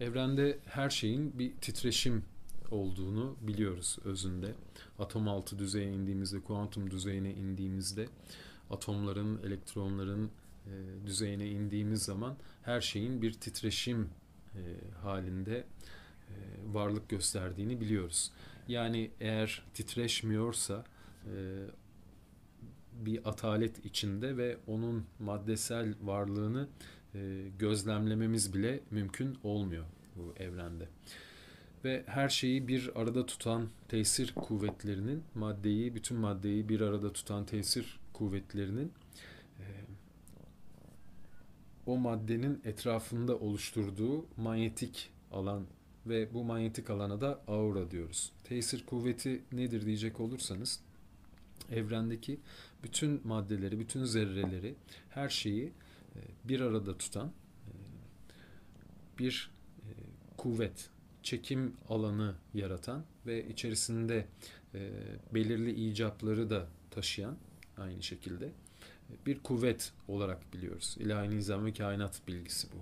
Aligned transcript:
Evrende 0.00 0.58
her 0.66 0.90
şeyin 0.90 1.38
bir 1.38 1.56
titreşim 1.56 2.24
olduğunu 2.70 3.36
biliyoruz 3.40 3.98
özünde. 4.04 4.54
Atom 4.98 5.28
altı 5.28 5.58
düzeye 5.58 5.92
indiğimizde, 5.92 6.40
kuantum 6.40 6.90
düzeyine 6.90 7.34
indiğimizde, 7.34 8.08
atomların, 8.70 9.42
elektronların 9.42 10.30
e, 10.66 11.06
düzeyine 11.06 11.48
indiğimiz 11.48 12.02
zaman 12.02 12.36
her 12.62 12.80
şeyin 12.80 13.22
bir 13.22 13.32
titreşim 13.32 14.08
e, 14.54 14.60
halinde 15.02 15.56
e, 15.56 16.34
varlık 16.72 17.08
gösterdiğini 17.08 17.80
biliyoruz. 17.80 18.30
Yani 18.68 19.10
eğer 19.20 19.62
titreşmiyorsa 19.74 20.84
bir 22.92 23.28
atalet 23.28 23.84
içinde 23.84 24.36
ve 24.36 24.56
onun 24.66 25.06
maddesel 25.18 25.94
varlığını 26.02 26.68
gözlemlememiz 27.58 28.54
bile 28.54 28.80
mümkün 28.90 29.38
olmuyor 29.42 29.84
bu 30.16 30.34
evrende. 30.42 30.88
Ve 31.84 32.04
her 32.06 32.28
şeyi 32.28 32.68
bir 32.68 33.00
arada 33.00 33.26
tutan 33.26 33.68
tesir 33.88 34.34
kuvvetlerinin 34.34 35.22
maddeyi, 35.34 35.94
bütün 35.94 36.16
maddeyi 36.16 36.68
bir 36.68 36.80
arada 36.80 37.12
tutan 37.12 37.46
tesir 37.46 37.98
kuvvetlerinin 38.12 38.92
e, 39.58 39.66
o 41.86 41.96
maddenin 41.96 42.60
etrafında 42.64 43.38
oluşturduğu 43.38 44.26
manyetik 44.36 45.10
alan 45.32 45.66
ve 46.06 46.34
bu 46.34 46.44
manyetik 46.44 46.90
alana 46.90 47.20
da 47.20 47.40
aura 47.48 47.90
diyoruz. 47.90 48.32
Tesir 48.44 48.86
kuvveti 48.86 49.42
nedir 49.52 49.86
diyecek 49.86 50.20
olursanız 50.20 50.80
evrendeki 51.70 52.40
bütün 52.82 53.20
maddeleri, 53.24 53.80
bütün 53.80 54.04
zerreleri, 54.04 54.74
her 55.10 55.28
şeyi 55.28 55.64
e, 55.66 55.87
bir 56.44 56.60
arada 56.60 56.98
tutan 56.98 57.26
e, 57.26 57.72
bir 59.18 59.50
e, 59.78 59.90
kuvvet, 60.36 60.90
çekim 61.22 61.76
alanı 61.88 62.34
yaratan 62.54 63.04
ve 63.26 63.48
içerisinde 63.48 64.26
belirli 65.34 65.90
icapları 65.90 66.50
da 66.50 66.66
taşıyan 66.90 67.36
aynı 67.76 68.02
şekilde 68.02 68.52
bir 69.26 69.38
kuvvet 69.38 69.92
olarak 70.08 70.52
biliyoruz. 70.52 70.96
İlahi 70.98 71.30
nizam 71.30 71.66
ve 71.66 71.72
kainat 71.72 72.28
bilgisi 72.28 72.68
bu. 72.72 72.76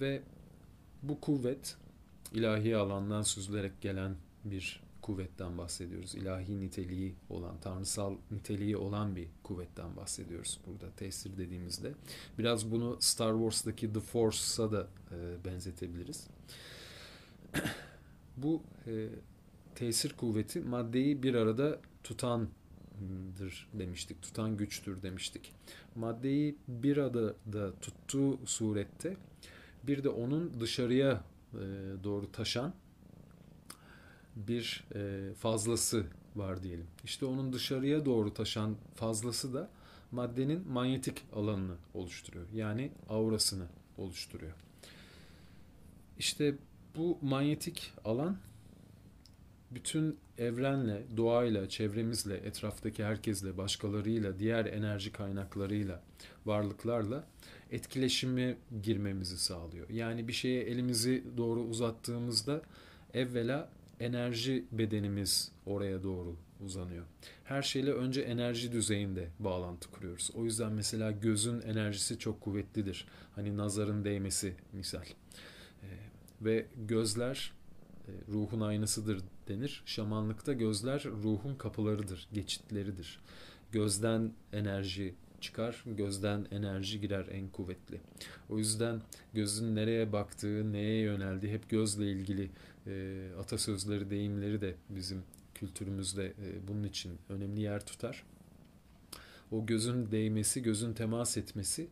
Ve 0.00 0.22
bu 1.02 1.20
kuvvet 1.20 1.76
ilahi 2.32 2.76
alandan 2.76 3.22
süzülerek 3.22 3.80
gelen 3.80 4.16
bir 4.44 4.80
kuvvetten 5.06 5.58
bahsediyoruz. 5.58 6.14
İlahi 6.14 6.60
niteliği 6.60 7.14
olan, 7.30 7.60
tanrısal 7.60 8.16
niteliği 8.30 8.76
olan 8.76 9.16
bir 9.16 9.28
kuvvetten 9.42 9.96
bahsediyoruz 9.96 10.60
burada 10.66 10.90
tesir 10.90 11.36
dediğimizde. 11.36 11.92
Biraz 12.38 12.70
bunu 12.70 12.96
Star 13.00 13.32
Wars'daki 13.32 13.92
The 13.92 14.00
Force'a 14.00 14.72
da 14.72 14.88
e, 15.10 15.44
benzetebiliriz. 15.44 16.26
Bu 18.36 18.62
e, 18.86 19.08
tesir 19.74 20.12
kuvveti 20.12 20.60
maddeyi 20.60 21.22
bir 21.22 21.34
arada 21.34 21.80
tutandır 22.04 23.68
demiştik, 23.74 24.22
tutan 24.22 24.56
güçtür 24.56 25.02
demiştik. 25.02 25.52
Maddeyi 25.94 26.56
bir 26.68 26.96
arada 26.96 27.34
tuttuğu 27.80 28.46
surette 28.46 29.16
bir 29.82 30.04
de 30.04 30.08
onun 30.08 30.60
dışarıya 30.60 31.24
e, 31.54 31.58
doğru 32.04 32.32
taşan 32.32 32.74
bir 34.36 34.84
e, 34.94 35.34
fazlası 35.34 36.06
var 36.36 36.62
diyelim. 36.62 36.86
İşte 37.04 37.26
onun 37.26 37.52
dışarıya 37.52 38.04
doğru 38.04 38.34
taşan 38.34 38.76
fazlası 38.94 39.54
da 39.54 39.70
maddenin 40.12 40.68
manyetik 40.68 41.22
alanını 41.32 41.74
oluşturuyor. 41.94 42.46
Yani 42.54 42.90
aurasını 43.08 43.66
oluşturuyor. 43.98 44.52
İşte 46.18 46.54
bu 46.96 47.18
manyetik 47.22 47.92
alan 48.04 48.36
bütün 49.70 50.18
evrenle, 50.38 51.02
doğayla, 51.16 51.68
çevremizle, 51.68 52.36
etraftaki 52.36 53.04
herkesle, 53.04 53.56
başkalarıyla, 53.56 54.38
diğer 54.38 54.64
enerji 54.64 55.12
kaynaklarıyla, 55.12 56.02
varlıklarla 56.46 57.24
etkileşimi 57.70 58.56
girmemizi 58.82 59.38
sağlıyor. 59.38 59.88
Yani 59.88 60.28
bir 60.28 60.32
şeye 60.32 60.62
elimizi 60.62 61.24
doğru 61.36 61.60
uzattığımızda 61.60 62.62
evvela 63.14 63.68
enerji 64.00 64.64
bedenimiz 64.72 65.52
oraya 65.66 66.02
doğru 66.02 66.36
uzanıyor. 66.64 67.04
Her 67.44 67.62
şeyle 67.62 67.92
önce 67.92 68.20
enerji 68.20 68.72
düzeyinde 68.72 69.28
bağlantı 69.38 69.90
kuruyoruz. 69.90 70.30
O 70.34 70.44
yüzden 70.44 70.72
mesela 70.72 71.10
gözün 71.10 71.60
enerjisi 71.60 72.18
çok 72.18 72.40
kuvvetlidir. 72.40 73.06
Hani 73.34 73.56
nazarın 73.56 74.04
değmesi 74.04 74.54
misal. 74.72 75.04
Ee, 75.82 75.86
ve 76.42 76.66
gözler 76.88 77.52
e, 78.08 78.12
ruhun 78.32 78.60
aynasıdır 78.60 79.20
denir. 79.48 79.82
Şamanlıkta 79.86 80.52
gözler 80.52 81.04
ruhun 81.04 81.54
kapılarıdır, 81.54 82.28
geçitleridir. 82.32 83.20
Gözden 83.72 84.32
enerji 84.52 85.14
çıkar, 85.40 85.84
gözden 85.86 86.46
enerji 86.50 87.00
girer 87.00 87.26
en 87.30 87.48
kuvvetli. 87.48 88.00
O 88.48 88.58
yüzden 88.58 89.02
gözün 89.34 89.76
nereye 89.76 90.12
baktığı, 90.12 90.72
neye 90.72 91.00
yöneldiği 91.00 91.52
hep 91.52 91.70
gözle 91.70 92.10
ilgili 92.10 92.50
e, 92.86 93.28
atasözleri, 93.40 94.10
deyimleri 94.10 94.60
de 94.60 94.74
bizim 94.88 95.22
kültürümüzde 95.54 96.26
e, 96.26 96.68
bunun 96.68 96.84
için 96.84 97.18
önemli 97.28 97.60
yer 97.60 97.86
tutar. 97.86 98.24
O 99.50 99.66
gözün 99.66 100.10
değmesi, 100.10 100.62
gözün 100.62 100.92
temas 100.92 101.36
etmesi 101.36 101.88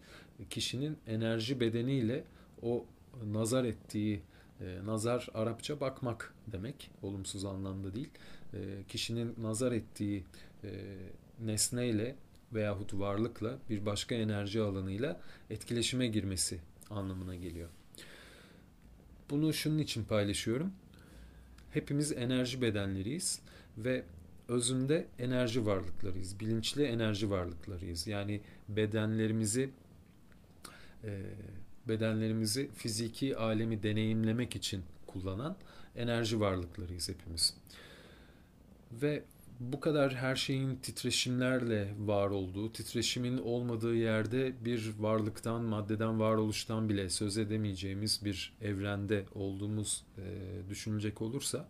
kişinin 0.51 0.97
enerji 1.07 1.61
bedeniyle 1.61 2.25
o 2.63 2.87
nazar 3.27 3.65
ettiği, 3.65 4.23
e, 4.61 4.87
nazar 4.87 5.29
Arapça 5.35 5.81
bakmak 5.81 6.35
demek, 6.47 6.91
olumsuz 7.03 7.45
anlamda 7.45 7.95
değil. 7.95 8.11
E, 8.55 8.59
kişinin 8.89 9.35
nazar 9.43 9.73
ettiği 9.73 10.25
nesneyle 11.41 12.17
veyahut 12.53 12.95
varlıkla 12.95 13.59
bir 13.71 13.87
başka 13.87 14.15
enerji 14.15 14.61
alanıyla 14.61 15.21
etkileşime 15.51 16.07
girmesi 16.07 16.61
anlamına 16.91 17.35
geliyor. 17.37 17.69
Bunu 19.31 19.53
şunun 19.53 19.79
için 19.79 20.05
paylaşıyorum 20.05 20.73
hepimiz 21.75 22.13
enerji 22.13 22.63
bedenleriyiz 22.63 23.41
ve 23.79 24.05
özünde 24.49 25.07
enerji 25.19 25.67
varlıklarıyız. 25.67 26.41
Bilinçli 26.41 26.85
enerji 26.85 27.31
varlıklarıyız. 27.31 28.07
Yani 28.07 28.41
bedenlerimizi 28.69 29.71
e, 31.05 31.23
bedenlerimizi 31.89 32.71
fiziki 32.75 33.37
alemi 33.37 33.83
deneyimlemek 33.83 34.57
için 34.57 34.83
kullanan 35.07 35.57
enerji 35.97 36.41
varlıklarıyız 36.41 37.09
hepimiz. 37.09 37.55
Ve 38.93 39.23
bu 39.61 39.81
kadar 39.81 40.15
her 40.15 40.37
şeyin 40.37 40.77
titreşimlerle 40.77 41.95
var 41.99 42.31
olduğu, 42.31 42.73
titreşimin 42.73 43.39
olmadığı 43.39 43.95
yerde 43.95 44.65
bir 44.65 44.95
varlıktan, 44.99 45.63
maddeden, 45.63 46.21
varoluştan 46.21 46.89
bile 46.89 47.11
söz 47.11 47.39
edemeyeceğimiz 47.39 48.25
bir 48.25 48.53
evrende 48.61 49.25
olduğumuz 49.35 50.05
e, 50.19 50.23
düşünecek 50.71 51.23
olursa 51.23 51.69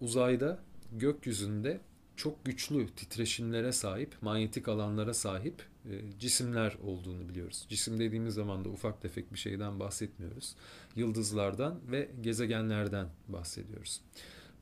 uzayda, 0.00 0.58
gökyüzünde 0.92 1.80
çok 2.16 2.44
güçlü 2.44 2.86
titreşimlere 2.86 3.72
sahip, 3.72 4.16
manyetik 4.22 4.68
alanlara 4.68 5.14
sahip 5.14 5.62
e, 5.90 6.18
cisimler 6.18 6.76
olduğunu 6.82 7.28
biliyoruz. 7.28 7.66
Cisim 7.68 8.00
dediğimiz 8.00 8.34
zaman 8.34 8.64
da 8.64 8.68
ufak 8.68 9.02
tefek 9.02 9.32
bir 9.32 9.38
şeyden 9.38 9.80
bahsetmiyoruz. 9.80 10.54
Yıldızlardan 10.96 11.80
ve 11.90 12.10
gezegenlerden 12.22 13.08
bahsediyoruz 13.28 14.00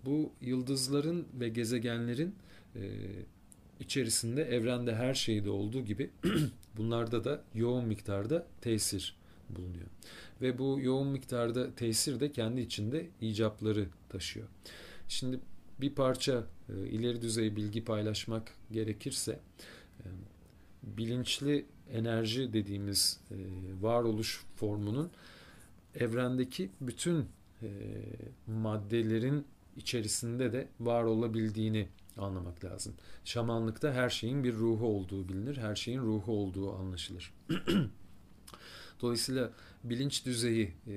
bu 0.05 0.33
yıldızların 0.41 1.27
ve 1.35 1.49
gezegenlerin 1.49 2.35
e, 2.77 2.81
içerisinde 3.81 4.43
evrende 4.43 4.95
her 4.95 5.15
şeyde 5.15 5.51
olduğu 5.51 5.85
gibi 5.85 6.11
bunlarda 6.77 7.25
da 7.25 7.43
yoğun 7.55 7.85
miktarda 7.85 8.47
tesir 8.61 9.17
bulunuyor. 9.51 9.87
Ve 10.41 10.59
bu 10.59 10.79
yoğun 10.83 11.09
miktarda 11.09 11.75
tesir 11.75 12.21
de 12.21 12.33
kendi 12.33 12.60
içinde 12.60 13.07
icapları 13.21 13.87
taşıyor. 14.09 14.49
Şimdi 15.09 15.41
bir 15.81 15.95
parça 15.95 16.45
e, 16.69 16.89
ileri 16.89 17.22
düzey 17.22 17.57
bilgi 17.57 17.84
paylaşmak 17.84 18.53
gerekirse 18.72 19.41
e, 20.01 20.07
bilinçli 20.83 21.65
enerji 21.93 22.53
dediğimiz 22.53 23.21
e, 23.31 23.37
varoluş 23.81 24.45
formunun 24.57 25.10
evrendeki 25.95 26.71
bütün 26.81 27.27
e, 27.63 27.69
maddelerin 28.47 29.45
içerisinde 29.77 30.53
de 30.53 30.69
var 30.80 31.04
olabildiğini 31.04 31.89
anlamak 32.16 32.65
lazım. 32.65 32.95
Şamanlıkta 33.24 33.92
her 33.92 34.10
şeyin 34.10 34.45
bir 34.45 34.54
ruhu 34.54 34.86
olduğu 34.86 35.28
bilinir, 35.28 35.57
her 35.57 35.77
şeyin 35.77 36.01
ruhu 36.01 36.33
olduğu 36.33 36.72
anlaşılır. 36.72 37.34
Dolayısıyla 39.01 39.51
bilinç 39.84 40.27
düzeyi 40.27 40.74
e, 40.86 40.92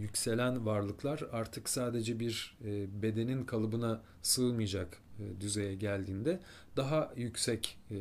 yükselen 0.00 0.66
varlıklar 0.66 1.22
artık 1.32 1.68
sadece 1.68 2.20
bir 2.20 2.58
e, 2.64 3.02
bedenin 3.02 3.44
kalıbına 3.44 4.02
sığmayacak 4.22 4.98
e, 5.18 5.40
düzeye 5.40 5.74
geldiğinde 5.74 6.40
daha 6.76 7.12
yüksek 7.16 7.78
e, 7.90 7.96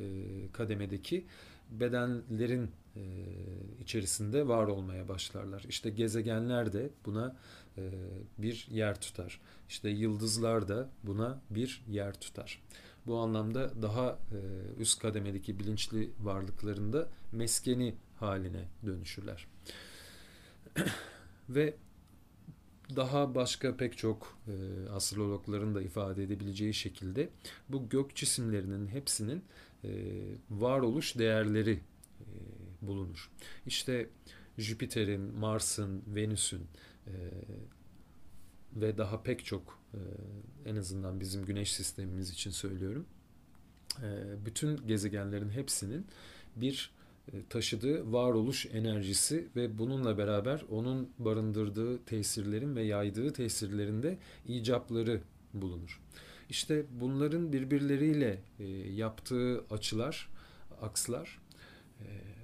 kademedeki 0.54 1.26
bedenlerin 1.72 2.72
e, 2.96 3.02
içerisinde 3.82 4.48
var 4.48 4.68
olmaya 4.68 5.08
başlarlar. 5.08 5.66
İşte 5.70 5.90
gezegenler 5.90 6.74
de 6.74 6.90
buna 7.06 7.36
bir 8.38 8.68
yer 8.70 9.02
tutar. 9.02 9.42
İşte 9.70 9.90
yıldızlar 9.90 10.68
da 10.68 10.90
buna 11.04 11.42
bir 11.50 11.84
yer 11.88 12.20
tutar. 12.20 12.62
Bu 13.06 13.18
anlamda 13.18 13.82
daha 13.82 14.10
e, 14.10 14.38
üst 14.82 15.00
kademedeki 15.00 15.60
bilinçli 15.60 16.12
varlıklarında 16.20 17.10
meskeni 17.32 17.96
haline 18.20 18.68
dönüşürler. 18.86 19.48
Ve 21.50 21.76
daha 22.96 23.36
başka 23.36 23.78
pek 23.78 23.98
çok 23.98 24.38
e, 24.48 24.90
astrologların 24.90 25.76
da 25.76 25.82
ifade 25.82 26.24
edebileceği 26.24 26.74
şekilde 26.74 27.30
bu 27.70 27.90
gök 27.90 28.16
cisimlerinin 28.16 28.88
hepsinin 28.88 29.44
e, 29.84 29.90
varoluş 30.50 31.18
değerleri 31.18 31.80
e, 32.20 32.28
bulunur. 32.82 33.32
İşte 33.66 34.10
Jüpiter'in, 34.58 35.22
Mars'ın, 35.22 36.04
Venüs'ün 36.08 36.62
e, 36.62 36.66
ve 38.76 38.98
daha 38.98 39.24
pek 39.24 39.46
çok 39.46 39.80
e, 39.94 40.00
en 40.70 40.76
azından 40.76 41.20
bizim 41.20 41.46
güneş 41.46 41.74
sistemimiz 41.74 42.30
için 42.30 42.52
söylüyorum. 42.52 43.06
E, 44.04 44.46
bütün 44.46 44.88
gezegenlerin 44.88 45.50
hepsinin 45.50 46.06
bir 46.56 46.92
e, 47.34 47.46
taşıdığı 47.50 48.12
varoluş 48.12 48.66
enerjisi 48.66 49.48
ve 49.56 49.78
bununla 49.78 50.18
beraber 50.18 50.66
onun 50.70 51.10
barındırdığı 51.20 52.06
tesirlerin 52.06 52.76
ve 52.76 52.84
yaydığı 52.84 53.34
tesirlerinde 53.34 54.18
icapları 54.48 55.22
bulunur. 55.54 56.02
İşte 56.50 56.86
bunların 56.92 57.54
birbirleriyle 57.54 58.42
e, 58.60 58.66
yaptığı 58.94 59.64
açılar, 59.70 60.30
akslar 60.82 61.42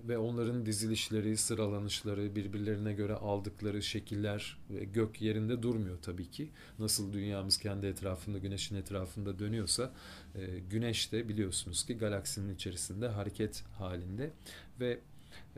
ve 0.08 0.18
onların 0.18 0.66
dizilişleri, 0.66 1.38
sıralanışları, 1.38 2.36
birbirlerine 2.36 2.94
göre 2.94 3.14
aldıkları 3.14 3.84
şekiller 3.84 4.58
ve 4.70 4.84
gök 4.84 5.22
yerinde 5.22 5.64
durmuyor 5.64 5.98
tabii 6.02 6.32
ki. 6.32 6.50
Nasıl 6.80 7.14
dünyamız 7.14 7.58
kendi 7.58 7.86
etrafında, 7.86 8.38
güneşin 8.38 8.76
etrafında 8.76 9.40
dönüyorsa, 9.40 9.94
e, 10.36 10.60
güneş 10.60 11.12
de 11.12 11.30
biliyorsunuz 11.30 11.86
ki 11.86 11.98
galaksinin 11.98 12.56
içerisinde 12.56 13.08
hareket 13.08 13.64
halinde 13.78 14.32
ve 14.80 15.00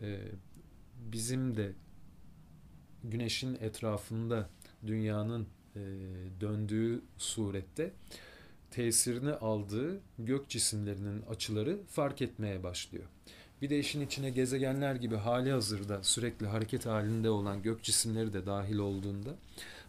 e, 0.02 0.20
bizim 1.12 1.58
de 1.58 1.74
güneşin 3.04 3.56
etrafında 3.56 4.50
dünyanın 4.88 5.48
e, 5.76 5.80
döndüğü 6.42 7.02
surette 7.18 7.94
tesirini 8.72 9.32
aldığı 9.32 10.02
gök 10.20 10.50
cisimlerinin 10.50 11.22
açıları 11.22 11.80
fark 11.88 12.22
etmeye 12.22 12.64
başlıyor. 12.64 13.06
Bir 13.62 13.70
de 13.70 13.80
işin 13.80 14.02
içine 14.02 14.30
gezegenler 14.30 14.96
gibi 14.96 15.16
hali 15.16 15.52
hazırda 15.52 16.04
sürekli 16.04 16.48
hareket 16.48 16.86
halinde 16.86 17.30
olan 17.30 17.62
gök 17.62 17.84
cisimleri 17.84 18.34
de 18.34 18.46
dahil 18.46 18.78
olduğunda 18.78 19.36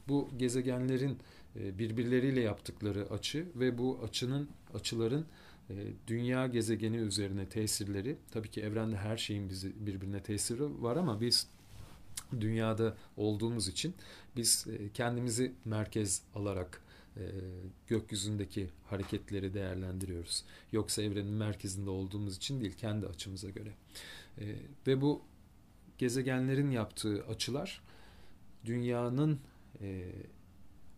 bu 0.08 0.28
gezegenlerin 0.37 1.19
e, 1.56 1.78
birbirleriyle 1.78 2.40
yaptıkları 2.40 3.11
açı 3.11 3.46
ve 3.56 3.78
bu 3.78 4.00
açının 4.05 4.49
açıların 4.75 5.26
e, 5.70 5.75
dünya 6.06 6.46
gezegeni 6.46 6.96
üzerine 6.96 7.46
tesirleri 7.46 8.17
tabii 8.31 8.50
ki 8.50 8.61
evrende 8.61 8.96
her 8.96 9.17
şeyin 9.17 9.49
bizi 9.49 9.87
birbirine 9.87 10.22
tesiri 10.22 10.82
var 10.82 10.96
ama 10.96 11.20
biz 11.20 11.46
dünyada 12.40 12.96
olduğumuz 13.17 13.69
için 13.69 13.94
biz 14.37 14.67
e, 14.67 14.88
kendimizi 14.93 15.52
merkez 15.64 16.22
alarak 16.34 16.82
e, 17.17 17.23
gökyüzündeki 17.87 18.71
hareketleri 18.85 19.55
değerlendiriyoruz. 19.55 20.45
Yoksa 20.73 21.03
evrenin 21.03 21.33
merkezinde 21.33 21.91
olduğumuz 21.91 22.37
için 22.37 22.61
değil, 22.61 22.73
kendi 22.73 23.07
açımıza 23.07 23.51
göre. 23.51 23.73
E, 24.39 24.57
ve 24.87 25.01
bu 25.01 25.23
gezegenlerin 25.99 26.71
yaptığı 26.71 27.25
açılar 27.27 27.83
dünyanın 28.65 29.41
e, 29.81 30.12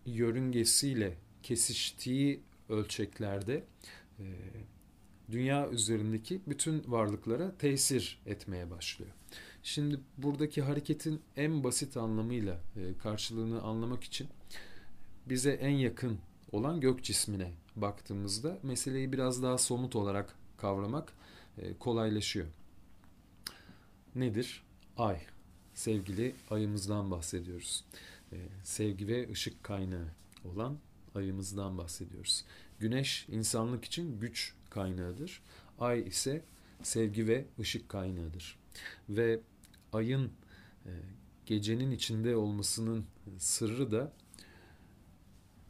yörüngesiyle 0.06 1.17
kesiştiği 1.43 2.41
ölçeklerde 2.69 3.65
dünya 5.32 5.70
üzerindeki 5.70 6.41
bütün 6.47 6.85
varlıklara 6.87 7.56
tesir 7.58 8.23
etmeye 8.26 8.70
başlıyor. 8.70 9.11
Şimdi 9.62 10.00
buradaki 10.19 10.62
hareketin 10.62 11.20
en 11.37 11.65
basit 11.65 11.97
anlamıyla 11.97 12.61
e, 12.76 12.99
karşılığını 12.99 13.62
anlamak 13.62 14.05
için 14.05 14.29
bize 15.26 15.50
en 15.52 15.70
yakın 15.70 16.19
olan 16.52 16.80
gök 16.80 17.04
cismine 17.04 17.52
baktığımızda 17.76 18.58
meseleyi 18.62 19.12
biraz 19.12 19.42
daha 19.42 19.58
somut 19.58 19.96
olarak 19.96 20.34
kavramak 20.56 21.12
e, 21.58 21.78
kolaylaşıyor. 21.78 22.46
Nedir? 24.14 24.62
Ay. 24.96 25.20
Sevgili 25.74 26.34
ayımızdan 26.50 27.10
bahsediyoruz. 27.10 27.84
E, 28.32 28.36
sevgi 28.64 29.08
ve 29.08 29.30
ışık 29.30 29.64
kaynağı 29.64 30.08
olan 30.44 30.78
ayımızdan 31.14 31.78
bahsediyoruz. 31.78 32.44
Güneş 32.78 33.26
insanlık 33.28 33.84
için 33.84 34.20
güç 34.20 34.54
kaynağıdır. 34.70 35.42
Ay 35.78 36.08
ise 36.08 36.44
sevgi 36.82 37.28
ve 37.28 37.44
ışık 37.60 37.88
kaynağıdır. 37.88 38.58
Ve 39.08 39.40
ayın 39.92 40.32
e, 40.86 40.90
gecenin 41.46 41.90
içinde 41.90 42.36
olmasının 42.36 43.04
sırrı 43.38 43.90
da 43.90 44.12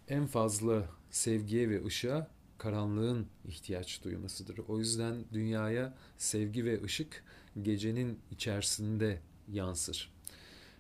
en 0.09 0.27
fazla 0.27 0.89
sevgiye 1.11 1.71
ve 1.71 1.85
ışığa 1.85 2.31
karanlığın 2.59 3.27
ihtiyaç 3.45 4.05
duymasıdır. 4.05 4.59
O 4.69 4.79
yüzden 4.79 5.25
dünyaya 5.33 5.95
sevgi 6.19 6.65
ve 6.65 6.83
ışık 6.83 7.25
gecenin 7.63 8.19
içerisinde 8.31 9.21
yansır. 9.49 10.13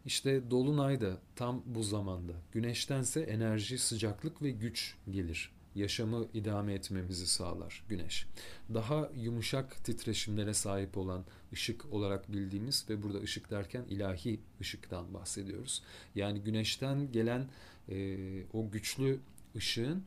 İşte 0.06 0.50
dolunay 0.50 1.00
da 1.00 1.18
tam 1.36 1.62
bu 1.66 1.82
zamanda. 1.82 2.32
Güneştense 2.52 3.20
enerji, 3.20 3.78
sıcaklık 3.78 4.42
ve 4.42 4.50
güç 4.50 4.94
gelir. 5.10 5.52
Yaşamı 5.74 6.26
idame 6.34 6.74
etmemizi 6.74 7.26
sağlar 7.26 7.84
güneş. 7.88 8.26
Daha 8.74 9.10
yumuşak 9.16 9.84
titreşimlere 9.84 10.54
sahip 10.54 10.96
olan 10.98 11.24
ışık 11.52 11.92
olarak 11.92 12.32
bildiğimiz 12.32 12.86
ve 12.90 13.02
burada 13.02 13.18
ışık 13.18 13.50
derken 13.50 13.84
ilahi 13.88 14.40
ışıktan 14.60 15.14
bahsediyoruz. 15.14 15.82
Yani 16.14 16.40
güneşten 16.40 17.12
gelen 17.12 17.48
e, 17.88 18.16
o 18.52 18.70
güçlü 18.70 19.18
ışığın 19.56 20.04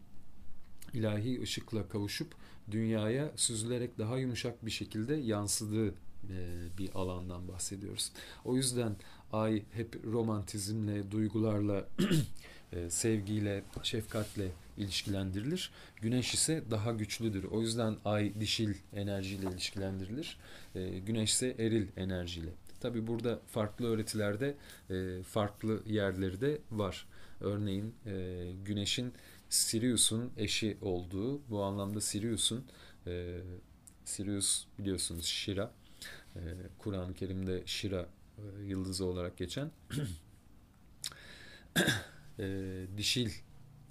ilahi 0.93 1.41
ışıkla 1.41 1.89
kavuşup 1.89 2.35
dünyaya 2.71 3.31
süzülerek 3.35 3.97
daha 3.97 4.17
yumuşak 4.17 4.65
bir 4.65 4.71
şekilde 4.71 5.15
yansıdığı 5.15 5.89
e, 6.29 6.67
bir 6.77 6.89
alandan 6.95 7.47
bahsediyoruz. 7.47 8.11
O 8.45 8.55
yüzden 8.55 8.95
ay 9.31 9.63
hep 9.71 10.05
romantizmle, 10.05 11.11
duygularla, 11.11 11.87
e, 12.73 12.89
sevgiyle, 12.89 13.63
şefkatle 13.83 14.51
ilişkilendirilir. 14.77 15.71
Güneş 16.01 16.33
ise 16.33 16.63
daha 16.71 16.91
güçlüdür. 16.91 17.43
O 17.43 17.61
yüzden 17.61 17.97
ay 18.05 18.39
dişil 18.39 18.73
enerjiyle 18.93 19.49
ilişkilendirilir. 19.49 20.37
E, 20.75 20.99
güneş 20.99 21.31
ise 21.31 21.55
eril 21.59 21.87
enerjiyle. 21.97 22.49
Tabi 22.79 23.07
burada 23.07 23.39
farklı 23.47 23.87
öğretilerde 23.87 24.55
farklı 25.23 25.83
yerleri 25.85 26.41
de 26.41 26.57
var. 26.71 27.07
Örneğin 27.41 27.95
güneşin 28.65 29.13
Sirius'un 29.49 30.31
eşi 30.37 30.77
olduğu 30.81 31.49
bu 31.49 31.63
anlamda 31.63 32.01
Sirius'un 32.01 32.65
Sirius 34.05 34.65
biliyorsunuz 34.79 35.25
Shira 35.25 35.71
e, 36.35 36.39
Kur'an-ı 36.77 37.13
Kerim'de 37.13 37.63
Şira 37.65 38.09
e, 38.37 38.63
yıldızı 38.63 39.05
olarak 39.05 39.37
geçen 39.37 39.71
e, 42.39 42.85
dişil 42.97 43.29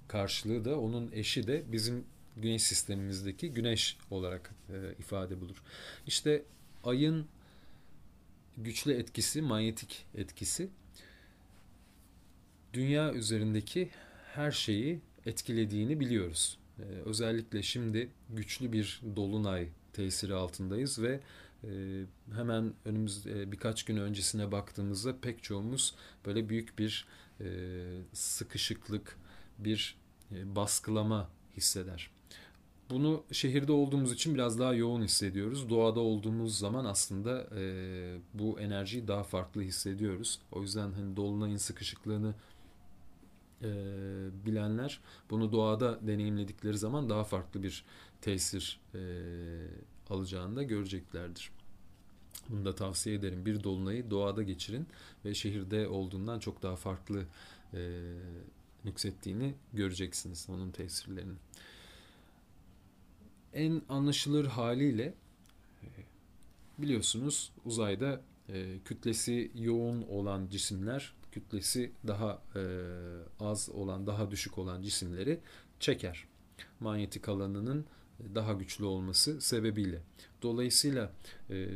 karşılığı 0.07 0.65
da 0.65 0.79
onun 0.79 1.11
eşi 1.11 1.47
de 1.47 1.63
bizim 1.71 2.05
güneş 2.37 2.63
sistemimizdeki 2.63 3.51
güneş 3.51 3.97
olarak 4.11 4.51
e, 4.69 4.93
ifade 4.99 5.41
bulur. 5.41 5.63
İşte 6.07 6.43
ayın 6.83 7.27
güçlü 8.57 8.93
etkisi, 8.93 9.41
manyetik 9.41 10.05
etkisi 10.15 10.69
dünya 12.75 13.13
üzerindeki 13.13 13.89
her 14.33 14.51
şeyi 14.51 14.99
etkilediğini 15.25 15.99
biliyoruz. 15.99 16.57
Ee, 16.79 16.83
özellikle 16.83 17.63
şimdi 17.63 18.09
güçlü 18.29 18.71
bir 18.73 19.01
dolunay 19.15 19.67
tesiri 19.93 20.33
altındayız 20.33 21.01
ve 21.01 21.19
ee, 21.65 22.05
hemen 22.35 22.73
önümüz 22.85 23.27
e, 23.27 23.51
birkaç 23.51 23.83
gün 23.83 23.97
öncesine 23.97 24.51
baktığımızda 24.51 25.19
pek 25.21 25.43
çoğumuz 25.43 25.95
böyle 26.25 26.49
büyük 26.49 26.79
bir 26.79 27.05
e, 27.41 27.47
sıkışıklık, 28.13 29.17
bir 29.59 29.97
e, 30.31 30.55
baskılama 30.55 31.29
hisseder. 31.57 32.09
Bunu 32.89 33.23
şehirde 33.31 33.71
olduğumuz 33.71 34.11
için 34.11 34.33
biraz 34.33 34.59
daha 34.59 34.73
yoğun 34.73 35.03
hissediyoruz. 35.03 35.69
Doğada 35.69 35.99
olduğumuz 35.99 36.57
zaman 36.57 36.85
aslında 36.85 37.47
bu 38.33 38.59
enerjiyi 38.59 39.07
daha 39.07 39.23
farklı 39.23 39.61
hissediyoruz. 39.61 40.39
O 40.51 40.61
yüzden 40.61 40.91
hani 40.91 41.15
dolunayın 41.15 41.57
sıkışıklığını 41.57 42.33
bilenler 44.45 44.99
bunu 45.29 45.51
doğada 45.51 46.07
deneyimledikleri 46.07 46.77
zaman 46.77 47.09
daha 47.09 47.23
farklı 47.23 47.63
bir 47.63 47.85
tesir 48.21 48.79
alacağını 50.09 50.55
da 50.55 50.63
göreceklerdir. 50.63 51.51
Bunu 52.49 52.65
da 52.65 52.75
tavsiye 52.75 53.15
ederim. 53.15 53.45
Bir 53.45 53.63
dolunayı 53.63 54.11
doğada 54.11 54.43
geçirin 54.43 54.87
ve 55.25 55.33
şehirde 55.33 55.87
olduğundan 55.87 56.39
çok 56.39 56.63
daha 56.63 56.75
farklı 56.75 57.25
e, 57.73 58.13
nüksettiğini 58.85 59.55
göreceksiniz 59.73 60.47
onun 60.49 60.71
tesirlerini. 60.71 61.37
En 63.53 63.81
anlaşılır 63.89 64.45
haliyle 64.45 65.13
e, 65.83 65.87
biliyorsunuz 66.77 67.51
uzayda 67.65 68.21
e, 68.49 68.79
kütlesi 68.85 69.51
yoğun 69.55 70.01
olan 70.01 70.47
cisimler 70.47 71.13
kütlesi 71.35 71.91
daha 72.07 72.41
e, 72.55 72.61
az 73.39 73.69
olan, 73.69 74.07
daha 74.07 74.31
düşük 74.31 74.57
olan 74.57 74.81
cisimleri 74.81 75.39
çeker. 75.79 76.27
Manyetik 76.79 77.29
alanının 77.29 77.85
daha 78.35 78.53
güçlü 78.53 78.85
olması 78.85 79.41
sebebiyle. 79.41 80.01
Dolayısıyla 80.41 81.11
e, 81.49 81.67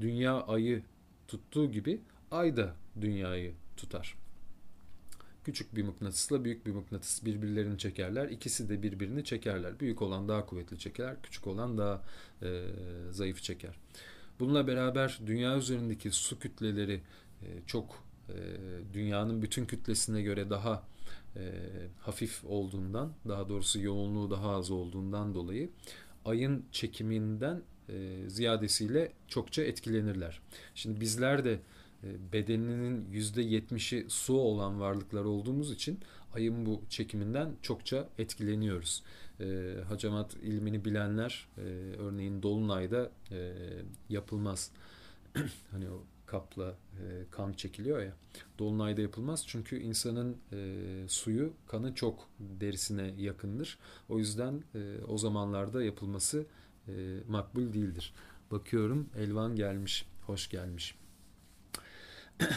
dünya 0.00 0.40
ayı 0.40 0.82
tuttuğu 1.28 1.72
gibi 1.72 2.00
ay 2.30 2.56
da 2.56 2.74
dünyayı 3.00 3.54
tutar. 3.76 4.16
Küçük 5.44 5.76
bir 5.76 5.82
mıknatısla 5.82 6.44
büyük 6.44 6.66
bir 6.66 6.72
mıknatıs 6.72 7.24
birbirlerini 7.24 7.78
çekerler. 7.78 8.28
İkisi 8.28 8.68
de 8.68 8.82
birbirini 8.82 9.24
çekerler. 9.24 9.80
Büyük 9.80 10.02
olan 10.02 10.28
daha 10.28 10.46
kuvvetli 10.46 10.78
çeker, 10.78 11.22
küçük 11.22 11.46
olan 11.46 11.78
daha 11.78 12.02
e, 12.42 12.64
zayıf 13.10 13.42
çeker. 13.42 13.74
Bununla 14.40 14.66
beraber 14.66 15.20
dünya 15.26 15.56
üzerindeki 15.56 16.10
su 16.10 16.38
kütleleri 16.38 17.02
e, 17.42 17.46
çok 17.66 18.03
e, 18.28 18.34
dünyanın 18.94 19.42
bütün 19.42 19.64
kütlesine 19.66 20.22
göre 20.22 20.50
daha 20.50 20.82
e, 21.36 21.42
hafif 22.00 22.44
olduğundan, 22.44 23.12
daha 23.28 23.48
doğrusu 23.48 23.80
yoğunluğu 23.80 24.30
daha 24.30 24.50
az 24.50 24.70
olduğundan 24.70 25.34
dolayı 25.34 25.70
ayın 26.24 26.64
çekiminden 26.72 27.62
e, 27.88 28.28
ziyadesiyle 28.28 29.12
çokça 29.28 29.62
etkilenirler. 29.62 30.40
Şimdi 30.74 31.00
bizler 31.00 31.44
de 31.44 31.58
e, 32.04 32.32
bedeninin 32.32 33.06
%70'i 33.12 34.10
su 34.10 34.34
olan 34.34 34.80
varlıklar 34.80 35.24
olduğumuz 35.24 35.72
için 35.72 35.98
ayın 36.34 36.66
bu 36.66 36.82
çekiminden 36.88 37.52
çokça 37.62 38.08
etkileniyoruz. 38.18 39.02
E, 39.40 39.74
hacamat 39.88 40.34
ilmini 40.34 40.84
bilenler 40.84 41.48
e, 41.58 41.60
örneğin 41.98 42.42
dolunayda 42.42 43.10
e, 43.30 43.52
yapılmaz. 44.08 44.70
hani 45.70 45.90
o 45.90 46.02
kapla 46.34 46.68
e, 46.68 47.04
kan 47.30 47.52
çekiliyor 47.52 48.02
ya. 48.02 48.12
Dolunayda 48.58 49.00
yapılmaz 49.00 49.44
çünkü 49.46 49.78
insanın 49.78 50.36
e, 50.52 50.58
suyu, 51.08 51.52
kanı 51.66 51.94
çok 51.94 52.28
derisine 52.38 53.14
yakındır. 53.18 53.78
O 54.08 54.18
yüzden 54.18 54.62
e, 54.74 55.04
o 55.08 55.18
zamanlarda 55.18 55.84
yapılması 55.84 56.46
e, 56.88 56.92
makbul 57.28 57.72
değildir. 57.72 58.14
Bakıyorum 58.50 59.08
Elvan 59.16 59.56
gelmiş, 59.56 60.06
hoş 60.26 60.50
gelmiş. 60.50 60.94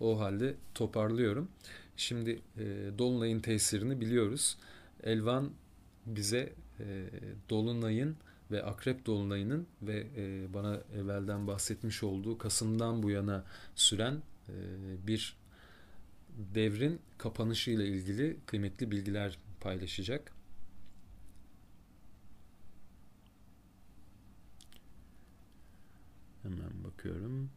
o 0.00 0.20
halde 0.20 0.54
toparlıyorum. 0.74 1.48
Şimdi 1.96 2.42
e, 2.58 2.64
Dolunay'ın 2.98 3.40
tesirini 3.40 4.00
biliyoruz. 4.00 4.58
Elvan 5.02 5.50
bize 6.06 6.52
e, 6.80 7.08
Dolunay'ın 7.50 8.16
ve 8.50 8.62
Akrep 8.62 9.06
Dolunay'ının 9.06 9.66
ve 9.82 10.06
e, 10.16 10.54
bana 10.54 10.80
evvelden 10.94 11.46
bahsetmiş 11.46 12.02
olduğu 12.02 12.38
Kasım'dan 12.38 13.02
bu 13.02 13.10
yana 13.10 13.44
süren 13.74 14.22
e, 14.48 14.52
bir 15.06 15.36
devrin 16.54 17.00
kapanışı 17.18 17.70
ile 17.70 17.88
ilgili 17.88 18.36
kıymetli 18.46 18.90
bilgiler 18.90 19.38
paylaşacak. 19.60 20.32
Hemen 26.42 26.84
bakıyorum. 26.84 27.50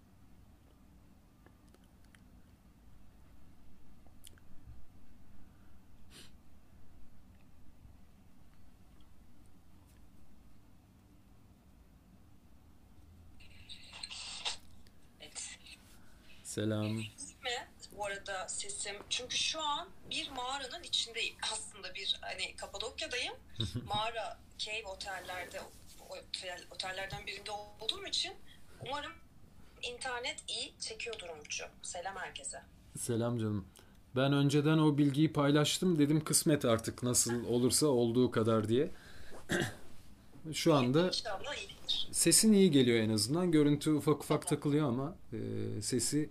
Selam. 16.60 16.86
Mi? 16.92 17.06
Bu 17.98 18.06
arada 18.06 18.48
sesim. 18.48 18.96
Çünkü 19.10 19.38
şu 19.38 19.62
an 19.62 19.88
bir 20.10 20.30
mağaranın 20.32 20.84
içindeyim. 20.84 21.36
Aslında 21.54 21.96
bir 21.96 22.18
hani 22.22 22.56
Kapadokya'dayım. 22.56 23.34
Mağara, 23.88 24.40
cave 24.58 24.86
otellerde 24.86 25.62
otel, 26.10 26.64
otellerden 26.72 27.28
birinde 27.28 27.52
olduğum 27.52 28.06
için 28.08 28.34
umarım 28.88 29.12
internet 29.82 30.44
iyi 30.48 30.74
çekiyordur 30.80 31.30
Umut'cu. 31.30 31.64
Selam 31.82 32.16
herkese. 32.16 32.62
Selam 32.98 33.40
canım. 33.40 33.66
Ben 34.16 34.34
önceden 34.34 34.78
o 34.78 34.98
bilgiyi 34.98 35.34
paylaştım. 35.34 36.00
Dedim 36.00 36.24
kısmet 36.24 36.66
artık 36.66 37.04
nasıl 37.04 37.46
olursa 37.50 37.88
olduğu 37.88 38.32
kadar 38.32 38.68
diye. 38.68 38.92
Şu 40.54 40.74
anda 40.74 41.12
sesin 42.12 42.54
iyi 42.54 42.72
geliyor 42.72 43.00
en 43.00 43.10
azından. 43.10 43.52
Görüntü 43.52 43.92
ufak 43.92 44.24
ufak 44.24 44.48
takılıyor 44.48 44.88
ama 44.88 45.16
e, 45.34 45.38
sesi 45.82 46.30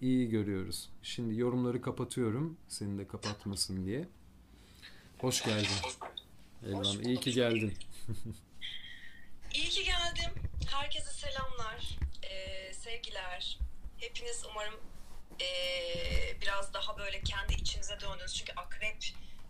iyi 0.00 0.28
görüyoruz. 0.28 0.88
Şimdi 1.02 1.40
yorumları 1.40 1.82
kapatıyorum. 1.82 2.58
Seni 2.68 2.98
de 2.98 3.08
kapatmasın 3.08 3.86
diye. 3.86 4.08
Hoş 5.18 5.44
geldin. 5.44 5.68
Elvan 6.66 7.02
iyi 7.02 7.20
ki 7.20 7.32
geldin. 7.32 7.78
İyi 9.54 9.68
ki 9.68 9.84
geldim. 9.84 10.30
Herkese 10.70 11.10
selamlar, 11.10 11.98
ee, 12.22 12.74
sevgiler. 12.74 13.58
Hepiniz 13.98 14.44
umarım 14.50 14.74
ee, 15.40 16.40
biraz 16.40 16.74
daha 16.74 16.98
böyle 16.98 17.20
kendi 17.22 17.54
içinize 17.54 18.00
döndünüz. 18.00 18.34
Çünkü 18.34 18.52
akrep 18.52 18.96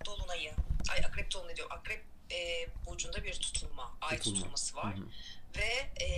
dolunayı, 0.06 0.52
ay 0.92 1.04
akrep 1.04 1.34
dolunayı 1.34 1.56
diyor. 1.56 1.70
Akrep 1.70 2.04
e, 2.30 2.68
burcunda 2.86 3.24
bir 3.24 3.34
tutulma, 3.34 3.96
ay 4.00 4.16
Tutulma. 4.18 4.36
tutulması 4.36 4.76
var. 4.76 4.96
Hı 4.96 5.00
hı 5.00 5.04
ve 5.56 6.04
e, 6.04 6.08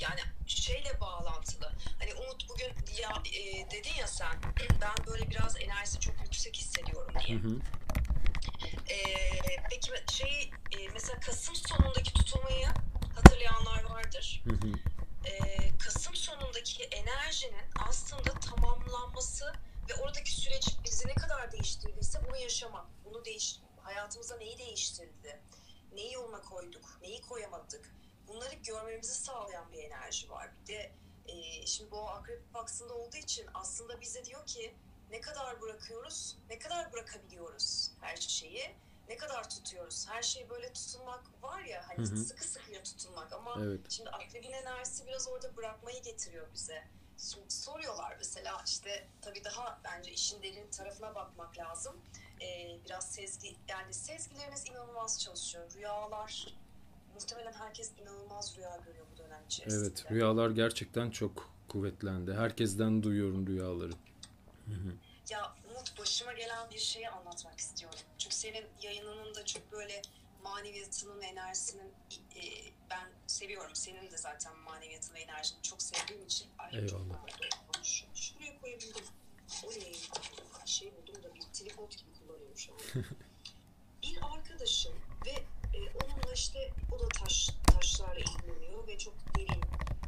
yani 0.00 0.20
şeyle 0.56 1.00
bağlantılı. 1.00 1.72
Hani 1.98 2.14
Umut 2.14 2.48
bugün 2.48 2.72
ya 3.02 3.22
e, 3.38 3.70
dedin 3.70 3.94
ya 3.98 4.06
sen 4.06 4.32
ben 4.80 5.06
böyle 5.06 5.30
biraz 5.30 5.56
enerjisi 5.60 6.00
çok 6.00 6.14
yüksek 6.20 6.56
hissediyorum 6.56 7.14
diye. 7.26 7.38
Hı 7.38 7.48
hı. 7.48 7.56
E, 8.88 8.98
peki 9.70 9.90
şey 10.12 10.50
e, 10.78 10.88
mesela 10.92 11.20
Kasım 11.20 11.54
sonundaki 11.54 12.14
tutulmayı 12.14 12.66
hatırlayanlar 13.14 13.84
vardır. 13.84 14.42
Hı 14.44 14.50
hı. 14.50 14.72
E, 15.24 15.38
Kasım 15.78 16.16
sonundaki 16.16 16.84
enerjinin 16.84 17.64
aslında 17.88 18.32
tamamlanması 18.32 19.52
ve 19.90 19.94
oradaki 19.94 20.30
süreç 20.30 20.76
bizi 20.84 21.08
ne 21.08 21.14
kadar 21.14 21.52
değiştirdiyse 21.52 22.24
bunu 22.28 22.36
yaşamak, 22.36 22.86
bunu 23.04 23.24
değiş 23.24 23.56
hayatımıza 23.82 24.36
neyi 24.36 24.58
değiştirdi, 24.58 25.40
neyi 25.92 26.12
yoluna 26.12 26.40
koyduk, 26.40 26.98
neyi 27.02 27.20
koyamadık 27.20 27.99
bunları 28.30 28.54
görmemizi 28.54 29.14
sağlayan 29.14 29.72
bir 29.72 29.78
enerji 29.78 30.30
var. 30.30 30.50
Bir 30.62 30.66
de 30.66 30.92
e, 31.28 31.66
şimdi 31.66 31.90
bu 31.90 32.08
akrep 32.08 32.42
aksında 32.54 32.94
olduğu 32.94 33.16
için 33.16 33.46
aslında 33.54 34.00
bize 34.00 34.24
diyor 34.24 34.46
ki 34.46 34.74
ne 35.10 35.20
kadar 35.20 35.60
bırakıyoruz, 35.60 36.38
ne 36.50 36.58
kadar 36.58 36.92
bırakabiliyoruz 36.92 37.90
her 38.00 38.16
şeyi, 38.16 38.74
ne 39.08 39.16
kadar 39.16 39.50
tutuyoruz. 39.50 40.06
Her 40.08 40.22
şey 40.22 40.50
böyle 40.50 40.72
tutunmak 40.72 41.42
var 41.42 41.60
ya 41.60 41.88
hani 41.88 41.98
hı 41.98 42.12
hı. 42.12 42.16
sıkı 42.16 42.44
sıkıya 42.44 42.82
tutunmak 42.82 43.32
ama 43.32 43.56
evet. 43.64 43.80
şimdi 43.88 44.10
akrebin 44.10 44.52
enerjisi 44.52 45.06
biraz 45.06 45.28
orada 45.28 45.56
bırakmayı 45.56 46.02
getiriyor 46.02 46.46
bize. 46.54 46.84
Şimdi 47.18 47.50
soruyorlar 47.50 48.16
mesela 48.18 48.62
işte 48.66 49.06
tabii 49.22 49.44
daha 49.44 49.80
bence 49.84 50.12
işin 50.12 50.42
derin 50.42 50.70
tarafına 50.70 51.14
bakmak 51.14 51.58
lazım. 51.58 51.96
Ee, 52.40 52.78
biraz 52.84 53.12
sezgi 53.12 53.56
yani 53.68 53.94
sezgileriniz 53.94 54.66
inanılmaz 54.66 55.20
çalışıyor. 55.20 55.72
Rüyalar, 55.74 56.46
muhtemelen 57.20 57.52
herkes 57.52 57.92
inanılmaz 58.02 58.56
rüya 58.56 58.76
görüyor 58.86 59.06
bu 59.14 59.18
dönem 59.18 59.42
içerisinde. 59.46 59.86
Evet 59.86 60.10
rüyalar 60.10 60.50
gerçekten 60.50 61.10
çok 61.10 61.50
kuvvetlendi. 61.68 62.34
Herkesten 62.34 63.02
duyuyorum 63.02 63.46
rüyaları. 63.46 63.92
Ya 65.30 65.54
Umut 65.70 65.98
başıma 65.98 66.32
gelen 66.32 66.70
bir 66.70 66.78
şeyi 66.78 67.08
anlatmak 67.08 67.58
istiyorum. 67.58 67.98
Çünkü 68.18 68.36
senin 68.36 68.64
yayınının 68.82 69.34
da 69.34 69.44
çok 69.44 69.72
böyle 69.72 70.02
maneviyatının, 70.42 71.20
enerjisinin 71.22 71.92
e, 72.36 72.42
ben 72.90 73.08
seviyorum. 73.26 73.74
Senin 73.74 74.10
de 74.10 74.16
zaten 74.16 74.58
maneviyatın 74.58 75.14
ve 75.14 75.20
enerjini 75.20 75.62
çok 75.62 75.82
sevdiğim 75.82 76.26
için. 76.26 76.48
Ay, 76.58 76.78
Eyvallah. 76.78 77.26
Çok 77.82 77.84
Şuraya 78.14 78.60
koyabildim. 78.60 79.04
Oley. 79.66 79.96
Şey 80.64 80.92
buldum 80.96 81.22
da 81.22 81.34
bir 81.34 81.40
tripod 81.40 81.90
gibi 81.92 82.10
kullanıyorum 82.18 82.56
şu 82.56 82.72
an. 82.72 82.78
bir 84.02 84.18
arkadaşım 84.22 84.94
ve 85.26 85.34
e, 85.74 85.78
onunla 85.78 86.32
işte 86.34 86.70
o 86.92 86.98
da 86.98 87.08
taş 87.08 87.50
taşlarla 87.66 88.20
ilgileniyor 88.20 88.86
ve 88.86 88.98
çok 88.98 89.14
derin 89.36 89.62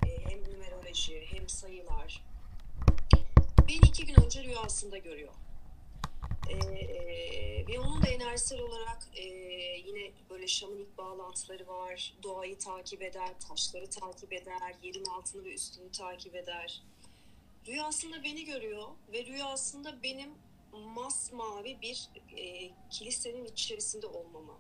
e, 0.07 0.31
hem 0.31 0.53
numeroloji 0.53 1.27
hem 1.27 1.49
sayılar. 1.49 2.23
Beni 3.69 3.89
iki 3.89 4.07
gün 4.07 4.25
önce 4.25 4.45
rüyasında 4.45 4.99
görüyor. 4.99 5.33
Ee, 6.51 7.65
ve 7.69 7.81
onun 7.81 8.03
da 8.03 8.09
enerjisel 8.09 8.61
olarak 8.61 9.09
e, 9.15 9.25
yine 9.87 10.13
böyle 10.31 10.47
şamanik 10.47 10.99
bağlantıları 10.99 11.67
var. 11.67 12.15
Doğayı 12.23 12.59
takip 12.59 13.03
eder, 13.03 13.41
taşları 13.49 13.91
takip 13.91 14.33
eder, 14.33 14.75
yerin 14.83 15.05
altını 15.05 15.45
ve 15.45 15.55
üstünü 15.55 15.93
takip 15.93 16.35
eder. 16.35 16.83
Rüyasında 17.67 18.25
beni 18.25 18.45
görüyor 18.45 18.89
ve 19.13 19.25
rüyasında 19.25 20.03
benim 20.03 20.31
masmavi 20.73 21.81
bir 21.81 22.09
e, 22.37 22.71
kilisenin 22.91 23.45
içerisinde 23.45 24.07
olmamı. 24.07 24.59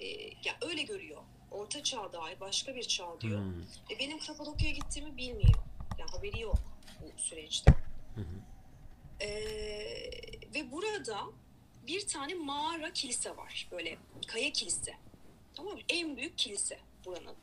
E, 0.00 0.06
ya 0.44 0.58
öyle 0.62 0.82
görüyor. 0.82 1.22
Orta 1.50 1.82
çağ 1.82 2.12
dair 2.12 2.40
başka 2.40 2.74
bir 2.76 2.82
çağ 2.82 3.20
diyor. 3.20 3.38
Hmm. 3.40 3.62
Ve 3.90 3.98
benim 3.98 4.18
Kapadokya'ya 4.18 4.74
gittiğimi 4.74 5.16
bilmiyor. 5.16 5.54
Ya 5.98 6.06
haberi 6.12 6.40
yok 6.40 6.58
bu 7.02 7.20
süreçte. 7.22 7.70
Hı 8.14 8.20
hı. 8.20 8.40
Ee, 9.20 10.10
ve 10.54 10.70
burada 10.72 11.20
bir 11.86 12.06
tane 12.06 12.34
mağara 12.34 12.92
kilise 12.92 13.36
var. 13.36 13.68
Böyle 13.70 13.98
kaya 14.26 14.52
kilise. 14.52 14.94
Tamam 15.54 15.72
mı? 15.74 15.80
En 15.88 16.16
büyük 16.16 16.38
kilise 16.38 16.78
buranın. 17.04 17.36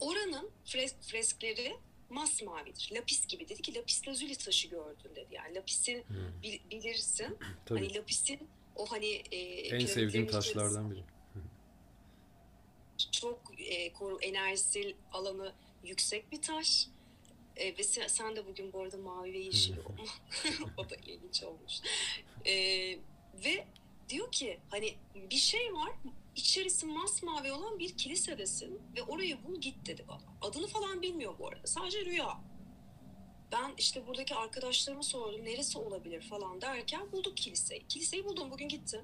Oranın 0.00 0.50
fres- 0.66 1.00
freskleri 1.02 1.76
masmavidir. 2.10 2.90
Lapis 2.92 3.26
gibi. 3.26 3.48
Dedi 3.48 3.62
ki 3.62 3.74
lapis 3.74 4.08
lazuli 4.08 4.36
taşı 4.36 4.68
gördün 4.68 5.10
dedi. 5.16 5.26
Yani 5.34 5.54
lapisin 5.54 6.04
Hmm. 6.08 6.42
bil- 6.42 6.60
bilirsin. 6.70 7.38
Tabii. 7.66 7.78
Hani 7.78 7.94
lapisin 7.94 8.48
o 8.76 8.86
hani 8.86 9.06
e, 9.06 9.38
en 9.76 9.86
sevdiğim 9.86 10.26
taşlardan 10.26 10.90
biri. 10.90 11.04
çok 13.12 13.40
e, 13.58 13.92
koru 13.92 14.18
enerjisel 14.20 14.94
alanı 15.12 15.52
yüksek 15.84 16.32
bir 16.32 16.42
taş. 16.42 16.88
E, 17.56 17.78
ve 17.78 17.82
sen, 17.82 18.06
sen 18.06 18.36
de 18.36 18.46
bugün 18.46 18.72
bu 18.72 18.82
arada 18.82 18.96
mavi 18.96 19.32
ve 19.32 19.38
yeşil 19.38 19.76
olma. 19.78 20.04
o 20.76 20.90
da 20.90 20.96
ilginç 20.96 21.42
olmuş. 21.42 21.72
E, 22.44 22.54
ve 23.44 23.66
diyor 24.08 24.32
ki 24.32 24.60
hani 24.70 24.94
bir 25.30 25.36
şey 25.36 25.72
var 25.72 25.92
içerisi 26.36 26.86
masmavi 26.86 27.52
olan 27.52 27.78
bir 27.78 27.96
kilisedesin 27.96 28.80
ve 28.96 29.02
orayı 29.02 29.44
bul 29.44 29.60
git 29.60 29.86
dedi 29.86 30.04
bana. 30.08 30.22
Adını 30.40 30.66
falan 30.66 31.02
bilmiyor 31.02 31.34
bu 31.38 31.48
arada. 31.48 31.66
Sadece 31.66 32.04
rüya. 32.04 32.40
Ben 33.52 33.74
işte 33.78 34.06
buradaki 34.06 34.34
arkadaşlarıma 34.34 35.02
sordum 35.02 35.44
neresi 35.44 35.78
olabilir 35.78 36.22
falan 36.22 36.60
derken 36.60 37.12
bulduk 37.12 37.36
kiliseyi. 37.36 37.86
Kiliseyi 37.88 38.24
buldum 38.24 38.50
bugün 38.50 38.68
gittim. 38.68 39.00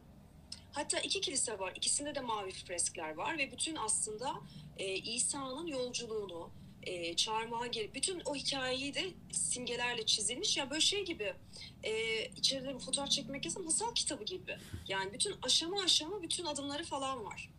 Hatta 0.73 0.99
iki 0.99 1.20
kilise 1.20 1.59
var. 1.59 1.73
İkisinde 1.76 2.14
de 2.14 2.20
mavi 2.20 2.50
freskler 2.50 3.14
var 3.14 3.38
ve 3.38 3.52
bütün 3.52 3.76
aslında 3.76 4.35
e, 4.78 4.94
İsa'nın 4.94 5.66
yolculuğunu, 5.66 6.50
e, 6.82 7.16
çarmıha 7.16 7.66
geri, 7.66 7.94
bütün 7.94 8.23
o 8.25 8.35
hikayeyi 8.35 8.94
de 8.94 9.11
simgelerle 9.32 10.06
çizilmiş. 10.06 10.56
Ya 10.56 10.70
böyle 10.70 10.80
şey 10.80 11.04
gibi, 11.04 11.35
e, 11.82 12.25
içeride 12.26 12.78
fotoğraf 12.78 13.11
çekmek 13.11 13.44
yazan 13.44 13.64
masal 13.64 13.94
kitabı 13.94 14.25
gibi. 14.25 14.59
Yani 14.88 15.12
bütün 15.12 15.35
aşama 15.42 15.82
aşama 15.82 16.23
bütün 16.23 16.44
adımları 16.44 16.85
falan 16.85 17.25
var. 17.25 17.50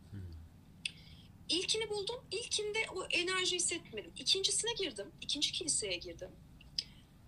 İlkini 1.50 1.90
buldum. 1.90 2.16
İlkinde 2.32 2.80
o 2.96 3.06
enerji 3.06 3.56
hissetmedim. 3.56 4.12
İkincisine 4.18 4.74
girdim. 4.74 5.12
İkinci 5.22 5.52
kiliseye 5.52 5.98
girdim. 5.98 6.30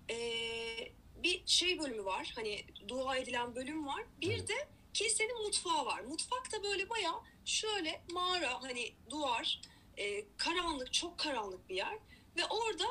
Ee, 0.09 0.91
bir 1.23 1.43
şey 1.45 1.79
bölümü 1.79 2.05
var. 2.05 2.31
Hani 2.35 2.65
dua 2.87 3.17
edilen 3.17 3.55
bölüm 3.55 3.87
var. 3.87 4.03
Bir 4.21 4.47
de 4.47 4.67
kilisenin 4.93 5.41
mutfağı 5.43 5.85
var. 5.85 6.01
Mutfak 6.01 6.51
da 6.51 6.63
böyle 6.63 6.89
bayağı 6.89 7.21
şöyle 7.45 8.01
mağara 8.11 8.63
hani 8.63 8.93
duvar 9.09 9.61
e, 9.97 10.25
karanlık 10.37 10.93
çok 10.93 11.17
karanlık 11.17 11.69
bir 11.69 11.75
yer 11.75 11.97
ve 12.37 12.45
orada 12.45 12.85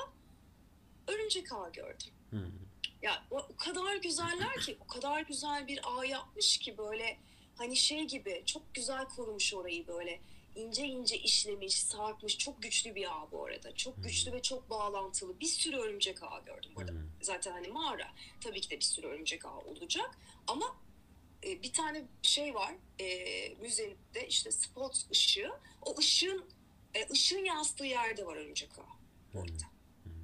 örümcek 1.06 1.52
ağı 1.52 1.72
gördüm. 1.72 2.10
Hmm. 2.30 2.52
Ya 3.02 3.24
o, 3.30 3.38
o 3.38 3.56
kadar 3.56 3.96
güzeller 3.96 4.60
ki 4.60 4.76
o 4.80 4.86
kadar 4.86 5.20
güzel 5.20 5.68
bir 5.68 5.80
ağ 5.84 6.04
yapmış 6.04 6.58
ki 6.58 6.78
böyle 6.78 7.18
hani 7.58 7.76
şey 7.76 8.04
gibi 8.04 8.42
çok 8.46 8.74
güzel 8.74 9.04
korumuş 9.04 9.54
orayı 9.54 9.86
böyle 9.86 10.20
ince 10.56 10.86
ince 10.86 11.18
işlemiş, 11.18 11.74
sarkmış 11.74 12.38
çok 12.38 12.62
güçlü 12.62 12.94
bir 12.94 13.12
ağ 13.12 13.30
bu 13.32 13.46
arada. 13.46 13.74
Çok 13.74 14.04
güçlü 14.04 14.32
ve 14.32 14.42
çok 14.42 14.70
bağlantılı. 14.70 15.40
Bir 15.40 15.46
sürü 15.46 15.76
örümcek 15.76 16.22
ağı 16.22 16.44
gördüm 16.44 16.70
burada. 16.76 16.92
Hmm. 16.92 17.00
Zaten 17.22 17.52
hani 17.52 17.68
mağara. 17.68 18.14
Tabii 18.40 18.60
ki 18.60 18.70
de 18.70 18.76
bir 18.76 18.84
sürü 18.84 19.06
örümcek 19.06 19.44
ağı 19.44 19.58
olacak. 19.58 20.18
Ama 20.46 20.76
e, 21.44 21.62
bir 21.62 21.72
tane 21.72 22.04
şey 22.22 22.54
var 22.54 22.74
e, 23.00 23.08
müzede 23.54 24.28
işte 24.28 24.52
spot 24.52 25.10
ışığı. 25.10 25.52
O 25.82 25.98
ışığın 25.98 26.44
e, 26.94 27.08
ışığın 27.12 27.44
yansıdığı 27.44 27.86
yerde 27.86 28.26
var 28.26 28.36
örümcek 28.36 28.70
ağı 28.78 29.40
orada. 29.40 29.72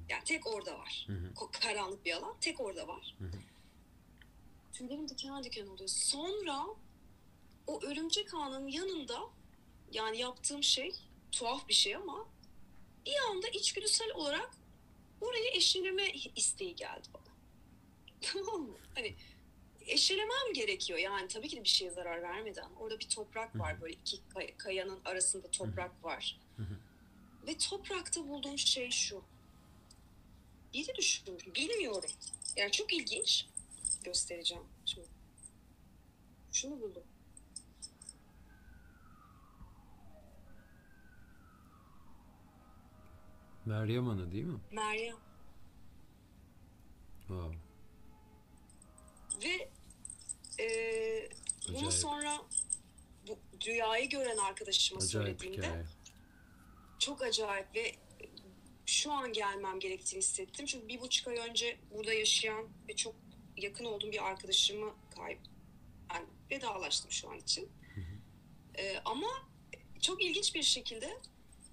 Yani 0.09 0.23
tek 0.23 0.47
orada 0.47 0.79
var. 0.79 1.07
Karanlık 1.51 2.05
bir 2.05 2.13
alan. 2.13 2.35
Tek 2.41 2.59
orada 2.59 2.87
var. 2.87 3.15
Hı. 3.19 3.31
Tüylerim 4.73 5.09
diken 5.09 5.43
diken 5.43 5.67
oluyor. 5.67 5.89
Sonra 5.89 6.65
o 7.67 7.83
örümcek 7.83 8.33
ağının 8.33 8.67
yanında 8.67 9.19
yani 9.91 10.17
yaptığım 10.19 10.63
şey 10.63 10.91
tuhaf 11.31 11.67
bir 11.67 11.73
şey 11.73 11.95
ama 11.95 12.27
bir 13.05 13.15
anda 13.29 13.47
içgüdüsel 13.47 14.11
olarak 14.15 14.49
orayı 15.21 15.49
eşeleme 15.53 16.11
isteği 16.35 16.75
geldi 16.75 17.07
bana. 17.13 17.23
Tamam 18.21 18.61
mı? 18.61 18.77
Hani 18.95 19.15
eşelemem 19.87 20.53
gerekiyor. 20.53 20.99
Yani 20.99 21.27
tabii 21.27 21.47
ki 21.47 21.57
de 21.57 21.63
bir 21.63 21.69
şeye 21.69 21.91
zarar 21.91 22.21
vermeden. 22.21 22.69
Orada 22.79 22.99
bir 22.99 23.09
toprak 23.09 23.59
var. 23.59 23.81
Böyle 23.81 23.93
iki 23.93 24.17
kay- 24.29 24.57
kayanın 24.57 24.99
arasında 25.05 25.51
toprak 25.51 26.03
var. 26.03 26.39
Ve 27.47 27.57
toprakta 27.57 28.27
bulduğum 28.27 28.57
şey 28.57 28.91
şu. 28.91 29.23
Biri 30.73 30.95
düşündüm. 30.95 31.37
Bilmiyorum. 31.55 32.09
Yani 32.55 32.71
çok 32.71 32.93
ilginç. 32.93 33.45
Göstereceğim. 34.03 34.63
Şimdi. 34.85 35.07
Şunu 36.53 36.81
buldum. 36.81 37.03
Meryem 43.69 44.09
Ana 44.09 44.31
değil 44.31 44.43
mi? 44.45 44.59
Meryem. 44.71 45.15
Wow. 47.19 47.57
Ve 49.43 49.69
e, 50.63 51.29
bunu 51.69 51.91
sonra 51.91 52.37
bu 53.27 53.37
rüyayı 53.65 54.09
gören 54.09 54.37
arkadaşıma 54.37 55.01
Acayip 55.01 55.11
söylediğimde 55.11 55.67
hikaye. 55.67 55.85
çok 56.99 57.21
acayip 57.21 57.75
ve 57.75 57.95
şu 58.85 59.11
an 59.11 59.33
gelmem 59.33 59.79
gerektiğini 59.79 60.19
hissettim. 60.21 60.65
Çünkü 60.65 60.87
bir 60.87 61.01
buçuk 61.01 61.27
ay 61.27 61.37
önce 61.37 61.79
burada 61.91 62.13
yaşayan 62.13 62.69
ve 62.87 62.95
çok 62.95 63.15
yakın 63.57 63.85
olduğum 63.85 64.11
bir 64.11 64.27
arkadaşımı 64.27 64.93
kayıp 65.15 65.41
yani 66.13 66.25
vedalaştım 66.51 67.11
şu 67.11 67.29
an 67.29 67.37
için. 67.37 67.69
Ee, 68.77 68.97
ama 69.05 69.27
çok 70.01 70.23
ilginç 70.23 70.55
bir 70.55 70.63
şekilde 70.63 71.17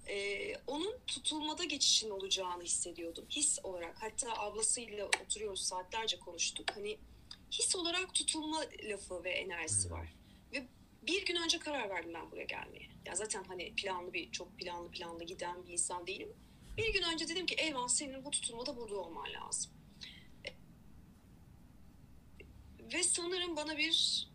e, 0.09 0.55
onun 0.67 0.97
tutulmada 1.07 1.63
geçişin 1.63 2.09
olacağını 2.09 2.63
hissediyordum. 2.63 3.25
His 3.29 3.59
olarak. 3.63 4.03
Hatta 4.03 4.33
ablasıyla 4.37 5.05
oturuyoruz 5.05 5.61
saatlerce 5.61 6.19
konuştuk. 6.19 6.71
Hani 6.75 6.97
his 7.51 7.75
olarak 7.75 8.13
tutulma 8.13 8.63
lafı 8.83 9.23
ve 9.23 9.31
enerjisi 9.31 9.91
var. 9.91 10.13
Ve 10.53 10.67
bir 11.01 11.25
gün 11.25 11.35
önce 11.35 11.59
karar 11.59 11.89
verdim 11.89 12.13
ben 12.13 12.31
buraya 12.31 12.45
gelmeye. 12.45 12.89
Ya 13.05 13.15
zaten 13.15 13.43
hani 13.43 13.73
planlı 13.75 14.13
bir, 14.13 14.31
çok 14.31 14.57
planlı 14.57 14.91
planlı 14.91 15.23
giden 15.23 15.65
bir 15.65 15.71
insan 15.71 16.07
değilim. 16.07 16.33
Bir 16.77 16.93
gün 16.93 17.03
önce 17.03 17.27
dedim 17.27 17.45
ki 17.45 17.55
Elvan 17.55 17.87
senin 17.87 18.25
bu 18.25 18.31
tutulmada 18.31 18.77
burada 18.77 18.95
olman 18.95 19.33
lazım. 19.33 19.71
Ve 22.93 23.03
sanırım 23.03 23.55
bana 23.55 23.77
bir 23.77 24.27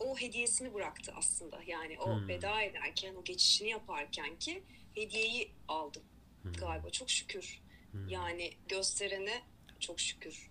o 0.00 0.16
hediyesini 0.16 0.74
bıraktı 0.74 1.12
aslında. 1.16 1.60
Yani 1.66 1.98
o 2.00 2.06
Hmm. 2.06 2.28
veda 2.28 2.62
ederken, 2.62 3.14
o 3.14 3.24
geçişini 3.24 3.68
yaparken 3.68 4.38
ki 4.38 4.62
hediyeyi 4.96 5.52
aldım 5.68 6.02
Hmm. 6.42 6.52
galiba. 6.52 6.90
Çok 6.90 7.10
şükür. 7.10 7.60
Hmm. 7.90 8.08
Yani 8.08 8.56
gösterene 8.68 9.42
çok 9.80 10.00
şükür. 10.00 10.50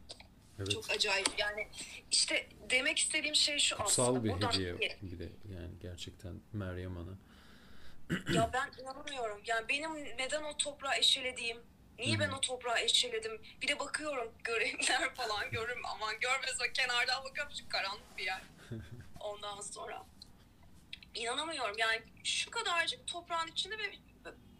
Evet. 0.60 0.71
Çok 0.71 0.91
acayip. 0.91 1.29
Yani 1.38 1.67
işte 2.12 2.49
demek 2.69 2.97
istediğim 2.99 3.36
şey 3.36 3.60
şu 3.60 3.77
Kutsal 3.77 4.03
aslında. 4.03 4.23
bir 4.23 4.29
Buradan- 4.29 4.51
hediye 4.51 4.77
bir 5.01 5.19
de 5.19 5.29
yani 5.53 5.79
gerçekten 5.81 6.41
Meryem 6.53 6.97
Ana. 6.97 7.17
Ya 8.34 8.49
ben 8.53 8.81
inanamıyorum. 8.81 9.41
Yani 9.45 9.67
benim 9.69 9.93
neden 9.95 10.43
o 10.43 10.58
toprağı 10.58 10.97
eşelediğim, 10.97 11.58
niye 11.99 12.19
ben 12.19 12.29
o 12.29 12.41
toprağı 12.41 12.79
eşeledim? 12.79 13.41
Bir 13.62 13.67
de 13.67 13.79
bakıyorum 13.79 14.34
görevler 14.43 15.13
falan 15.15 15.51
görürüm. 15.51 15.86
Aman 15.86 16.19
görmez 16.19 16.55
o 16.69 16.73
kenardan 16.73 17.23
bakıyorum 17.23 17.53
şu 17.60 17.69
karanlık 17.69 18.17
bir 18.17 18.23
yer. 18.25 18.41
Ondan 19.19 19.62
sonra 19.62 20.05
inanamıyorum. 21.15 21.77
Yani 21.77 22.01
şu 22.23 22.51
kadarcık 22.51 23.08
toprağın 23.08 23.47
içinde 23.47 23.77
ve 23.77 23.91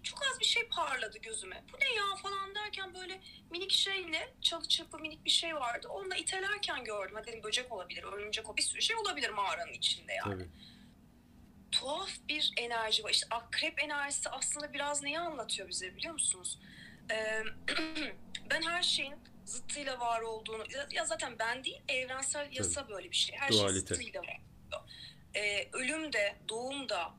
çok 0.06 0.20
az 0.32 0.40
bir 0.40 0.46
şey 0.46 0.68
parladı 0.68 1.18
gözüme. 1.18 1.64
Bu 1.74 1.78
ne 1.80 1.94
ya 1.94 2.16
falan 2.16 2.56
derken 2.56 2.94
böyle 2.94 3.22
minik 3.52 3.72
şeyle 3.72 4.34
çalı 4.42 4.68
çırpı 4.68 5.00
minik 5.00 5.26
bir 5.26 5.30
şey 5.30 5.56
vardı. 5.56 5.88
Onunla 5.88 6.16
itelerken 6.16 6.84
gördüm. 6.84 7.18
Dedim 7.28 7.44
böcek 7.44 7.72
olabilir, 7.72 8.04
örümcek 8.04 8.50
o 8.50 8.58
bir 8.58 8.62
sürü 8.62 8.82
şey 8.82 8.96
olabilir 8.96 9.30
mağaranın 9.30 9.74
içinde 9.74 10.14
yani 10.14 10.34
Tabii. 10.34 10.50
tuhaf 11.72 12.10
bir 12.30 12.54
enerji 12.58 13.04
var. 13.04 13.10
İşte 13.10 13.28
akrep 13.32 13.84
enerjisi 13.84 14.30
aslında 14.30 14.74
biraz 14.74 15.04
neyi 15.04 15.20
anlatıyor 15.20 15.70
bize 15.70 15.96
biliyor 15.96 16.14
musunuz? 16.14 16.60
Ee, 17.12 17.44
ben 18.50 18.62
her 18.62 18.84
şeyin 18.84 19.16
zıttıyla 19.46 20.00
var 20.00 20.22
olduğunu 20.22 20.64
ya 20.92 21.06
zaten 21.06 21.40
ben 21.40 21.64
değil 21.64 21.82
evrensel 21.88 22.48
yasa 22.52 22.82
Tabii. 22.82 22.94
böyle 22.94 23.12
bir 23.12 23.16
şey. 23.16 23.38
Her 23.38 23.52
Dualite. 23.52 23.96
şey 23.96 23.98
zıttıyla 23.98 24.22
var. 24.22 24.42
Ee, 25.36 25.70
ölüm 25.74 26.14
de 26.14 26.36
doğum 26.50 26.90
da 26.90 27.14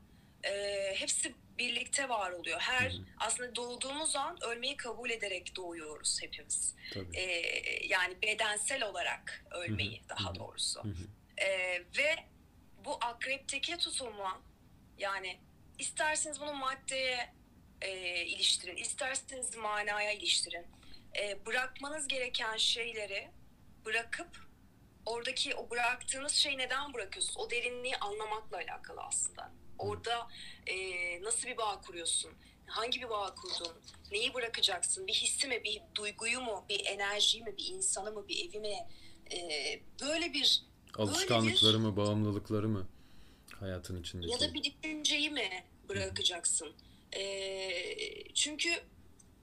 e, 0.44 0.53
hepsi 0.96 1.35
birlikte 1.59 2.09
var 2.09 2.31
oluyor. 2.31 2.61
Her 2.61 2.90
hı 2.90 2.97
hı. 2.97 3.03
aslında 3.19 3.57
doğduğumuz 3.57 4.16
an 4.16 4.38
ölmeyi 4.42 4.77
kabul 4.77 5.11
ederek 5.11 5.57
doğuyoruz 5.57 6.23
hepimiz. 6.23 6.75
Tabii. 6.95 7.16
Ee, 7.19 7.87
yani 7.87 8.23
bedensel 8.23 8.85
olarak 8.85 9.45
ölmeyi 9.51 10.01
hı 10.01 10.05
hı. 10.05 10.09
daha 10.09 10.35
doğrusu. 10.35 10.85
Hı 10.85 10.88
hı. 10.88 11.07
Ee, 11.38 11.83
ve 11.99 12.16
bu 12.85 12.99
akrepteki 13.01 13.77
tutulma 13.77 14.42
yani 14.99 15.38
isterseniz 15.79 16.40
bunu 16.40 16.53
maddeye 16.53 17.35
e, 17.83 18.25
iliştirin, 18.25 18.77
isterseniz 18.77 19.57
manaya 19.57 20.12
iliştirin. 20.12 20.66
E, 21.19 21.47
bırakmanız 21.47 22.09
gereken 22.09 22.57
şeyleri 22.57 23.31
bırakıp 23.85 24.47
oradaki 25.07 25.55
o 25.55 25.71
bıraktığınız 25.71 26.33
şey 26.33 26.59
neden 26.59 26.95
bırakıyorsunuz? 26.95 27.37
O 27.38 27.51
derinliği 27.51 27.97
anlamakla 27.97 28.57
alakalı 28.57 29.03
aslında. 29.03 29.53
Orada 29.78 30.28
e, 30.66 30.76
nasıl 31.22 31.48
bir 31.48 31.56
bağ 31.56 31.80
kuruyorsun? 31.80 32.32
Hangi 32.66 33.02
bir 33.02 33.10
bağ 33.10 33.34
kurdun? 33.34 33.72
Neyi 34.12 34.34
bırakacaksın? 34.34 35.06
Bir 35.06 35.14
hissi 35.14 35.48
mi, 35.48 35.64
bir 35.64 35.82
duyguyu 35.94 36.40
mu, 36.40 36.64
bir 36.68 36.86
enerji 36.86 37.42
mi, 37.42 37.56
bir 37.56 37.66
insanı 37.66 38.12
mı, 38.12 38.28
bir 38.28 38.48
evi 38.48 38.60
mi? 38.60 38.76
E, 39.32 39.38
böyle 40.00 40.32
bir 40.32 40.62
alışkanlıkları 40.98 41.74
böyle 41.74 41.84
bir, 41.84 41.90
mı, 41.90 41.96
bağımlılıkları 41.96 42.68
mı 42.68 42.88
hayatın 43.60 44.00
içinde? 44.00 44.26
Ya 44.30 44.40
da 44.40 44.54
bir 44.54 44.62
düşünceyi 44.64 45.30
mi 45.30 45.64
bırakacaksın? 45.88 46.72
E, 47.16 48.32
çünkü 48.34 48.70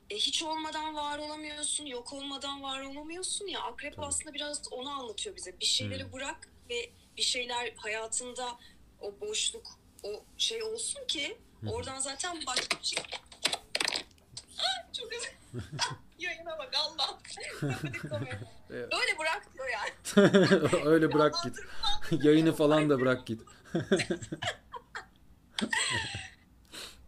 e, 0.10 0.16
hiç 0.16 0.44
olmadan 0.44 0.96
var 0.96 1.20
olamıyorsun, 1.20 1.86
yok 1.86 2.14
olmadan 2.14 2.64
var 2.64 2.82
olamıyorsun 2.82 3.48
ya. 3.48 3.62
Akrep 3.62 3.96
Tabii. 3.96 4.06
aslında 4.06 4.34
biraz 4.34 4.62
onu 4.72 4.90
anlatıyor 4.90 5.36
bize. 5.36 5.60
Bir 5.60 5.66
şeyleri 5.66 6.04
hmm. 6.04 6.14
bırak 6.14 6.50
ve 6.70 6.92
bir 7.18 7.22
şeyler 7.22 7.74
hayatında 7.76 8.60
o 9.00 9.20
boşluk, 9.22 9.80
o 10.04 10.24
şey 10.38 10.64
olsun 10.64 11.08
ki 11.08 11.38
oradan 11.72 12.00
zaten 12.00 12.40
başka 12.48 12.80
bir 12.80 12.86
şey. 12.86 13.04
Çok 14.94 15.12
güzel. 15.12 15.34
Yayına 16.20 16.58
bak 16.60 16.72
Allah. 16.76 17.20
Öyle 18.70 19.20
bırak 19.20 19.54
diyor 19.54 19.68
yani. 19.70 19.92
Öyle 20.86 21.14
bırak 21.14 21.36
git. 21.44 21.56
Yayını 22.24 22.56
falan 22.56 22.90
da 22.90 23.00
bırak 23.00 23.28
git. 23.28 23.42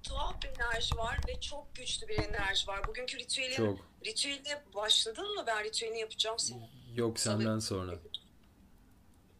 tuhaf 0.03 0.41
bir 0.41 0.47
enerji 0.47 0.97
var 0.97 1.19
ve 1.27 1.41
çok 1.41 1.75
güçlü 1.75 2.08
bir 2.08 2.17
enerji 2.17 2.67
var. 2.67 2.88
Bugünkü 2.88 3.17
ritüeli 3.17 3.55
çok. 3.55 3.79
ritüeline 4.05 4.63
başladın 4.75 5.36
mı? 5.36 5.43
Ben 5.47 5.63
ritüelini 5.63 5.99
yapacağım 5.99 6.39
senin. 6.39 6.69
Yok 6.95 7.19
senden 7.19 7.60
sonra. 7.60 7.95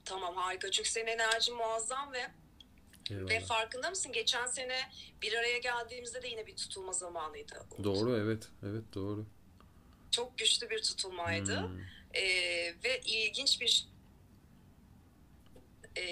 Tamam 0.06 0.36
harika. 0.36 0.72
Çünkü 0.72 0.90
senin 0.90 1.08
enerjin 1.08 1.56
muazzam 1.56 2.14
ve 2.14 2.28
Eyvallah. 3.12 3.30
Ve 3.30 3.40
farkında 3.40 3.90
mısın? 3.90 4.12
Geçen 4.12 4.48
sene 4.48 4.80
bir 5.22 5.34
araya 5.34 5.58
geldiğimizde 5.58 6.22
de 6.22 6.28
yine 6.28 6.48
bir 6.48 6.56
tutulma 6.56 6.94
zamanıydı. 6.94 7.66
Doğru 7.84 8.18
evet. 8.18 8.48
Evet 8.64 8.84
doğru. 8.94 9.26
Çok 10.12 10.38
güçlü 10.38 10.70
bir 10.70 10.82
tutulmaydı. 10.82 11.60
Hmm. 11.60 11.80
Ee, 12.14 12.74
ve 12.84 13.02
ilginç 13.06 13.62
bir 13.62 13.88
e, 15.98 16.06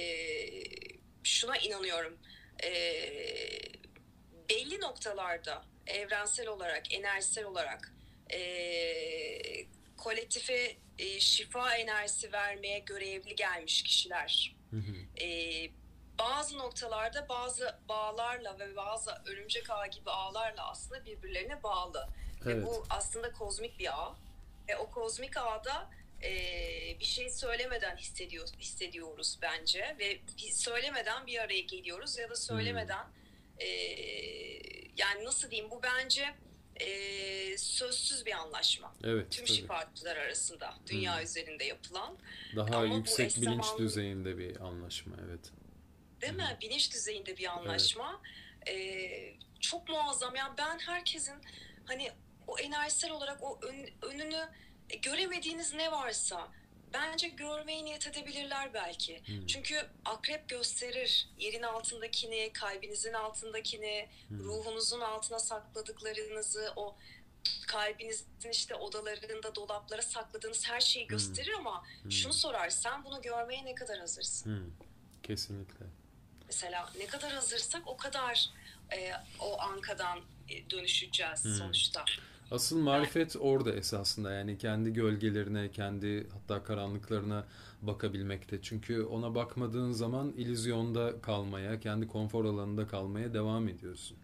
şuna 1.24 1.58
inanıyorum. 1.58 2.18
Ee, 2.64 3.60
belli 4.50 4.82
noktalarda 4.82 5.66
evrensel 5.88 6.48
olarak, 6.48 6.94
enerjisel 6.94 7.46
olarak 7.46 7.94
e, 8.34 8.42
kolektife 9.98 10.76
e, 11.00 11.20
şifa 11.20 11.76
enerjisi 11.76 12.34
vermeye 12.34 12.80
görevli 12.80 13.36
gelmiş 13.36 13.84
kişiler. 13.84 14.56
E, 15.22 15.28
bazı 16.20 16.58
noktalarda 16.58 17.30
bazı 17.30 17.76
bağlarla 17.90 18.60
ve 18.60 18.76
bazı 18.76 19.12
örümcek 19.26 19.70
ağ 19.70 19.88
gibi 19.88 20.10
ağlarla 20.10 20.70
aslında 20.70 21.06
birbirlerine 21.06 21.64
bağlı. 21.64 22.08
Evet. 22.46 22.58
Ve 22.58 22.66
bu 22.66 22.86
aslında 22.90 23.32
kozmik 23.32 23.80
bir 23.80 24.04
ağ. 24.04 24.16
Ve 24.70 24.78
o 24.78 24.92
kozmik 24.92 25.38
ağda 25.38 25.90
e, 26.24 26.32
bir 27.00 27.06
şey 27.06 27.30
söylemeden 27.30 27.98
hissediyor, 27.98 28.48
hissediyoruz 28.60 29.40
bence. 29.42 29.96
Ve 30.00 30.20
söylemeden 30.52 31.28
bir 31.28 31.40
araya 31.40 31.62
geliyoruz 31.62 32.18
ya 32.18 32.30
da 32.30 32.36
söylemeden... 32.36 33.04
Hmm 33.04 33.24
e, 33.60 33.68
yani 34.98 35.26
nasıl 35.26 35.52
diyeyim 35.52 35.72
bu 35.72 35.84
bence 35.84 36.26
e, 36.76 37.58
sözsüz 37.58 38.26
bir 38.26 38.32
anlaşma. 38.32 38.96
Evet, 39.04 39.32
Tüm 39.32 39.46
tabii. 39.46 40.10
arasında 40.10 40.74
dünya 40.88 41.18
hmm. 41.18 41.24
üzerinde 41.24 41.64
yapılan. 41.64 42.18
Daha 42.56 42.78
Ama 42.78 42.96
yüksek 42.96 43.36
bilinç 43.36 43.66
zaman... 43.66 43.78
düzeyinde 43.78 44.38
bir 44.38 44.60
anlaşma 44.60 45.16
evet. 45.28 45.52
Değil 46.24 46.36
mi? 46.36 46.58
Bilinç 46.62 46.94
düzeyinde 46.94 47.38
bir 47.38 47.46
anlaşma. 47.46 48.22
Evet. 48.66 48.78
E, 48.78 49.60
çok 49.60 49.90
muazzam. 49.90 50.36
Yani 50.36 50.54
ben 50.58 50.80
herkesin 50.80 51.36
hani 51.86 52.12
o 52.48 52.60
enerjisel 52.60 53.12
olarak 53.12 53.44
o 53.44 53.60
ön, 53.62 53.90
önünü 54.02 54.50
göremediğiniz 55.02 55.74
ne 55.74 55.92
varsa 55.92 56.52
bence 56.94 57.28
görmeyi 57.28 57.86
niyet 57.86 58.08
edebilirler 58.08 58.74
belki. 58.74 59.22
Hmm. 59.26 59.46
Çünkü 59.46 59.88
akrep 60.06 60.50
gösterir 60.50 61.30
yerin 61.38 61.64
altındakini, 61.64 62.54
kalbinizin 62.54 63.14
altındakini, 63.14 64.10
hmm. 64.28 64.44
ruhunuzun 64.44 65.02
altına 65.02 65.40
sakladıklarınızı, 65.40 66.74
o 66.76 66.96
kalbinizin 67.68 68.52
işte 68.52 68.76
odalarında, 68.76 69.56
dolaplara 69.56 70.02
sakladığınız 70.02 70.68
her 70.68 70.82
şeyi 70.82 71.06
hmm. 71.06 71.10
gösterir 71.10 71.58
hmm. 71.58 71.68
ama 71.68 71.84
hmm. 72.04 72.12
şunu 72.12 72.34
sorar, 72.34 72.70
sen 72.70 73.06
bunu 73.06 73.22
görmeye 73.22 73.66
ne 73.66 73.76
kadar 73.76 74.00
hazırsın? 74.00 74.50
Hmm. 74.50 74.72
Kesinlikle. 75.24 75.86
Mesela 76.54 76.90
ne 77.00 77.08
kadar 77.08 77.32
hazırsak 77.32 77.82
o 77.86 77.98
kadar 77.98 78.50
e, 78.94 79.12
o 79.40 79.62
ankadan 79.62 80.20
e, 80.50 80.70
dönüşeceğiz 80.70 81.44
hmm. 81.44 81.54
sonuçta. 81.54 82.06
Asıl 82.52 82.80
marifet 82.80 83.36
orada 83.40 83.74
esasında 83.74 84.32
yani 84.32 84.58
kendi 84.58 84.94
gölgelerine, 84.94 85.72
kendi 85.72 86.28
hatta 86.30 86.64
karanlıklarına 86.64 87.46
bakabilmekte. 87.82 88.62
Çünkü 88.62 89.04
ona 89.04 89.36
bakmadığın 89.36 89.92
zaman 89.92 90.32
illüzyonda 90.32 91.22
kalmaya, 91.22 91.80
kendi 91.80 92.08
konfor 92.08 92.46
alanında 92.46 92.88
kalmaya 92.88 93.34
devam 93.34 93.68
ediyorsun. 93.68 94.18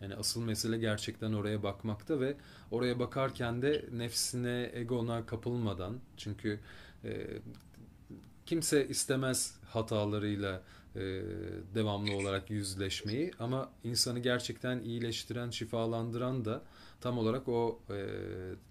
Yani 0.00 0.14
asıl 0.14 0.42
mesele 0.42 0.78
gerçekten 0.78 1.32
oraya 1.32 1.62
bakmakta 1.62 2.20
ve 2.20 2.36
oraya 2.70 2.98
bakarken 2.98 3.62
de 3.62 3.84
nefsine, 3.92 4.70
egona 4.74 5.26
kapılmadan 5.26 6.00
çünkü 6.16 6.60
e, 7.04 7.26
kimse 8.46 8.88
istemez 8.88 9.54
hatalarıyla 9.70 10.62
e, 10.96 11.22
devamlı 11.74 12.16
olarak 12.16 12.50
yüzleşmeyi 12.50 13.30
ama 13.38 13.70
insanı 13.84 14.18
gerçekten 14.18 14.80
iyileştiren, 14.80 15.50
şifalandıran 15.50 16.44
da 16.44 16.62
tam 17.00 17.18
olarak 17.18 17.48
o 17.48 17.80
e, 17.90 17.96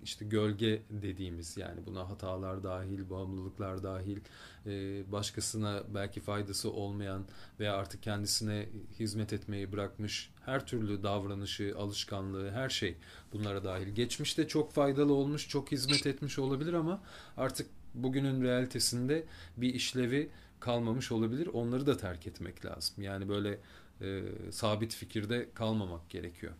işte 0.03 0.25
gölge 0.25 0.81
dediğimiz 0.89 1.57
yani 1.57 1.85
buna 1.85 2.09
hatalar 2.09 2.63
dahil, 2.63 3.09
bağımlılıklar 3.09 3.83
dahil, 3.83 4.17
e, 4.65 4.71
başkasına 5.11 5.83
belki 5.93 6.21
faydası 6.21 6.71
olmayan 6.71 7.25
veya 7.59 7.75
artık 7.75 8.03
kendisine 8.03 8.69
hizmet 8.99 9.33
etmeyi 9.33 9.71
bırakmış 9.71 10.31
her 10.45 10.67
türlü 10.67 11.03
davranışı, 11.03 11.73
alışkanlığı, 11.77 12.51
her 12.51 12.69
şey 12.69 12.97
bunlara 13.33 13.63
dahil. 13.63 13.87
Geçmişte 13.87 14.47
çok 14.47 14.71
faydalı 14.71 15.13
olmuş, 15.13 15.49
çok 15.49 15.71
hizmet 15.71 16.07
etmiş 16.07 16.39
olabilir 16.39 16.73
ama 16.73 17.01
artık 17.37 17.67
bugünün 17.93 18.43
realitesinde 18.43 19.25
bir 19.57 19.73
işlevi 19.73 20.29
kalmamış 20.65 21.11
olabilir. 21.11 21.47
Onları 21.53 21.85
da 21.85 21.97
terk 21.97 22.27
etmek 22.27 22.65
lazım. 22.65 23.03
Yani 23.03 23.29
böyle 23.29 23.59
e, 24.01 24.23
sabit 24.51 24.95
fikirde 24.95 25.49
kalmamak 25.53 26.09
gerekiyor. 26.09 26.53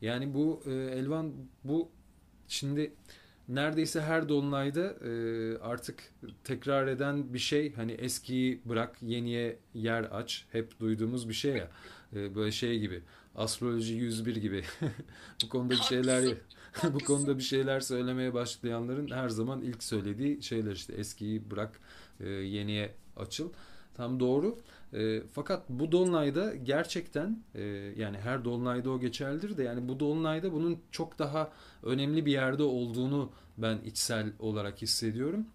Yani 0.00 0.34
bu 0.34 0.62
e, 0.66 0.70
Elvan 0.70 1.32
bu 1.64 1.88
şimdi 2.48 2.92
neredeyse 3.48 4.00
her 4.00 4.28
dolunayda 4.28 4.84
e, 4.84 5.12
artık 5.58 6.02
tekrar 6.44 6.86
eden 6.86 7.34
bir 7.34 7.38
şey 7.38 7.72
hani 7.74 7.92
eskiyi 7.92 8.60
bırak 8.64 9.02
yeniye 9.02 9.58
yer 9.74 10.08
aç 10.12 10.44
hep 10.52 10.80
duyduğumuz 10.80 11.28
bir 11.28 11.34
şey 11.34 11.52
ya 11.56 11.68
e, 12.16 12.34
böyle 12.34 12.52
şey 12.52 12.78
gibi 12.78 13.02
astroloji 13.34 13.94
101 13.94 14.36
gibi 14.36 14.64
bu 15.44 15.48
konuda 15.48 15.70
bir 15.70 15.76
şeyler 15.76 16.24
bu 16.92 16.98
konuda 16.98 17.38
bir 17.38 17.42
şeyler 17.42 17.80
söylemeye 17.80 18.34
başlayanların 18.34 19.10
her 19.10 19.28
zaman 19.28 19.62
ilk 19.62 19.82
söylediği 19.82 20.42
şeyler 20.42 20.72
işte 20.72 20.92
eskiyi 20.92 21.50
bırak 21.50 21.80
e, 22.20 22.28
yeniye 22.28 22.94
açıl 23.20 23.48
tam 23.94 24.20
doğru 24.20 24.58
e, 24.92 25.20
fakat 25.32 25.68
bu 25.68 25.92
dolunayda 25.92 26.54
gerçekten 26.54 27.42
e, 27.54 27.62
yani 27.96 28.18
her 28.18 28.44
dolunayda 28.44 28.90
o 28.90 29.00
geçerlidir 29.00 29.56
de 29.56 29.62
yani 29.62 29.88
bu 29.88 30.00
dolunayda 30.00 30.52
bunun 30.52 30.78
çok 30.90 31.18
daha 31.18 31.52
önemli 31.82 32.26
bir 32.26 32.32
yerde 32.32 32.62
olduğunu 32.62 33.30
ben 33.58 33.78
içsel 33.84 34.32
olarak 34.38 34.82
hissediyorum. 34.82 35.46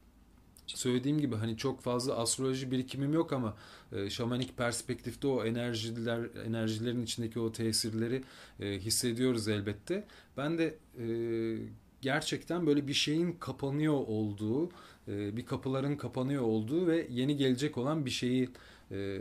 Söylediğim 0.68 1.20
gibi 1.20 1.36
hani 1.36 1.58
çok 1.58 1.82
fazla 1.82 2.16
astroloji 2.16 2.72
birikimim 2.72 3.14
yok 3.14 3.34
ama 3.34 3.58
e, 3.92 4.10
şamanik 4.10 4.58
perspektifte 4.58 5.28
o 5.28 5.46
enerjiler 5.46 6.30
enerjilerin 6.46 7.04
içindeki 7.04 7.40
o 7.40 7.52
tesirleri 7.52 8.24
e, 8.60 8.80
hissediyoruz 8.80 9.48
elbette. 9.48 10.08
Ben 10.38 10.58
de 10.58 10.78
e, 11.00 11.08
gerçekten 12.02 12.68
böyle 12.68 12.88
bir 12.88 12.94
şeyin 12.94 13.34
kapanıyor 13.34 13.94
olduğu, 13.94 14.70
bir 15.08 15.46
kapıların 15.46 15.96
kapanıyor 15.96 16.44
olduğu 16.44 16.88
ve 16.88 17.08
yeni 17.10 17.38
gelecek 17.38 17.78
olan 17.78 18.06
bir 18.06 18.12
şeyi 18.12 18.50
e, 18.92 19.20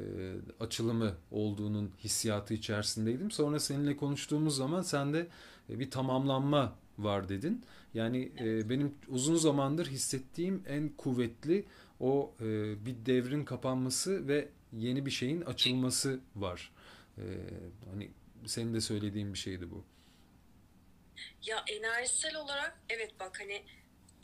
açılımı 0.61 1.15
olduğunun 1.31 1.91
hissiyatı 2.05 2.55
içerisindeydim. 2.55 3.31
Sonra 3.31 3.61
seninle 3.61 3.97
konuştuğumuz 3.97 4.57
zaman 4.57 4.83
sen 4.83 5.13
de 5.13 5.27
e, 5.71 5.79
bir 5.79 5.91
tamamlanma 5.91 6.77
var 6.99 7.29
dedin. 7.29 7.65
Yani 7.95 8.33
e, 8.41 8.71
benim 8.71 8.95
uzun 9.09 9.37
zamandır 9.37 9.87
hissettiğim 9.87 10.63
en 10.69 10.89
kuvvetli 10.89 11.65
o 12.01 12.35
e, 12.41 12.45
bir 12.87 13.07
devrin 13.07 13.45
kapanması 13.45 14.29
ve 14.29 14.49
yeni 14.73 15.07
bir 15.07 15.11
şeyin 15.11 15.41
açılması 15.41 16.21
var. 16.37 16.73
E, 17.19 17.25
hani 17.91 18.11
senin 18.47 18.75
de 18.75 18.81
söylediğin 18.81 19.33
bir 19.33 19.39
şeydi 19.39 19.71
bu. 19.71 19.85
Ya 21.47 21.65
enerjisel 21.67 22.37
olarak 22.37 22.79
evet 22.89 23.13
bak 23.21 23.41
hani 23.41 23.63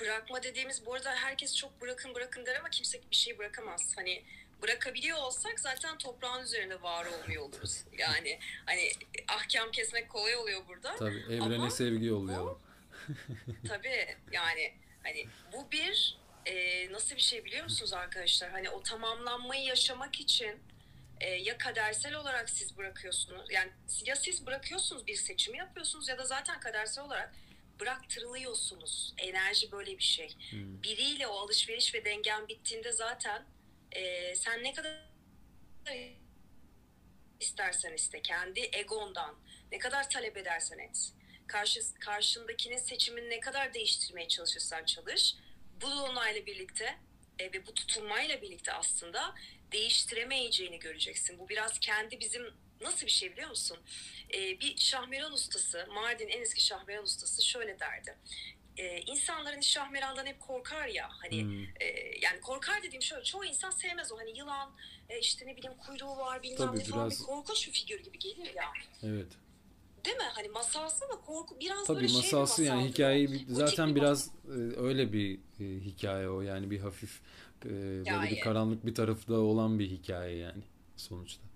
bırakma 0.01 0.43
dediğimiz 0.43 0.87
bu 0.87 0.95
arada 0.95 1.15
herkes 1.15 1.57
çok 1.57 1.81
bırakın 1.81 2.15
bırakın 2.15 2.47
der 2.47 2.57
ama 2.57 2.71
kimse 2.71 3.01
bir 3.11 3.17
şey 3.17 3.39
bırakamaz. 3.39 3.93
Hani 3.97 4.23
bırakabiliyor 4.63 5.19
olsak 5.19 5.61
zaten 5.61 5.99
toprağın 5.99 6.43
üzerinde 6.43 6.83
var 6.83 7.07
olmuyor 7.07 7.43
oluruz. 7.43 7.85
Yani 7.99 8.39
hani 8.67 8.93
ahkam 9.29 9.71
kesmek 9.71 10.11
kolay 10.11 10.37
oluyor 10.37 10.61
burada. 10.69 10.97
Tabii 10.97 11.25
evrene 11.31 11.55
ama 11.55 11.71
sevgi 11.71 12.07
yollayalım. 12.07 12.59
tabii 13.69 14.17
yani 14.33 14.75
hani 15.03 15.27
bu 15.53 15.71
bir 15.73 16.19
e, 16.47 16.93
nasıl 16.93 17.17
bir 17.17 17.21
şey 17.21 17.45
biliyor 17.45 17.65
musunuz 17.65 17.93
arkadaşlar? 17.93 18.51
Hani 18.51 18.71
o 18.71 18.83
tamamlanmayı 18.83 19.65
yaşamak 19.65 20.21
için 20.21 20.59
e, 21.21 21.29
ya 21.29 21.59
kadersel 21.59 22.15
olarak 22.15 22.51
siz 22.51 22.77
bırakıyorsunuz 22.77 23.51
yani 23.51 23.71
ya 24.05 24.17
siz 24.17 24.47
bırakıyorsunuz 24.47 25.07
bir 25.07 25.17
seçimi 25.17 25.59
yapıyorsunuz 25.59 26.09
ya 26.09 26.19
da 26.19 26.25
zaten 26.25 26.61
kadersel 26.61 27.05
olarak 27.05 27.33
bıraktırılıyorsunuz. 27.81 29.15
Enerji 29.19 29.73
böyle 29.73 29.99
bir 29.99 30.03
şey. 30.03 30.37
Hmm. 30.51 30.83
Biriyle 30.83 31.27
o 31.27 31.33
alışveriş 31.33 31.95
ve 31.95 32.05
dengen 32.05 32.49
bittiğinde 32.49 32.93
zaten 32.93 33.47
e, 33.93 34.35
sen 34.35 34.65
ne 34.65 34.73
kadar 34.73 35.11
istersen 37.41 37.95
iste 37.95 38.23
kendi 38.23 38.61
egondan 38.61 39.39
ne 39.73 39.79
kadar 39.79 40.11
talep 40.11 40.37
edersen 40.37 40.79
et 40.79 41.13
karşı, 41.51 41.81
karşındakinin 42.01 42.79
seçimini 42.79 43.31
ne 43.31 43.41
kadar 43.41 43.75
değiştirmeye 43.75 44.29
çalışırsan 44.29 44.85
çalış 44.85 45.35
bu 45.83 45.91
dolunayla 45.91 46.47
birlikte 46.47 46.99
e, 47.39 47.53
ve 47.53 47.67
bu 47.67 47.75
tutulmayla 47.75 48.43
birlikte 48.43 48.73
aslında 48.73 49.35
değiştiremeyeceğini 49.73 50.79
göreceksin. 50.79 51.39
Bu 51.39 51.49
biraz 51.49 51.79
kendi 51.81 52.21
bizim 52.21 52.55
nasıl 52.81 53.07
bir 53.07 53.11
şey 53.11 53.33
biliyor 53.33 53.49
musun? 53.49 53.79
E, 54.35 54.61
bir 54.61 54.77
şahmeran 54.77 55.33
ustası, 55.33 55.87
Mardin 55.95 56.29
en 56.29 56.43
eski 56.43 56.61
şahmeran 56.61 57.05
ustası 57.05 57.47
şöyle 57.47 57.81
derdi 57.81 58.17
e, 58.81 59.01
insanların 59.01 59.61
şahmerandan 59.61 60.27
hep 60.27 60.41
korkar 60.41 60.87
ya 60.87 61.09
hani 61.11 61.43
hmm. 61.43 61.63
e, 61.63 61.87
yani 62.23 62.41
korkar 62.41 62.83
dediğim 62.83 63.03
şöyle 63.03 63.25
çoğu 63.25 63.45
insan 63.45 63.71
sevmez 63.71 64.13
o 64.13 64.19
hani 64.19 64.39
yılan 64.39 64.71
e, 65.09 65.19
işte 65.19 65.47
ne 65.47 65.57
bileyim 65.57 65.77
kuyruğu 65.87 66.17
var 66.17 66.43
bilmem 66.43 66.59
Tabii, 66.59 66.79
ne 66.79 66.85
falan 66.85 67.09
biraz... 67.09 67.21
bir 67.21 67.25
korkunç 67.25 67.69
bir 67.69 67.73
figür 67.73 68.05
gibi 68.05 68.19
gelir 68.19 68.55
ya. 68.55 68.65
Evet. 69.03 69.27
Değil 70.05 70.17
mi? 70.17 70.29
Hani 70.35 70.49
masalsı 70.49 71.05
ama 71.05 71.21
korku 71.21 71.61
biraz 71.61 71.87
Tabii, 71.87 71.97
böyle 71.97 72.07
masalsı 72.07 72.29
şey 72.29 72.39
masalsı 72.39 72.63
yani 72.63 72.89
hikayeyi 72.89 73.33
bir, 73.33 73.47
zaten 73.49 73.97
biraz. 73.97 74.29
E, 74.29 74.81
öyle 74.81 75.13
bir 75.13 75.39
e, 75.61 75.65
hikaye 75.85 76.29
o 76.29 76.41
yani 76.41 76.71
bir 76.71 76.81
hafif 76.81 77.21
e, 77.65 77.69
böyle 77.69 78.11
yani. 78.11 78.31
bir 78.31 78.41
karanlık 78.41 78.87
bir 78.87 78.95
tarafı 78.95 79.29
da 79.29 79.39
olan 79.39 79.79
bir 79.79 79.91
hikaye 79.91 80.37
yani 80.37 80.63
sonuçta. 80.97 81.50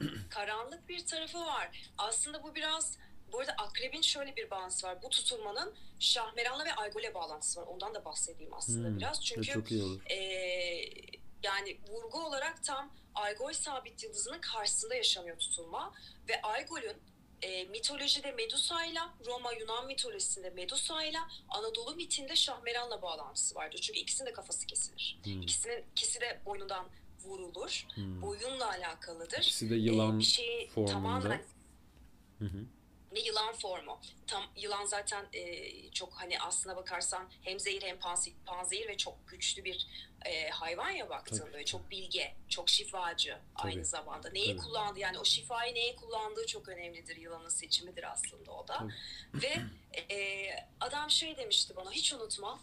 karanlık 0.30 0.88
bir 0.88 1.06
tarafı 1.06 1.40
var. 1.40 1.90
Aslında 1.98 2.42
bu 2.42 2.54
biraz 2.54 2.98
bu 3.32 3.40
arada 3.40 3.52
akrebin 3.52 4.00
şöyle 4.00 4.36
bir 4.36 4.50
bağlantısı 4.50 4.86
var. 4.86 5.02
Bu 5.02 5.10
tutulmanın 5.10 5.74
Şahmeran'la 5.98 6.64
ve 6.64 6.74
Aygol'e 6.74 7.14
bağlantısı 7.14 7.60
var. 7.60 7.66
Ondan 7.66 7.94
da 7.94 8.04
bahsedeyim 8.04 8.54
aslında 8.54 8.88
hmm, 8.88 8.98
biraz. 8.98 9.24
Çünkü 9.24 9.48
çok 9.48 9.70
iyi 9.70 9.82
olur. 9.82 10.00
E, 10.10 10.16
yani 11.42 11.78
vurgu 11.88 12.26
olarak 12.26 12.64
tam 12.64 12.94
Aygol 13.14 13.52
sabit 13.52 14.02
yıldızının 14.02 14.40
karşısında 14.40 14.94
yaşanıyor 14.94 15.38
tutulma. 15.38 15.94
Ve 16.28 16.42
Aygol'ün 16.42 16.96
e, 17.42 17.64
mitolojide 17.64 18.32
Medusa'yla, 18.32 19.14
Roma 19.26 19.52
Yunan 19.52 19.86
mitolojisinde 19.86 20.50
Medusa'yla, 20.50 21.28
Anadolu 21.48 21.96
mitinde 21.96 22.36
Şahmeran'la 22.36 23.02
bağlantısı 23.02 23.54
vardır. 23.54 23.78
Çünkü 23.78 23.98
ikisinin 23.98 24.28
de 24.28 24.32
kafası 24.32 24.66
kesilir. 24.66 25.18
Hmm. 25.24 25.42
İkisinin 25.42 25.84
ikisi 25.92 26.20
de 26.20 26.40
boynundan 26.46 26.88
vurulur. 27.24 27.86
Hmm. 27.94 28.22
Boyunla 28.22 28.68
alakalıdır. 28.68 29.38
İkisi 29.38 29.70
de 29.70 29.74
yılan 29.74 30.16
ee, 30.16 30.18
bir 30.18 30.24
şeyi 30.24 30.68
formunda. 30.68 30.92
Tamamen, 30.92 31.42
hı 32.38 32.44
hı 32.44 32.64
ve 33.12 33.20
yılan 33.20 33.54
formu. 33.54 34.00
Tam 34.26 34.42
yılan 34.56 34.84
zaten 34.84 35.26
e, 35.32 35.90
çok 35.90 36.12
hani 36.14 36.40
aslına 36.40 36.76
bakarsan 36.76 37.30
hem 37.42 37.60
zehir 37.60 37.82
hem 37.82 37.98
panzehir 38.46 38.88
ve 38.88 38.96
çok 38.96 39.28
güçlü 39.28 39.64
bir 39.64 39.86
e, 40.24 40.48
hayvan 40.48 40.90
ya 40.90 41.10
baktığında 41.10 41.52
Tabii. 41.52 41.64
çok 41.64 41.90
bilge, 41.90 42.34
çok 42.48 42.68
şifacı 42.68 43.38
Tabii. 43.58 43.72
aynı 43.72 43.84
zamanda. 43.84 44.30
Neyi 44.30 44.56
Tabii. 44.56 44.58
kullandı 44.58 45.00
yani 45.00 45.18
o 45.18 45.24
şifayı 45.24 45.74
neye 45.74 45.96
kullandığı 45.96 46.46
çok 46.46 46.68
önemlidir 46.68 47.16
yılanın 47.16 47.48
seçimidir 47.48 48.12
aslında 48.12 48.52
o 48.52 48.68
da. 48.68 48.78
Tabii. 48.78 48.92
Ve 49.42 49.56
e, 50.14 50.48
adam 50.80 51.10
şey 51.10 51.36
demişti 51.36 51.76
bana 51.76 51.92
hiç 51.92 52.12
unutma. 52.12 52.60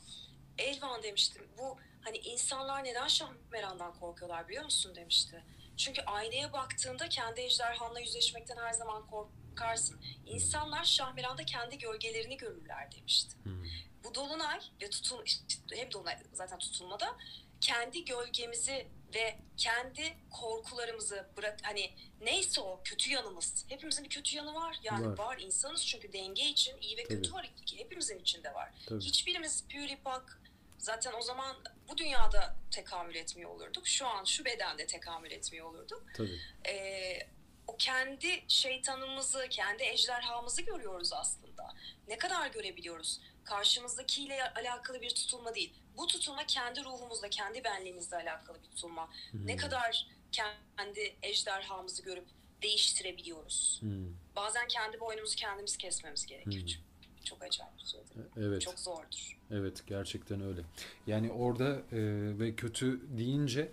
Elvan 0.58 1.04
demiştim 1.04 1.48
bu 1.58 1.78
hani 2.08 2.17
insanlar 2.17 2.84
neden 2.84 3.08
Şahmeran'dan 3.08 3.93
korkuyorlar 4.00 4.48
biliyor 4.48 4.63
musun 4.63 4.96
demişti. 4.96 5.43
Çünkü 5.78 6.02
aynaya 6.02 6.54
baktığında 6.54 7.10
kendi 7.10 7.41
ejderhanla 7.41 8.00
yüzleşmekten 8.00 8.58
her 8.58 8.74
zaman 8.74 9.08
kork 9.08 9.30
bakarsın. 9.52 10.00
İnsanlar 10.26 10.84
Şahmeran'da 10.84 11.46
kendi 11.46 11.78
gölgelerini 11.78 12.38
görürler 12.38 12.91
demişti. 12.91 13.36
Hmm. 13.43 13.63
Bu 14.04 14.15
dolunay 14.15 14.60
ve 14.82 14.89
tutun 14.89 15.26
hem 15.74 15.91
dolunay 15.91 16.17
zaten 16.34 16.60
tutulmada 16.60 17.17
kendi 17.62 18.06
gölgemizi 18.06 18.88
ve 19.15 19.39
kendi 19.58 20.17
korkularımızı 20.32 21.28
bırak 21.38 21.60
hani 21.63 21.91
neyse 22.22 22.62
o 22.62 22.82
kötü 22.84 23.12
yanımız. 23.12 23.65
Hepimizin 23.70 24.04
bir 24.04 24.10
kötü 24.10 24.38
yanı 24.38 24.56
var. 24.56 24.80
Yani 24.84 25.08
var, 25.08 25.17
var 25.17 25.38
insanız 25.39 25.86
çünkü 25.86 26.13
denge 26.13 26.46
için 26.46 26.78
iyi 26.82 26.98
ve 26.98 27.04
Tabii. 27.04 27.15
kötü 27.15 27.34
var 27.34 27.52
hepimizin 27.78 28.20
içinde 28.20 28.54
var. 28.54 28.72
Tabii. 28.86 29.04
Hiçbirimiz 29.04 29.67
püripak 29.67 30.41
zaten 30.78 31.13
o 31.17 31.22
zaman 31.22 31.56
bu 31.89 31.97
dünyada 31.97 32.56
tekamül 32.71 33.15
etmiyor 33.15 33.50
olurduk. 33.50 33.88
Şu 33.88 34.08
an 34.08 34.23
şu 34.23 34.45
bedende 34.45 34.86
tekamül 34.86 35.32
etmiyor 35.32 35.67
olurduk. 35.67 36.04
Tabii. 36.17 36.39
Ee, 36.67 37.19
o 37.67 37.78
kendi 37.78 38.43
şeytanımızı, 38.47 39.47
kendi 39.50 39.84
ejderhamızı 39.84 40.62
görüyoruz 40.62 41.13
aslında. 41.13 41.73
Ne 42.08 42.17
kadar 42.17 42.47
görebiliyoruz? 42.47 43.21
Karşımızdakiyle 43.43 44.54
alakalı 44.54 45.02
bir 45.02 45.10
tutulma 45.10 45.56
değil. 45.56 45.73
Bu 45.97 46.08
tutulma 46.08 46.45
kendi 46.45 46.84
ruhumuzla, 46.84 47.30
kendi 47.30 47.63
benliğimizle 47.63 48.17
alakalı 48.17 48.63
bir 48.63 48.69
tutulma. 48.69 49.10
Hmm. 49.32 49.47
Ne 49.47 49.56
kadar 49.56 50.08
kendi 50.32 51.15
ejderhamızı 51.21 52.04
görüp 52.04 52.28
değiştirebiliyoruz. 52.62 53.78
Hmm. 53.82 54.13
Bazen 54.36 54.67
kendi 54.67 55.00
boynumuzu 55.00 55.36
kendimiz 55.36 55.78
kesmemiz 55.78 56.26
gerekiyor. 56.26 56.63
Hmm. 56.63 57.23
Çok 57.23 57.43
acayip 57.43 57.78
bir 57.78 57.86
şeydir. 57.86 58.17
Evet. 58.38 58.62
Çok 58.62 58.80
zordur. 58.80 59.37
Evet, 59.51 59.83
gerçekten 59.88 60.41
öyle. 60.41 60.62
Yani 61.07 61.31
orada 61.31 61.81
e, 61.91 61.99
ve 62.39 62.55
kötü 62.55 63.01
deyince 63.17 63.71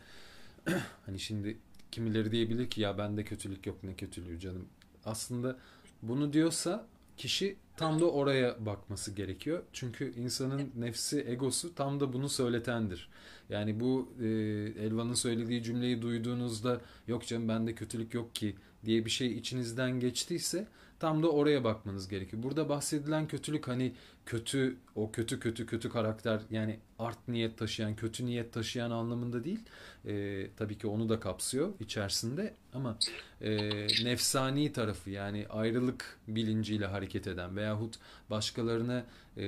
hani 1.07 1.21
şimdi 1.21 1.59
kimileri 1.93 2.33
diyebilir 2.33 2.71
ki 2.71 2.81
ya 2.81 2.99
bende 2.99 3.25
kötülük 3.25 3.67
yok 3.67 3.85
ne 3.85 3.95
kötülüğü 3.95 4.41
canım. 4.41 4.69
Aslında 5.05 5.59
bunu 6.03 6.33
diyorsa 6.33 6.87
kişi 7.17 7.57
tam 7.77 8.01
da 8.01 8.11
oraya 8.11 8.67
bakması 8.67 9.13
gerekiyor. 9.13 9.63
Çünkü 9.73 10.15
insanın 10.17 10.71
nefsi, 10.77 11.25
egosu 11.29 11.75
tam 11.75 12.01
da 12.01 12.13
bunu 12.13 12.29
söyletendir. 12.29 13.09
Yani 13.49 13.81
bu 13.81 14.13
e, 14.21 14.27
Elvan'ın 14.87 15.15
söylediği 15.15 15.63
cümleyi 15.63 16.03
duyduğunuzda 16.03 16.81
yok 17.07 17.27
canım 17.27 17.49
bende 17.49 17.75
kötülük 17.75 18.15
yok 18.15 18.35
ki 18.35 18.57
diye 18.85 19.05
bir 19.05 19.11
şey 19.11 19.39
içinizden 19.39 20.01
geçtiyse 20.01 20.67
tam 20.99 21.23
da 21.23 21.31
oraya 21.31 21.65
bakmanız 21.65 22.09
gerekiyor. 22.09 22.43
Burada 22.43 22.69
bahsedilen 22.69 23.29
kötülük 23.29 23.69
hani 23.69 23.93
kötü 24.27 24.77
o 24.95 25.13
kötü 25.13 25.41
kötü 25.41 25.67
kötü 25.67 25.89
karakter 25.89 26.41
yani 26.51 26.79
art 26.99 27.29
niyet 27.29 27.59
taşıyan 27.59 27.97
kötü 27.97 28.27
niyet 28.27 28.53
taşıyan 28.53 28.91
anlamında 28.91 29.45
değil. 29.45 29.61
E, 30.07 30.47
tabii 30.57 30.79
ki 30.79 30.87
onu 30.87 31.09
da 31.09 31.21
kapsıyor 31.21 31.73
içerisinde 31.81 32.55
ama 32.75 32.99
e, 33.41 33.57
nefsani 34.05 34.73
tarafı 34.73 35.11
yani 35.11 35.47
ayrılık 35.51 36.19
bilinciyle 36.29 36.87
hareket 36.87 37.27
eden 37.27 37.57
veyahut 37.57 37.95
başkalarını 38.31 39.05
e, 39.37 39.43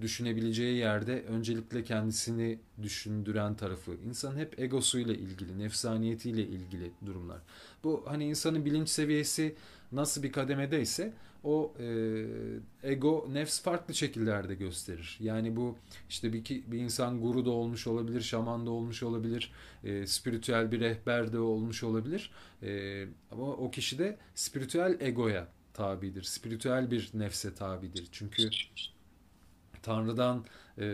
düşünebileceği 0.00 0.76
yerde 0.76 1.22
öncelikle 1.22 1.84
kendisini 1.84 2.58
düşündüren 2.82 3.54
tarafı. 3.54 3.94
İnsan 4.08 4.36
hep 4.36 4.60
egosuyla 4.60 5.14
ilgili, 5.14 5.58
nefsaniyetiyle 5.58 6.42
ilgili 6.42 6.90
durumlar. 7.06 7.38
Bu 7.84 8.04
hani 8.06 8.24
insanın 8.24 8.64
bilinç 8.64 8.88
seviyesi 8.88 9.54
nasıl 9.92 10.22
bir 10.22 10.32
kademedeyse 10.32 11.12
o 11.44 11.74
e, 11.80 12.26
ego 12.82 13.28
nefs 13.32 13.62
farklı 13.62 13.94
şekillerde 13.94 14.54
gösterir. 14.54 15.16
Yani 15.20 15.56
bu 15.56 15.76
işte 16.08 16.32
bir, 16.32 16.44
bir 16.66 16.78
insan 16.78 17.20
guru 17.20 17.44
da 17.44 17.50
olmuş 17.50 17.86
olabilir, 17.86 18.20
şaman 18.20 18.66
da 18.66 18.70
olmuş 18.70 19.02
olabilir, 19.02 19.52
e, 19.84 20.06
spiritüel 20.06 20.72
bir 20.72 20.80
rehber 20.80 21.32
de 21.32 21.38
olmuş 21.38 21.82
olabilir. 21.82 22.30
E, 22.62 23.04
ama 23.30 23.46
o 23.46 23.70
kişi 23.70 23.98
de 23.98 24.18
spiritüel 24.34 24.96
egoya 25.00 25.48
tabidir. 25.74 26.22
Spiritüel 26.22 26.90
bir 26.90 27.10
nefse 27.14 27.54
tabidir. 27.54 28.08
Çünkü 28.12 28.50
Tanrı'dan 29.82 30.44
e, 30.78 30.84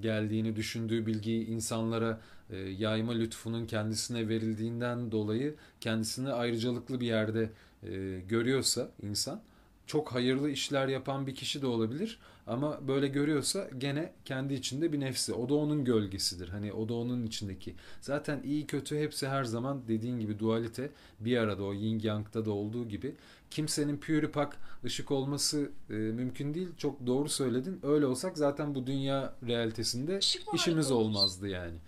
geldiğini 0.00 0.56
düşündüğü 0.56 1.06
bilgiyi 1.06 1.46
insanlara 1.46 2.20
e, 2.50 2.56
yayma 2.56 3.12
lütfunun 3.12 3.66
kendisine 3.66 4.28
verildiğinden 4.28 5.12
dolayı 5.12 5.54
kendisini 5.80 6.32
ayrıcalıklı 6.32 7.00
bir 7.00 7.06
yerde 7.06 7.50
e, 7.82 8.20
görüyorsa 8.28 8.90
insan 9.02 9.42
çok 9.86 10.14
hayırlı 10.14 10.50
işler 10.50 10.88
yapan 10.88 11.26
bir 11.26 11.34
kişi 11.34 11.62
de 11.62 11.66
olabilir 11.66 12.18
ama 12.46 12.88
böyle 12.88 13.08
görüyorsa 13.08 13.70
gene 13.78 14.12
kendi 14.24 14.54
içinde 14.54 14.92
bir 14.92 15.00
nefsi. 15.00 15.32
O 15.32 15.48
da 15.48 15.54
onun 15.54 15.84
gölgesidir. 15.84 16.48
Hani 16.48 16.72
o 16.72 16.88
da 16.88 16.94
onun 16.94 17.26
içindeki. 17.26 17.74
Zaten 18.00 18.42
iyi 18.44 18.66
kötü 18.66 18.98
hepsi 18.98 19.28
her 19.28 19.44
zaman 19.44 19.82
dediğin 19.88 20.20
gibi 20.20 20.38
dualite 20.38 20.90
bir 21.20 21.36
arada 21.36 21.62
o 21.64 21.72
yin 21.72 22.00
yang'da 22.00 22.44
da 22.44 22.50
olduğu 22.50 22.88
gibi. 22.88 23.14
Kimsenin 23.50 23.96
püripak 23.96 24.56
ışık 24.84 25.10
olması 25.10 25.70
e, 25.90 25.92
mümkün 25.92 26.54
değil. 26.54 26.68
Çok 26.76 27.06
doğru 27.06 27.28
söyledin. 27.28 27.80
Öyle 27.82 28.06
olsak 28.06 28.38
zaten 28.38 28.74
bu 28.74 28.86
dünya 28.86 29.34
realitesinde 29.46 30.18
işimiz 30.54 30.90
olmazdı 30.90 31.48
yani. 31.48 31.78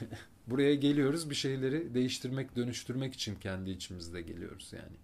Buraya 0.46 0.74
geliyoruz 0.74 1.30
bir 1.30 1.34
şeyleri 1.34 1.94
değiştirmek, 1.94 2.56
dönüştürmek 2.56 3.14
için 3.14 3.34
kendi 3.34 3.70
içimizde 3.70 4.22
geliyoruz 4.22 4.72
yani. 4.72 4.96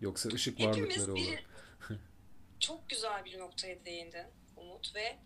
Yoksa 0.00 0.28
ışık 0.28 0.60
varlıkları 0.60 1.12
olarak. 1.12 1.44
çok 2.60 2.88
güzel 2.88 3.24
bir 3.24 3.38
noktaya 3.38 3.84
değindin 3.84 4.26
Umut 4.56 4.94
ve 4.94 5.18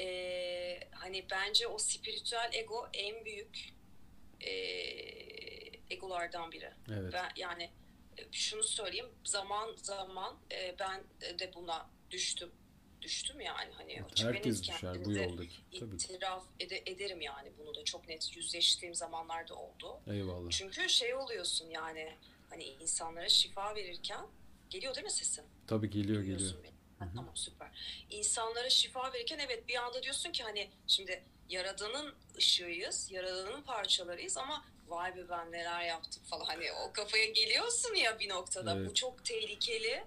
e, 0.00 0.88
hani 0.90 1.26
bence 1.30 1.66
o 1.66 1.78
spiritüel 1.78 2.50
ego 2.52 2.88
en 2.92 3.24
büyük 3.24 3.74
e, 4.40 4.50
egolardan 5.90 6.52
biri. 6.52 6.72
Evet. 6.92 7.12
Ben 7.12 7.30
yani 7.36 7.70
şunu 8.32 8.62
söyleyeyim 8.62 9.10
zaman 9.24 9.76
zaman 9.76 10.36
e, 10.52 10.74
ben 10.78 11.04
de 11.38 11.54
buna 11.54 11.90
düştüm 12.10 12.50
düştüm 13.02 13.40
yani 13.40 13.72
hani 13.74 13.92
evet, 13.92 14.24
herkes 14.24 14.62
düşer 14.62 15.04
bu 15.04 15.12
yoldaki 15.12 15.56
tabii. 15.78 15.94
itiraf 15.94 16.44
ede, 16.60 16.82
ederim 16.86 17.20
yani 17.20 17.52
bunu 17.58 17.74
da 17.74 17.84
çok 17.84 18.08
net 18.08 18.36
yüzleştiğim 18.36 18.94
zamanlarda 18.94 19.54
oldu. 19.54 20.00
Eyvallah. 20.06 20.50
Çünkü 20.50 20.88
şey 20.88 21.14
oluyorsun 21.14 21.70
yani 21.70 22.14
hani 22.50 22.64
insanlara 22.64 23.28
şifa 23.28 23.74
verirken 23.74 24.26
geliyor 24.70 24.94
değil 24.94 25.04
mi 25.04 25.10
sesin? 25.10 25.44
Tabii 25.66 25.90
geliyor 25.90 26.22
geliyor. 26.22 26.54
Ha, 26.98 27.08
tamam 27.16 27.36
süper. 27.36 27.68
İnsanlara 28.10 28.70
şifa 28.70 29.12
verirken 29.12 29.38
evet 29.38 29.68
bir 29.68 29.74
anda 29.74 30.02
diyorsun 30.02 30.32
ki 30.32 30.42
hani 30.42 30.70
şimdi 30.86 31.24
Yaradan'ın 31.48 32.14
ışığıyız, 32.36 33.10
Yaradan'ın 33.10 33.62
parçalarıyız 33.62 34.36
ama 34.36 34.64
vay 34.88 35.16
be 35.16 35.28
ben 35.28 35.52
neler 35.52 35.82
yaptım 35.82 36.22
falan 36.24 36.44
hani 36.44 36.72
o 36.72 36.92
kafaya 36.92 37.26
geliyorsun 37.26 37.94
ya 37.94 38.18
bir 38.18 38.28
noktada. 38.28 38.76
Evet. 38.76 38.90
Bu 38.90 38.94
çok 38.94 39.24
tehlikeli 39.24 40.04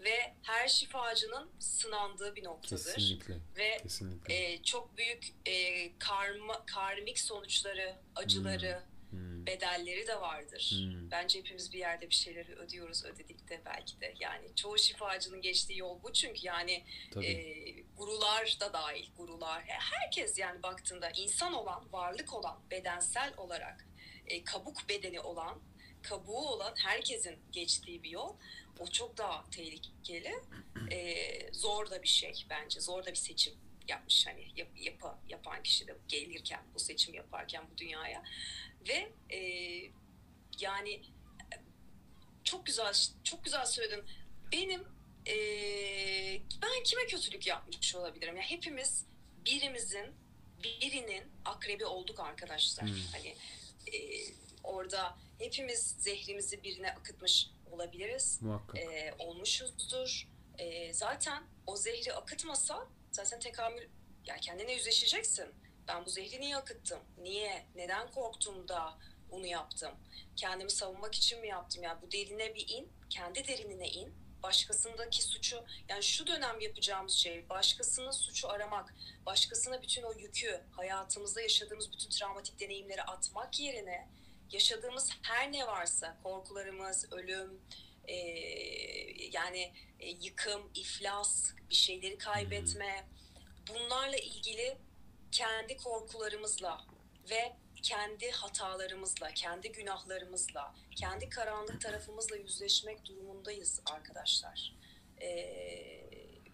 ve 0.00 0.34
her 0.42 0.68
şifacının 0.68 1.50
sınandığı 1.58 2.36
bir 2.36 2.44
noktadır. 2.44 2.94
Kesinlikle. 2.94 3.34
Ve 3.56 3.78
Kesinlikle. 3.82 4.52
E, 4.52 4.62
çok 4.62 4.96
büyük 4.96 5.32
e, 5.46 5.98
karma, 5.98 6.66
karmik 6.66 7.18
sonuçları, 7.18 7.94
acıları, 8.16 8.72
hmm 8.72 8.95
Hmm. 9.10 9.46
bedelleri 9.46 10.06
de 10.06 10.20
vardır. 10.20 10.70
Hmm. 10.78 11.10
Bence 11.10 11.38
hepimiz 11.38 11.72
bir 11.72 11.78
yerde 11.78 12.10
bir 12.10 12.14
şeyleri 12.14 12.54
ödüyoruz, 12.54 13.04
ödedik 13.04 13.48
de 13.48 13.60
belki 13.64 14.00
de. 14.00 14.14
Yani 14.20 14.54
çoğu 14.56 14.78
şifacının 14.78 15.42
geçtiği 15.42 15.78
yol 15.78 16.02
bu 16.02 16.12
çünkü 16.12 16.46
yani 16.46 16.84
e, 17.22 17.34
gurular 17.96 18.56
da 18.60 18.72
dahil, 18.72 19.06
gurular. 19.16 19.64
Herkes 19.66 20.38
yani 20.38 20.62
baktığında 20.62 21.10
insan 21.10 21.54
olan, 21.54 21.92
varlık 21.92 22.32
olan, 22.32 22.58
bedensel 22.70 23.34
olarak 23.36 23.86
e, 24.26 24.44
kabuk 24.44 24.88
bedeni 24.88 25.20
olan, 25.20 25.60
kabuğu 26.02 26.48
olan 26.48 26.74
herkesin 26.76 27.38
geçtiği 27.52 28.02
bir 28.02 28.10
yol. 28.10 28.36
O 28.78 28.86
çok 28.86 29.16
daha 29.18 29.50
tehlikeli. 29.50 30.34
E, 30.90 31.52
zor 31.52 31.90
da 31.90 32.02
bir 32.02 32.08
şey 32.08 32.46
bence. 32.50 32.80
Zor 32.80 33.04
da 33.06 33.10
bir 33.10 33.16
seçim 33.16 33.54
yapmış 33.90 34.26
hani 34.26 34.48
yap, 34.56 34.68
yapı, 34.76 35.08
yapan 35.28 35.62
kişi 35.62 35.86
de 35.86 35.96
gelirken 36.08 36.62
bu 36.74 36.78
seçim 36.78 37.14
yaparken 37.14 37.64
bu 37.72 37.78
dünyaya 37.78 38.22
ve 38.88 39.12
e, 39.36 39.40
yani 40.60 41.02
çok 42.44 42.66
güzel 42.66 42.94
çok 43.24 43.44
güzel 43.44 43.66
söyledin. 43.66 44.04
Benim 44.52 44.80
e, 45.26 45.34
ben 46.62 46.82
kime 46.84 47.06
kötülük 47.06 47.46
yapmış 47.46 47.94
olabilirim? 47.94 48.36
Yani 48.36 48.46
hepimiz 48.46 49.06
birimizin 49.44 50.14
birinin 50.62 51.24
akrebi 51.44 51.84
olduk 51.84 52.20
arkadaşlar. 52.20 52.86
Hmm. 52.86 52.96
Hani 53.12 53.28
e, 53.96 53.98
orada 54.64 55.18
hepimiz 55.38 55.96
zehrimizi 55.98 56.62
birine 56.62 56.90
akıtmış 56.90 57.50
olabiliriz. 57.70 58.42
Muhakkak. 58.42 58.78
E, 58.78 59.14
olmuşuzdur. 59.18 60.28
E, 60.58 60.92
zaten 60.92 61.42
o 61.66 61.76
zehri 61.76 62.14
akıtmasa 62.14 62.88
zaten 63.16 63.40
tekamül 63.40 63.88
yani 64.24 64.40
kendine 64.40 64.72
yüzleşeceksin 64.72 65.46
ben 65.88 66.06
bu 66.06 66.10
zehri 66.10 66.40
niye 66.40 66.56
akıttım? 66.56 67.00
Niye? 67.18 67.66
Neden 67.74 68.10
korktum 68.10 68.68
da 68.68 68.98
bunu 69.30 69.46
yaptım? 69.46 69.90
Kendimi 70.36 70.70
savunmak 70.70 71.14
için 71.14 71.40
mi 71.40 71.48
yaptım? 71.48 71.82
Yani 71.82 72.02
bu 72.02 72.12
derine 72.12 72.54
bir 72.54 72.68
in, 72.68 72.92
kendi 73.10 73.48
derinine 73.48 73.88
in. 73.88 74.14
Başkasındaki 74.42 75.22
suçu, 75.22 75.64
yani 75.88 76.02
şu 76.02 76.26
dönem 76.26 76.60
yapacağımız 76.60 77.12
şey 77.12 77.48
başkasının 77.48 78.10
suçu 78.10 78.48
aramak, 78.48 78.94
başkasına 79.26 79.82
bütün 79.82 80.02
o 80.02 80.12
yükü, 80.12 80.60
hayatımızda 80.70 81.40
yaşadığımız 81.40 81.92
bütün 81.92 82.10
travmatik 82.10 82.60
deneyimleri 82.60 83.02
atmak 83.02 83.60
yerine 83.60 84.08
yaşadığımız 84.50 85.10
her 85.22 85.52
ne 85.52 85.66
varsa, 85.66 86.16
korkularımız, 86.22 87.12
ölüm, 87.12 87.60
e, 88.06 88.16
yani 89.32 89.72
e, 90.00 90.08
yıkım, 90.08 90.70
iflas, 90.74 91.52
bir 91.70 91.74
şeyleri 91.74 92.18
kaybetme, 92.18 93.08
bunlarla 93.68 94.16
ilgili 94.16 94.76
kendi 95.32 95.76
korkularımızla 95.76 96.84
ve 97.30 97.52
kendi 97.82 98.30
hatalarımızla, 98.30 99.30
kendi 99.30 99.72
günahlarımızla, 99.72 100.74
kendi 100.96 101.28
karanlık 101.28 101.80
tarafımızla 101.80 102.36
yüzleşmek 102.36 103.04
durumundayız 103.04 103.80
arkadaşlar. 103.86 104.74
Ee, 105.22 106.06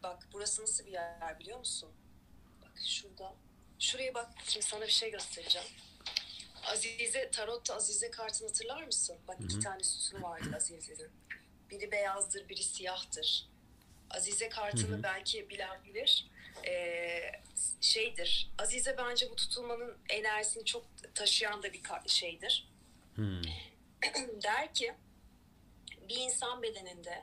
bak 0.02 0.28
burası 0.32 0.62
nasıl 0.62 0.86
bir 0.86 0.92
yer 0.92 1.38
biliyor 1.38 1.58
musun? 1.58 1.90
Bak 2.62 2.72
şurada. 2.86 3.34
Şuraya 3.78 4.14
bak. 4.14 4.30
Şimdi 4.48 4.66
sana 4.66 4.86
bir 4.86 4.92
şey 4.92 5.10
göstereceğim. 5.10 5.68
Azize, 6.64 7.30
Tarot'ta 7.30 7.74
Azize 7.74 8.10
kartını 8.10 8.48
hatırlar 8.48 8.82
mısın? 8.82 9.18
Bak 9.28 9.36
iki 9.40 9.60
tane 9.60 9.82
sütunu 9.82 10.22
vardı 10.22 10.56
Azize'nin. 10.56 11.10
Biri 11.72 11.92
beyazdır, 11.92 12.48
biri 12.48 12.62
siyahtır. 12.62 13.46
Azize 14.10 14.48
kartını 14.48 14.94
Hı-hı. 14.94 15.02
belki 15.02 15.50
bilen 15.50 15.84
bilir 15.84 16.26
e, 16.66 16.72
şeydir. 17.80 18.50
Azize 18.58 18.96
bence 18.98 19.30
bu 19.30 19.36
tutulmanın 19.36 19.98
enerjisini 20.08 20.64
çok 20.64 20.84
taşıyan 21.14 21.62
da 21.62 21.72
bir 21.72 21.82
şeydir. 22.06 22.68
Hmm. 23.14 23.42
Der 24.42 24.74
ki 24.74 24.94
bir 26.08 26.16
insan 26.16 26.62
bedeninde 26.62 27.22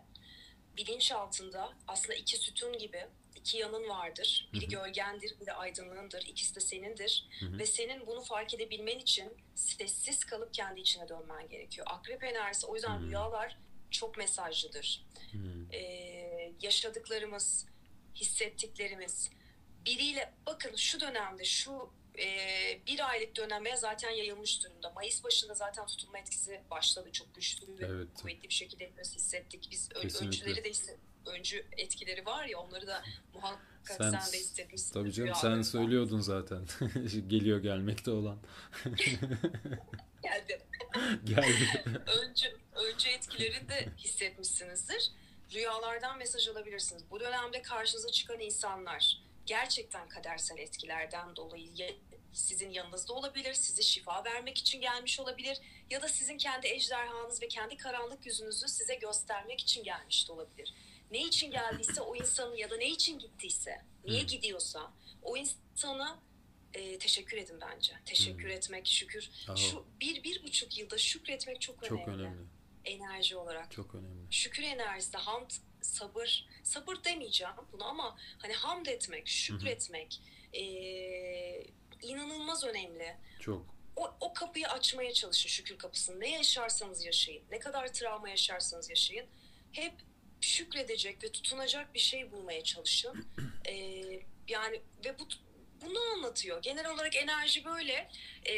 bilinç 0.78 1.12
altında 1.12 1.74
aslında 1.88 2.16
iki 2.16 2.38
sütun 2.38 2.78
gibi 2.78 3.08
iki 3.36 3.58
yanın 3.58 3.90
vardır. 3.90 4.50
Biri 4.54 4.66
hı 4.66 4.70
gölgendir, 4.70 5.40
biri 5.42 5.54
aydınlığındır. 5.54 6.26
İkisi 6.28 6.56
de 6.56 6.60
senindir. 6.60 7.28
Hı 7.40 7.58
Ve 7.60 7.66
senin 7.66 8.08
bunu 8.08 8.22
fark 8.22 8.54
edebilmen 8.54 9.00
için 9.00 9.34
sessiz 9.56 10.20
kalıp 10.24 10.54
kendi 10.54 10.80
içine 10.80 11.10
dönmen 11.10 11.50
gerekiyor. 11.50 11.88
Akrep 11.90 12.24
enerjisi 12.24 12.68
o 12.68 12.76
yüzden 12.76 13.00
hı 13.00 13.08
rüyalar 13.08 13.58
çok 13.92 14.18
mesajlıdır. 14.18 15.06
hı 15.32 15.38
Ee, 15.74 16.52
yaşadıklarımız, 16.62 17.66
hissettiklerimiz 18.16 19.30
biriyle 19.86 20.34
bakın 20.46 20.76
şu 20.76 21.00
dönemde 21.00 21.46
şu 21.46 21.90
e, 22.20 22.28
bir 22.88 23.10
aylık 23.10 23.36
döneme 23.36 23.78
zaten 23.78 24.10
yayılmış 24.10 24.64
durumda. 24.64 24.90
Mayıs 24.90 25.24
başında 25.24 25.54
zaten 25.54 25.86
tutulma 25.86 26.20
etkisi 26.20 26.62
başladı. 26.72 27.12
Çok 27.12 27.36
güçlü 27.36 27.68
ve 27.68 27.86
evet. 27.86 28.08
kuvvetli 28.14 28.50
bir 28.50 28.54
şekilde 28.54 28.84
hepimiz 28.86 29.16
hissettik. 29.16 29.68
Biz 29.72 29.90
Kesinlikle. 29.90 30.28
öncüleri 30.28 30.64
de 30.64 30.70
hissettik. 30.70 31.09
Öncü 31.26 31.66
etkileri 31.78 32.26
var 32.26 32.46
ya 32.46 32.60
onları 32.60 32.88
da 32.88 33.04
muhakkak 33.34 33.98
sen, 33.98 34.12
sen 34.12 34.34
de 34.34 34.38
hissetmişsin. 34.38 34.94
Tabii 34.94 35.12
canım 35.12 35.36
sen 35.42 35.62
söylüyordun 35.62 36.22
zaten. 36.22 36.66
Geliyor 37.28 37.60
gelmekte 37.60 38.12
olan. 38.12 38.38
Geldi. 40.24 40.62
Geldi. 41.26 41.84
öncü, 42.08 42.58
öncü 42.76 43.10
etkilerini 43.10 43.70
de 43.70 43.90
hissetmişsinizdir 43.98 45.12
rüyalardan 45.54 46.18
mesaj 46.18 46.48
alabilirsiniz. 46.48 47.04
Bu 47.12 47.20
dönemde 47.20 47.62
karşınıza 47.62 48.10
çıkan 48.10 48.40
insanlar 48.40 49.22
gerçekten 49.46 50.10
kadersel 50.10 50.58
etkilerden 50.58 51.36
dolayı 51.36 51.70
sizin 52.34 52.70
yanınızda 52.70 53.14
olabilir, 53.14 53.54
sizi 53.54 53.84
şifa 53.84 54.24
vermek 54.26 54.58
için 54.58 54.82
gelmiş 54.82 55.20
olabilir 55.20 55.58
ya 55.90 56.02
da 56.02 56.08
sizin 56.08 56.38
kendi 56.38 56.68
ejderhanız 56.68 57.42
ve 57.42 57.48
kendi 57.48 57.78
karanlık 57.78 58.26
yüzünüzü 58.26 58.68
size 58.68 58.96
göstermek 58.96 59.62
için 59.62 59.84
gelmiş 59.84 60.28
de 60.28 60.32
olabilir. 60.32 60.74
Ne 61.12 61.22
için 61.22 61.52
geldiyse 61.52 62.02
o 62.02 62.16
insanı 62.16 62.60
ya 62.60 62.70
da 62.70 62.78
ne 62.78 62.90
için 62.90 63.20
gittiyse, 63.20 63.82
niye 64.06 64.24
gidiyorsa 64.24 64.94
o 65.22 65.38
insana 65.38 66.20
e, 66.74 66.98
teşekkür 66.98 67.38
edin 67.38 67.62
bence. 67.62 67.94
Teşekkür 68.06 68.44
hmm. 68.44 68.50
etmek, 68.50 68.88
şükür. 68.88 69.30
Aha. 69.48 69.56
Şu 69.56 69.86
bir, 70.02 70.24
bir 70.24 70.44
buçuk 70.44 70.78
yılda 70.78 70.98
şükretmek 70.98 71.62
çok, 71.62 71.86
çok 71.86 72.08
önemli. 72.08 72.24
önemli 72.24 72.60
enerji 72.86 73.36
olarak. 73.36 73.72
Çok 73.72 73.96
önemli. 73.96 74.34
Şükür 74.34 74.64
enerjisi, 74.64 75.18
hamd 75.18 75.52
sabır, 75.82 76.48
sabır 76.64 77.04
demeyeceğim 77.04 77.54
bunu 77.72 77.86
ama 77.86 78.18
hani 78.38 78.54
hamd 78.54 78.86
etmek, 78.86 79.28
şükretmek 79.28 80.22
e, 80.54 80.62
inanılmaz 82.02 82.64
önemli. 82.64 83.18
Çok. 83.40 83.76
O, 83.96 84.14
o 84.20 84.34
kapıyı 84.34 84.68
açmaya 84.68 85.14
çalışın 85.14 85.50
şükür 85.50 85.78
kapısını. 85.78 86.20
Ne 86.20 86.32
yaşarsanız 86.32 87.06
yaşayın, 87.06 87.44
ne 87.52 87.60
kadar 87.60 87.94
travma 87.94 88.30
yaşarsanız 88.30 88.90
yaşayın. 88.90 89.26
Hep 89.72 89.94
şükredecek 90.42 91.24
ve 91.24 91.32
tutunacak 91.32 91.94
bir 91.94 92.00
şey 92.00 92.32
bulmaya 92.32 92.64
çalışın. 92.64 93.26
E, 93.66 93.76
yani 94.48 94.82
ve 95.06 95.20
bu 95.20 95.28
bunu 95.82 96.00
anlatıyor. 96.00 96.62
Genel 96.62 96.90
olarak 96.90 97.16
enerji 97.16 97.66
böyle. 97.66 98.10
E, 98.46 98.54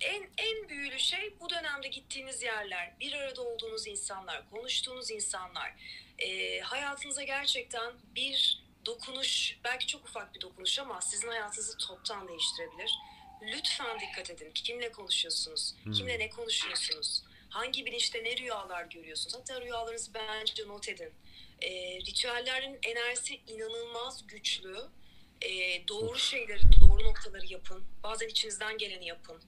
en 0.00 0.30
en 0.38 0.68
büyülü 0.68 0.98
şey 0.98 1.34
bu 1.40 1.50
dönemde 1.50 1.88
gittiğiniz 1.88 2.42
yerler, 2.42 2.94
bir 3.00 3.12
arada 3.12 3.42
olduğunuz 3.42 3.86
insanlar, 3.86 4.50
konuştuğunuz 4.50 5.10
insanlar, 5.10 5.74
e, 6.18 6.60
hayatınıza 6.60 7.22
gerçekten 7.22 7.92
bir 8.14 8.62
dokunuş, 8.86 9.58
belki 9.64 9.86
çok 9.86 10.04
ufak 10.04 10.34
bir 10.34 10.40
dokunuş 10.40 10.78
ama 10.78 11.00
sizin 11.00 11.28
hayatınızı 11.28 11.76
toptan 11.78 12.28
değiştirebilir. 12.28 12.92
Lütfen 13.42 14.00
dikkat 14.00 14.30
edin. 14.30 14.50
Kimle 14.54 14.92
konuşuyorsunuz? 14.92 15.74
Hmm. 15.82 15.92
Kimle 15.92 16.18
ne 16.18 16.28
konuşuyorsunuz? 16.28 17.22
Hangi 17.56 17.86
bilinçte 17.86 18.24
ne 18.24 18.36
rüyalar 18.36 18.84
görüyorsunuz? 18.84 19.34
Hatta 19.34 19.60
rüyalarınızı 19.60 20.14
bence 20.14 20.68
not 20.68 20.88
edin. 20.88 21.12
E, 21.60 21.70
ritüellerin 22.00 22.78
enerjisi 22.82 23.40
inanılmaz 23.46 24.26
güçlü. 24.26 24.76
E, 25.42 25.48
doğru 25.88 26.18
şeyleri, 26.18 26.60
doğru 26.80 27.04
noktaları 27.04 27.46
yapın. 27.46 27.84
Bazen 28.02 28.28
içinizden 28.28 28.78
geleni 28.78 29.06
yapın. 29.06 29.42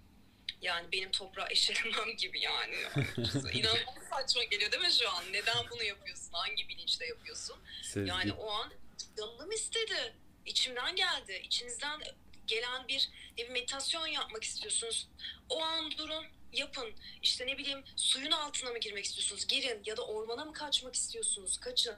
Yani 0.63 0.93
benim 0.93 1.11
toprağa 1.11 1.49
eşelemem 1.51 2.17
gibi 2.19 2.41
yani. 2.41 2.75
İnanılmaz 3.53 4.05
saçma 4.11 4.45
geliyor 4.45 4.73
değil 4.73 4.83
mi 4.83 4.93
şu 4.93 5.11
an? 5.11 5.25
Neden 5.33 5.71
bunu 5.71 5.83
yapıyorsun? 5.83 6.33
Hangi 6.33 6.69
bilinçle 6.69 7.07
yapıyorsun? 7.07 7.57
Sevgi. 7.83 8.09
Yani 8.09 8.33
o 8.33 8.51
an 8.51 8.73
canım 9.17 9.53
istedi. 9.53 10.15
İçimden 10.47 10.97
geldi. 10.97 11.43
İçinizden 11.45 12.01
gelen 12.47 12.89
bir, 12.89 13.11
bir 13.37 13.49
meditasyon 13.49 14.07
yapmak 14.07 14.45
istiyorsunuz. 14.45 15.09
O 15.49 15.63
an 15.63 15.91
durun 15.91 16.27
yapın. 16.53 16.93
İşte 17.23 17.47
ne 17.47 17.59
bileyim 17.59 17.85
suyun 17.97 18.31
altına 18.31 18.71
mı 18.71 18.79
girmek 18.79 19.05
istiyorsunuz? 19.05 19.47
Girin 19.47 19.83
ya 19.87 19.97
da 19.97 20.07
ormana 20.07 20.45
mı 20.45 20.53
kaçmak 20.53 20.95
istiyorsunuz? 20.95 21.59
Kaçın. 21.59 21.97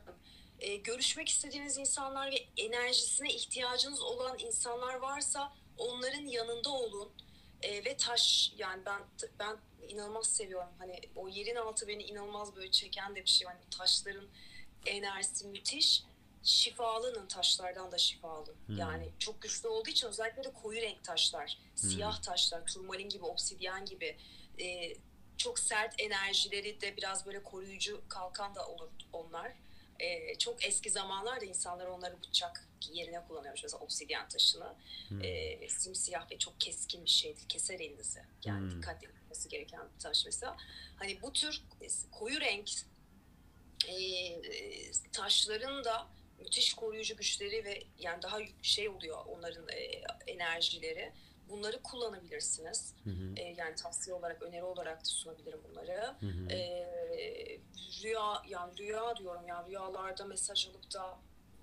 Ee, 0.60 0.76
görüşmek 0.76 1.28
istediğiniz 1.28 1.78
insanlar 1.78 2.32
ve 2.32 2.46
enerjisine 2.56 3.28
ihtiyacınız 3.28 4.02
olan 4.02 4.38
insanlar 4.38 4.94
varsa 4.94 5.52
onların 5.78 6.26
yanında 6.26 6.70
olun 6.70 7.12
e, 7.62 7.84
ve 7.84 7.96
taş 7.96 8.52
yani 8.58 8.82
ben 8.86 9.02
ben 9.38 9.56
inanılmaz 9.88 10.26
seviyorum. 10.26 10.68
Hani 10.78 11.00
o 11.16 11.28
yerin 11.28 11.56
altı 11.56 11.88
beni 11.88 12.02
inanılmaz 12.02 12.56
böyle 12.56 12.70
çeken 12.70 13.16
de 13.16 13.22
bir 13.22 13.30
şey. 13.30 13.46
Hani 13.46 13.60
taşların 13.78 14.28
enerjisi 14.86 15.46
müthiş. 15.46 16.02
Şifalanın 16.42 17.26
taşlardan 17.26 17.92
da 17.92 17.98
şifalı. 17.98 18.54
Hmm. 18.66 18.78
Yani 18.78 19.10
çok 19.18 19.42
güçlü 19.42 19.68
olduğu 19.68 19.90
için 19.90 20.06
özellikle 20.06 20.44
de 20.44 20.52
koyu 20.52 20.80
renk 20.80 21.04
taşlar, 21.04 21.58
hmm. 21.58 21.90
siyah 21.90 22.22
taşlar, 22.22 22.66
turmalin 22.66 23.08
gibi, 23.08 23.24
obsidyen 23.24 23.84
gibi 23.84 24.16
e, 24.60 24.94
çok 25.36 25.58
sert 25.58 25.94
enerjileri 25.98 26.80
de 26.80 26.96
biraz 26.96 27.26
böyle 27.26 27.42
koruyucu 27.42 28.02
kalkan 28.08 28.54
da 28.54 28.68
olur 28.68 28.90
onlar. 29.12 29.52
E, 30.00 30.38
çok 30.38 30.64
eski 30.64 30.90
zamanlarda 30.90 31.44
insanlar 31.44 31.86
onları 31.86 32.22
bıçak 32.22 32.68
yerine 32.92 33.24
kullanıyormuş 33.28 33.62
mesela 33.62 33.84
obsidyen 33.84 34.28
taşını. 34.28 34.74
Hmm. 35.08 35.24
E, 35.24 35.68
simsiyah 35.68 36.30
ve 36.30 36.38
çok 36.38 36.60
keskin 36.60 37.04
bir 37.04 37.10
şeydir. 37.10 37.48
Keser 37.48 37.80
elinizi. 37.80 38.22
Yani 38.44 38.60
hmm. 38.60 38.70
dikkat 38.70 39.04
edilmesi 39.04 39.48
gereken 39.48 39.80
bir 39.94 40.00
taş 40.00 40.24
mesela. 40.24 40.56
Hani 40.96 41.22
bu 41.22 41.32
tür 41.32 41.62
koyu 42.10 42.40
renk 42.40 42.70
e, 43.88 43.94
taşların 45.12 45.84
da 45.84 46.08
müthiş 46.38 46.74
koruyucu 46.74 47.16
güçleri 47.16 47.64
ve 47.64 47.82
yani 47.98 48.22
daha 48.22 48.38
şey 48.62 48.88
oluyor 48.88 49.18
onların 49.26 49.68
e, 49.68 50.02
enerjileri. 50.26 51.12
Bunları 51.50 51.82
kullanabilirsiniz. 51.82 52.94
Hı 53.04 53.10
hı. 53.10 53.34
E, 53.36 53.42
yani 53.42 53.74
tavsiye 53.74 54.16
olarak, 54.16 54.42
öneri 54.42 54.62
olarak 54.62 55.00
da 55.00 55.04
sunabilirim 55.04 55.60
bunları. 55.70 56.14
Hı 56.20 56.26
hı. 56.26 56.52
E, 56.52 57.60
rüya, 58.02 58.42
yani 58.48 58.78
rüya 58.78 59.16
diyorum 59.16 59.46
yani 59.48 59.68
rüyalarda 59.68 60.24
mesaj 60.24 60.68
alıp 60.68 60.94
da 60.94 61.18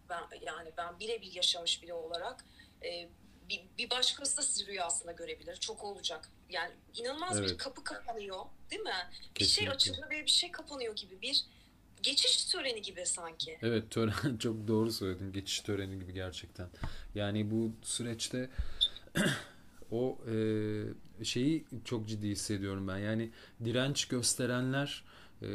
ben 0.09 0.21
yani 0.41 0.71
ben 0.77 0.99
birebir 0.99 1.35
yaşamış 1.35 1.83
biri 1.83 1.93
olarak 1.93 2.45
e, 2.83 3.09
bir, 3.49 3.61
bir 3.77 3.89
başkası 3.89 4.37
da 4.37 4.41
sizi 4.41 4.67
rüyasında 4.67 5.11
görebilir. 5.11 5.55
Çok 5.55 5.83
olacak. 5.83 6.29
Yani 6.49 6.71
inanılmaz 6.95 7.39
evet. 7.39 7.49
bir 7.49 7.57
kapı 7.57 7.83
kapanıyor 7.83 8.45
değil 8.71 8.81
mi? 8.81 8.91
Kesinlikle. 9.35 9.39
Bir 9.39 9.45
şey 9.45 9.69
açılıyor 9.69 10.09
ve 10.09 10.21
bir 10.25 10.31
şey 10.31 10.51
kapanıyor 10.51 10.95
gibi 10.95 11.21
bir 11.21 11.45
geçiş 12.01 12.45
töreni 12.45 12.81
gibi 12.81 13.05
sanki. 13.05 13.59
Evet 13.61 13.91
tören 13.91 14.37
çok 14.39 14.67
doğru 14.67 14.91
söyledin. 14.91 15.33
Geçiş 15.33 15.61
töreni 15.61 15.99
gibi 15.99 16.13
gerçekten. 16.13 16.67
Yani 17.15 17.51
bu 17.51 17.71
süreçte 17.83 18.49
o 19.91 20.17
e, 20.31 21.25
şeyi 21.25 21.65
çok 21.85 22.07
ciddi 22.07 22.27
hissediyorum 22.29 22.87
ben. 22.87 22.97
Yani 22.97 23.31
direnç 23.65 24.05
gösterenler 24.05 25.03
e, 25.41 25.47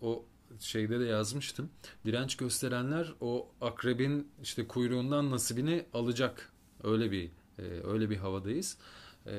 o 0.00 0.24
şeyde 0.60 1.00
de 1.00 1.04
yazmıştım. 1.04 1.70
Direnç 2.04 2.36
gösterenler 2.36 3.14
o 3.20 3.48
akrebin 3.60 4.28
işte 4.42 4.66
kuyruğundan 4.66 5.30
nasibini 5.30 5.84
alacak. 5.94 6.52
Öyle 6.84 7.10
bir 7.10 7.30
e, 7.58 7.62
öyle 7.84 8.10
bir 8.10 8.16
havadayız. 8.16 8.78
E, 9.26 9.34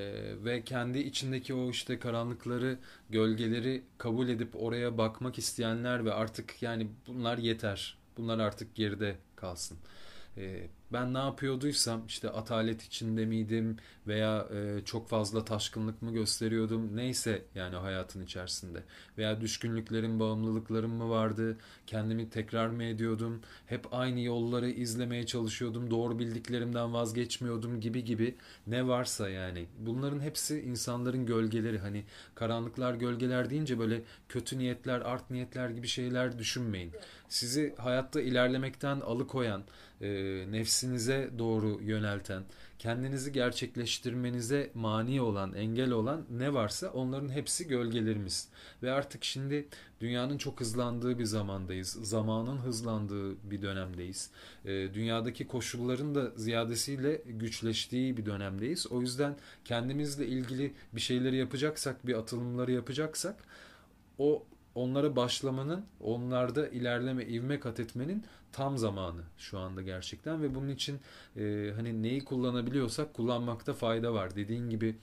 ve 0.45 0.63
kendi 0.63 0.99
içindeki 0.99 1.53
o 1.53 1.69
işte 1.69 1.99
karanlıkları, 1.99 2.77
gölgeleri 3.09 3.83
kabul 3.97 4.29
edip 4.29 4.49
oraya 4.55 4.97
bakmak 4.97 5.37
isteyenler 5.37 6.05
ve 6.05 6.13
artık 6.13 6.61
yani 6.61 6.87
bunlar 7.07 7.37
yeter. 7.37 7.97
Bunlar 8.17 8.39
artık 8.39 8.75
geride 8.75 9.15
kalsın. 9.35 9.77
E, 10.37 10.67
ben 10.93 11.13
ne 11.13 11.17
yapıyorduysam 11.17 12.05
işte 12.07 12.29
atalet 12.29 12.83
içinde 12.83 13.25
miydim 13.25 13.77
veya 14.07 14.47
e, 14.53 14.85
çok 14.85 15.09
fazla 15.09 15.45
taşkınlık 15.45 16.01
mı 16.01 16.13
gösteriyordum? 16.13 16.95
Neyse 16.95 17.45
yani 17.55 17.75
hayatın 17.75 18.23
içerisinde. 18.23 18.83
Veya 19.17 19.41
düşkünlüklerim 19.41 20.19
bağımlılıklarım 20.19 20.91
mı 20.91 21.09
vardı? 21.09 21.57
Kendimi 21.87 22.29
tekrar 22.29 22.67
mı 22.67 22.83
ediyordum? 22.83 23.41
Hep 23.65 23.93
aynı 23.93 24.19
yolları 24.19 24.69
izlemeye 24.69 25.25
çalışıyordum. 25.25 25.91
Doğru 25.91 26.19
bildiklerimden 26.19 26.93
vazgeçmiyordum 26.93 27.81
gibi 27.81 28.03
gibi. 28.03 28.35
Ne 28.67 28.87
varsa 28.87 29.29
yani. 29.29 29.65
Bunların 29.79 30.19
hepsi 30.19 30.61
insanların 30.61 31.25
gölgeleri. 31.25 31.79
Hani 31.79 32.03
karanlıklar 32.35 32.93
gölgeler 32.93 33.49
deyince 33.49 33.79
böyle 33.79 34.01
kötü 34.29 34.57
niyetler 34.57 35.01
art 35.01 35.31
niyetler 35.31 35.69
gibi 35.69 35.87
şeyler 35.87 36.39
düşünmeyin. 36.39 36.91
Sizi 37.29 37.75
hayatta 37.77 38.21
ilerlemekten 38.21 38.99
alıkoyan 38.99 39.63
e, 40.01 40.45
nefsinize 40.51 41.29
doğru 41.37 41.79
yönelten, 41.81 42.43
kendinizi 42.79 43.31
gerçekleştirmenize 43.31 44.71
mani 44.73 45.21
olan, 45.21 45.53
engel 45.53 45.91
olan 45.91 46.25
ne 46.29 46.53
varsa 46.53 46.89
onların 46.89 47.29
hepsi 47.29 47.67
gölgelerimiz. 47.67 48.49
Ve 48.83 48.91
artık 48.91 49.23
şimdi 49.23 49.67
dünyanın 50.01 50.37
çok 50.37 50.59
hızlandığı 50.59 51.19
bir 51.19 51.25
zamandayız. 51.25 51.89
Zamanın 51.89 52.57
hızlandığı 52.57 53.51
bir 53.51 53.61
dönemdeyiz. 53.61 54.29
E, 54.65 54.93
dünyadaki 54.93 55.47
koşulların 55.47 56.15
da 56.15 56.31
ziyadesiyle 56.35 57.21
güçleştiği 57.25 58.17
bir 58.17 58.25
dönemdeyiz. 58.25 58.87
O 58.87 59.01
yüzden 59.01 59.37
kendimizle 59.65 60.27
ilgili 60.27 60.73
bir 60.93 61.01
şeyleri 61.01 61.35
yapacaksak, 61.35 62.07
bir 62.07 62.13
atılımları 62.13 62.71
yapacaksak 62.71 63.43
o 64.17 64.45
onlara 64.75 65.15
başlamanın, 65.15 65.85
onlarda 65.99 66.67
ilerleme, 66.67 67.25
ivme 67.25 67.59
kat 67.59 67.79
etmenin 67.79 68.23
tam 68.51 68.77
zamanı 68.77 69.21
şu 69.37 69.59
anda 69.59 69.81
gerçekten 69.81 70.41
ve 70.41 70.55
bunun 70.55 70.69
için 70.69 70.99
e, 71.37 71.71
hani 71.75 72.03
neyi 72.03 72.25
kullanabiliyorsak 72.25 73.13
kullanmakta 73.13 73.73
fayda 73.73 74.13
var. 74.13 74.35
Dediğin 74.35 74.69
gibi 74.69 74.95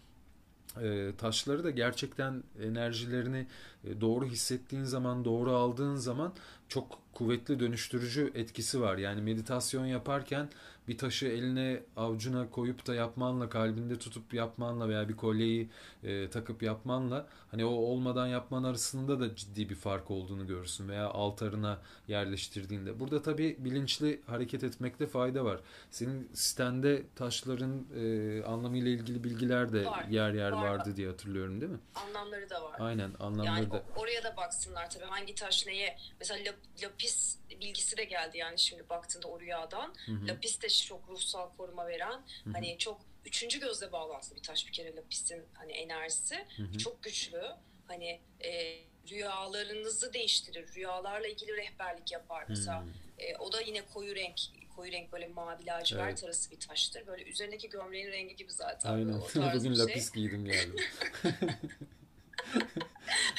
e, 0.83 1.13
taşları 1.19 1.65
da 1.65 1.71
gerçekten 1.71 2.43
enerjilerini 2.63 3.47
e, 3.85 4.01
doğru 4.01 4.25
hissettiğin 4.25 4.85
zaman, 4.85 5.25
doğru 5.25 5.51
aldığın 5.51 5.95
zaman 5.95 6.33
çok 6.69 6.99
kuvvetli 7.13 7.61
dönüştürücü 7.61 8.33
etkisi 8.35 8.81
var. 8.81 8.99
Yani 8.99 9.23
meditasyon 9.23 9.87
yaparken 9.87 10.49
bir 10.89 10.99
taşı 10.99 11.27
eline 11.27 11.83
avucuna 11.97 12.51
koyup 12.51 12.87
da 12.87 12.95
yapmanla 12.95 13.49
kalbinde 13.49 13.99
tutup 13.99 14.35
yapmanla 14.35 14.89
veya 14.89 15.09
bir 15.09 15.17
kolyeyi 15.17 15.69
e, 16.05 16.31
takıp 16.31 16.63
yapmanla 16.63 17.27
hani 17.57 17.65
o 17.65 17.71
olmadan 17.71 18.27
yapman 18.27 18.65
arasında 18.65 19.21
da 19.21 19.37
ciddi 19.37 19.69
bir 19.69 19.75
fark 19.75 20.11
olduğunu 20.11 20.47
görürsün 20.47 20.89
veya 20.89 21.09
altarına 21.09 21.79
yerleştirdiğinde. 22.09 23.01
Burada 23.01 23.23
tabii 23.23 23.57
bilinçli 23.59 24.21
hareket 24.27 24.65
etmekte 24.65 25.07
fayda 25.07 25.45
var. 25.45 25.61
Senin 25.91 26.31
stende 26.35 27.03
taşların 27.15 27.87
e, 27.97 28.45
anlamıyla 28.45 28.91
ilgili 28.91 29.25
bilgiler 29.25 29.73
de 29.73 29.87
var, 29.87 30.05
yer 30.11 30.35
yer 30.35 30.53
var, 30.53 30.63
vardı 30.63 30.97
diye 30.97 31.09
hatırlıyorum 31.09 31.61
değil 31.61 31.73
mi? 31.73 31.81
Anlamları 31.95 32.51
da 32.51 32.63
var. 32.63 32.77
Aynen 32.81 33.11
anlamları 33.21 33.47
yani 33.47 33.71
da. 33.71 33.83
Oraya 33.97 34.25
da 34.25 34.37
baksınlar 34.37 34.91
tabii 34.91 35.05
hangi 35.05 35.35
taş 35.35 35.67
neye. 35.67 35.99
Mesela 36.21 36.53
lapis 36.83 37.39
bilgisi 37.61 37.97
de 37.97 38.05
geldi 38.05 38.39
yani 38.39 38.59
şimdi 38.59 38.89
baktığında 38.89 39.29
o 39.29 39.41
rüyadan. 39.41 39.95
Hı 40.07 40.13
hı. 40.13 40.29
Lapis 40.29 40.63
de 40.63 40.69
çok 40.69 41.09
ruhsal 41.09 41.49
koruma 41.57 41.87
veren 41.87 42.13
hı 42.13 42.51
hı. 42.51 42.53
hani 42.53 42.79
çok 42.79 43.01
üçüncü 43.27 43.61
gözle 43.61 43.93
bağlantılı 43.93 44.37
bir 44.37 44.43
taş 44.43 44.66
bir 44.66 44.72
kere 44.72 44.97
lapisin 44.97 45.43
hani 45.55 45.72
enerjisi 45.72 46.37
hı 46.57 46.62
hı. 46.62 46.79
çok 46.79 47.03
güçlü. 47.03 47.43
Hani 47.87 48.20
e, 48.45 48.79
rüyalarınızı 49.11 50.12
değiştirir. 50.12 50.74
Rüyalarla 50.74 51.27
ilgili 51.27 51.57
rehberlik 51.57 52.12
yapar. 52.12 52.45
Mesela 52.49 52.83
hmm. 52.83 52.91
e, 53.18 53.37
o 53.37 53.53
da 53.53 53.61
yine 53.61 53.87
koyu 53.87 54.14
renk 54.14 54.41
koyu 54.77 54.93
renk 54.93 55.12
böyle 55.12 55.29
mavi 55.29 55.66
lacivert 55.66 56.09
evet. 56.09 56.24
arası 56.24 56.51
bir 56.51 56.61
taştır. 56.61 57.07
Böyle 57.07 57.24
üzerindeki 57.24 57.68
gömleğin 57.68 58.07
rengi 58.07 58.37
gibi 58.37 58.53
zaten. 58.53 58.93
Aynen. 58.93 59.14
Bugün 59.55 59.74
şey. 59.74 59.85
lapis 59.85 60.12
giydim 60.12 60.45
geldim. 60.45 60.77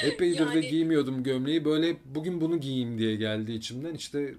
Epeydir 0.04 0.40
yani, 0.40 0.54
de 0.54 0.62
giymiyordum 0.68 1.24
gömleği. 1.24 1.66
Böyle 1.66 1.98
bugün 2.06 2.42
bunu 2.42 2.60
giyeyim 2.60 2.98
diye 2.98 3.16
geldi 3.16 3.52
içimden. 3.52 3.96
İşte 3.96 4.34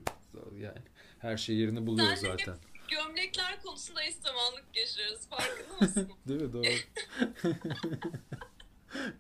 yani 0.61 0.78
her 1.18 1.36
şey 1.36 1.57
yerini 1.57 1.86
buluyor 1.86 2.16
zaten. 2.16 2.57
Gömlekler 2.89 3.62
konusunda 3.62 4.03
eş 4.03 4.14
zamanlık 4.14 4.64
yaşıyoruz. 4.74 5.20
Farkında 5.30 5.76
mısın? 5.80 6.12
Değil 6.28 6.41
mi? 6.41 6.53
Doğru. 6.53 6.64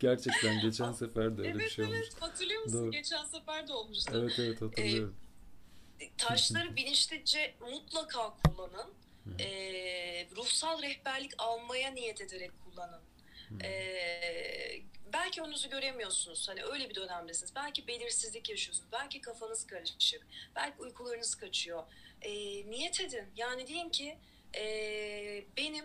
Gerçekten 0.00 0.60
geçen 0.60 0.92
sefer 0.92 1.36
de 1.36 1.40
öyle 1.40 1.50
evet, 1.50 1.60
bir 1.60 1.70
şey 1.70 1.84
evet. 1.84 1.94
olmuştu. 1.94 2.16
Hatırlıyor 2.20 2.62
musun? 2.62 2.82
Doğru. 2.82 2.90
Geçen 2.90 3.24
sefer 3.24 3.68
de 3.68 3.72
olmuştu. 3.72 4.12
Evet 4.14 4.38
evet 4.38 4.62
hatırlıyorum. 4.62 5.16
Ee, 6.00 6.10
taşları 6.16 6.76
bilinçlice 6.76 7.54
mutlaka 7.60 8.36
kullanın. 8.36 8.92
Ee, 9.40 10.26
ruhsal 10.36 10.82
rehberlik 10.82 11.32
almaya 11.38 11.90
niyet 11.90 12.20
ederek 12.20 12.50
kullanın. 12.64 13.00
Ee, 13.62 14.82
belki 15.12 15.42
önünüzü 15.42 15.70
göremiyorsunuz. 15.70 16.48
Hani 16.48 16.64
öyle 16.64 16.90
bir 16.90 16.94
dönemdesiniz. 16.94 17.52
Belki 17.56 17.86
belirsizlik 17.86 18.50
yaşıyorsunuz. 18.50 18.88
Belki 18.92 19.20
kafanız 19.20 19.66
karışık. 19.66 20.26
Belki 20.56 20.82
uykularınız 20.82 21.34
kaçıyor. 21.34 21.82
Ee, 22.22 22.30
niyet 22.70 23.00
edin. 23.00 23.24
Yani 23.36 23.68
deyin 23.68 23.88
ki 23.88 24.18
e, 24.56 24.64
benim 25.56 25.84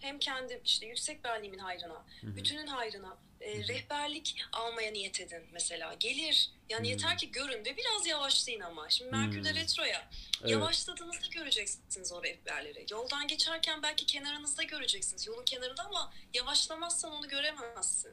hem 0.00 0.18
kendim 0.18 0.60
işte 0.64 0.86
yüksek 0.86 1.24
benliğimin 1.24 1.58
hayrına, 1.58 2.04
Hı-hı. 2.20 2.36
bütünün 2.36 2.66
hayrına 2.66 3.18
e, 3.40 3.68
rehberlik 3.68 4.36
almaya 4.52 4.92
niyet 4.92 5.20
edin 5.20 5.42
mesela. 5.52 5.94
Gelir. 6.00 6.50
Yani 6.68 6.78
hmm. 6.78 6.90
yeter 6.90 7.18
ki 7.18 7.30
görün 7.30 7.64
ve 7.64 7.76
biraz 7.76 8.06
yavaşlayın 8.06 8.60
ama. 8.60 8.90
Şimdi 8.90 9.10
Merkür 9.10 9.44
de 9.44 9.50
hmm. 9.50 9.56
retro 9.56 9.84
ya. 9.84 10.08
Evet. 10.40 10.50
Yavaşladığınızda 10.50 11.26
göreceksiniz 11.30 12.12
o 12.12 12.22
rehberleri. 12.22 12.86
Yoldan 12.90 13.28
geçerken 13.28 13.82
belki 13.82 14.06
kenarınızda 14.06 14.62
göreceksiniz. 14.62 15.26
Yolun 15.26 15.44
kenarında 15.44 15.82
ama 15.82 16.12
yavaşlamazsan 16.34 17.12
onu 17.12 17.28
göremezsin. 17.28 18.12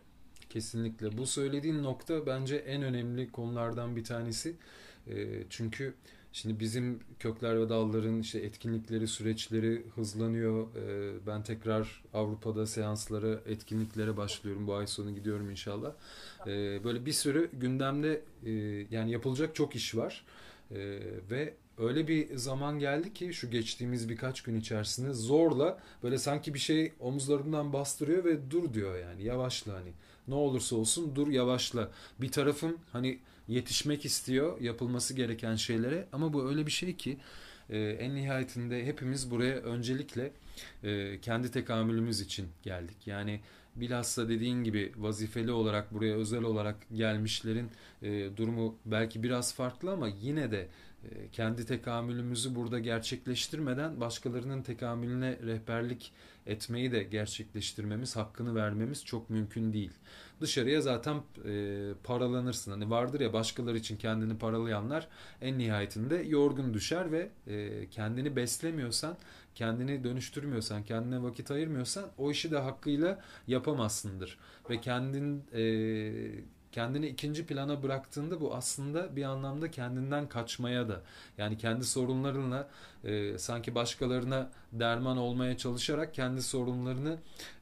Kesinlikle. 0.49 1.17
Bu 1.17 1.27
söylediğin 1.27 1.83
nokta 1.83 2.25
bence 2.25 2.55
en 2.55 2.81
önemli 2.81 3.31
konulardan 3.31 3.95
bir 3.95 4.03
tanesi. 4.03 4.55
E, 5.07 5.13
çünkü 5.49 5.95
Şimdi 6.35 6.59
bizim 6.59 6.99
kökler 7.19 7.59
ve 7.59 7.69
dalların 7.69 8.19
işte 8.19 8.39
etkinlikleri, 8.39 9.07
süreçleri 9.07 9.85
hızlanıyor. 9.95 10.67
Ee, 10.75 11.27
ben 11.27 11.43
tekrar 11.43 12.03
Avrupa'da 12.13 12.65
seanslara, 12.65 13.39
etkinliklere 13.45 14.17
başlıyorum. 14.17 14.67
Bu 14.67 14.73
ay 14.73 14.87
sonu 14.87 15.15
gidiyorum 15.15 15.51
inşallah. 15.51 15.91
Ee, 16.47 16.83
böyle 16.83 17.05
bir 17.05 17.11
sürü 17.11 17.49
gündemde 17.53 18.21
e, 18.45 18.51
yani 18.91 19.11
yapılacak 19.11 19.55
çok 19.55 19.75
iş 19.75 19.95
var. 19.95 20.25
Ee, 20.71 20.99
ve 21.31 21.53
öyle 21.77 22.07
bir 22.07 22.35
zaman 22.35 22.79
geldi 22.79 23.13
ki 23.13 23.33
şu 23.33 23.49
geçtiğimiz 23.51 24.09
birkaç 24.09 24.41
gün 24.41 24.59
içerisinde 24.59 25.13
zorla 25.13 25.79
böyle 26.03 26.17
sanki 26.17 26.53
bir 26.53 26.59
şey 26.59 26.93
omuzlarından 26.99 27.73
bastırıyor 27.73 28.23
ve 28.23 28.51
dur 28.51 28.73
diyor 28.73 28.99
yani 28.99 29.23
yavaşla 29.23 29.73
hani 29.73 29.91
ne 30.27 30.35
olursa 30.35 30.75
olsun 30.75 31.15
dur 31.15 31.27
yavaşla. 31.27 31.91
Bir 32.21 32.31
tarafım 32.31 32.77
hani 32.91 33.19
yetişmek 33.47 34.05
istiyor 34.05 34.61
yapılması 34.61 35.13
gereken 35.13 35.55
şeylere 35.55 36.07
ama 36.13 36.33
bu 36.33 36.49
öyle 36.49 36.65
bir 36.65 36.71
şey 36.71 36.95
ki 36.97 37.17
e, 37.69 37.79
en 37.79 38.15
nihayetinde 38.15 38.85
hepimiz 38.85 39.31
buraya 39.31 39.55
öncelikle 39.55 40.31
e, 40.83 41.19
kendi 41.21 41.51
tekamülümüz 41.51 42.21
için 42.21 42.47
geldik. 42.63 42.97
Yani 43.05 43.39
bilhassa 43.75 44.29
dediğin 44.29 44.63
gibi 44.63 44.91
vazifeli 44.97 45.51
olarak 45.51 45.93
buraya 45.93 46.15
özel 46.15 46.43
olarak 46.43 46.75
gelmişlerin 46.93 47.69
e, 48.01 48.37
durumu 48.37 48.75
belki 48.85 49.23
biraz 49.23 49.53
farklı 49.53 49.91
ama 49.91 50.07
yine 50.07 50.51
de 50.51 50.67
e, 51.03 51.29
kendi 51.31 51.65
tekamülümüzü 51.65 52.55
burada 52.55 52.79
gerçekleştirmeden 52.79 53.99
başkalarının 53.99 54.61
tekamülüne 54.61 55.37
rehberlik 55.45 56.11
etmeyi 56.45 56.91
de 56.91 57.03
gerçekleştirmemiz, 57.03 58.15
hakkını 58.15 58.55
vermemiz 58.55 59.05
çok 59.05 59.29
mümkün 59.29 59.73
değil 59.73 59.91
dışarıya 60.41 60.81
zaten 60.81 61.21
e, 61.45 61.93
paralanırsın. 62.03 62.71
Hani 62.71 62.89
vardır 62.89 63.19
ya 63.19 63.33
başkaları 63.33 63.77
için 63.77 63.97
kendini 63.97 64.37
paralayanlar 64.37 65.07
en 65.41 65.57
nihayetinde 65.57 66.15
yorgun 66.15 66.73
düşer 66.73 67.11
ve 67.11 67.29
e, 67.47 67.89
kendini 67.89 68.35
beslemiyorsan, 68.35 69.17
kendini 69.55 70.03
dönüştürmüyorsan, 70.03 70.83
kendine 70.83 71.23
vakit 71.23 71.51
ayırmıyorsan 71.51 72.05
o 72.17 72.31
işi 72.31 72.51
de 72.51 72.57
hakkıyla 72.57 73.21
yapamazsındır. 73.47 74.39
Ve 74.69 74.81
kendin 74.81 75.43
e, 75.53 75.63
kendini 76.75 77.07
ikinci 77.07 77.45
plana 77.45 77.83
bıraktığında 77.83 78.41
bu 78.41 78.55
aslında 78.55 79.15
bir 79.15 79.23
anlamda 79.23 79.71
kendinden 79.71 80.29
kaçmaya 80.29 80.89
da 80.89 81.01
yani 81.37 81.57
kendi 81.57 81.85
sorunlarınla 81.85 82.69
e, 83.03 83.37
sanki 83.37 83.75
başkalarına 83.75 84.51
derman 84.71 85.17
olmaya 85.17 85.57
çalışarak 85.57 86.13
kendi 86.13 86.41
sorunlarını 86.41 87.17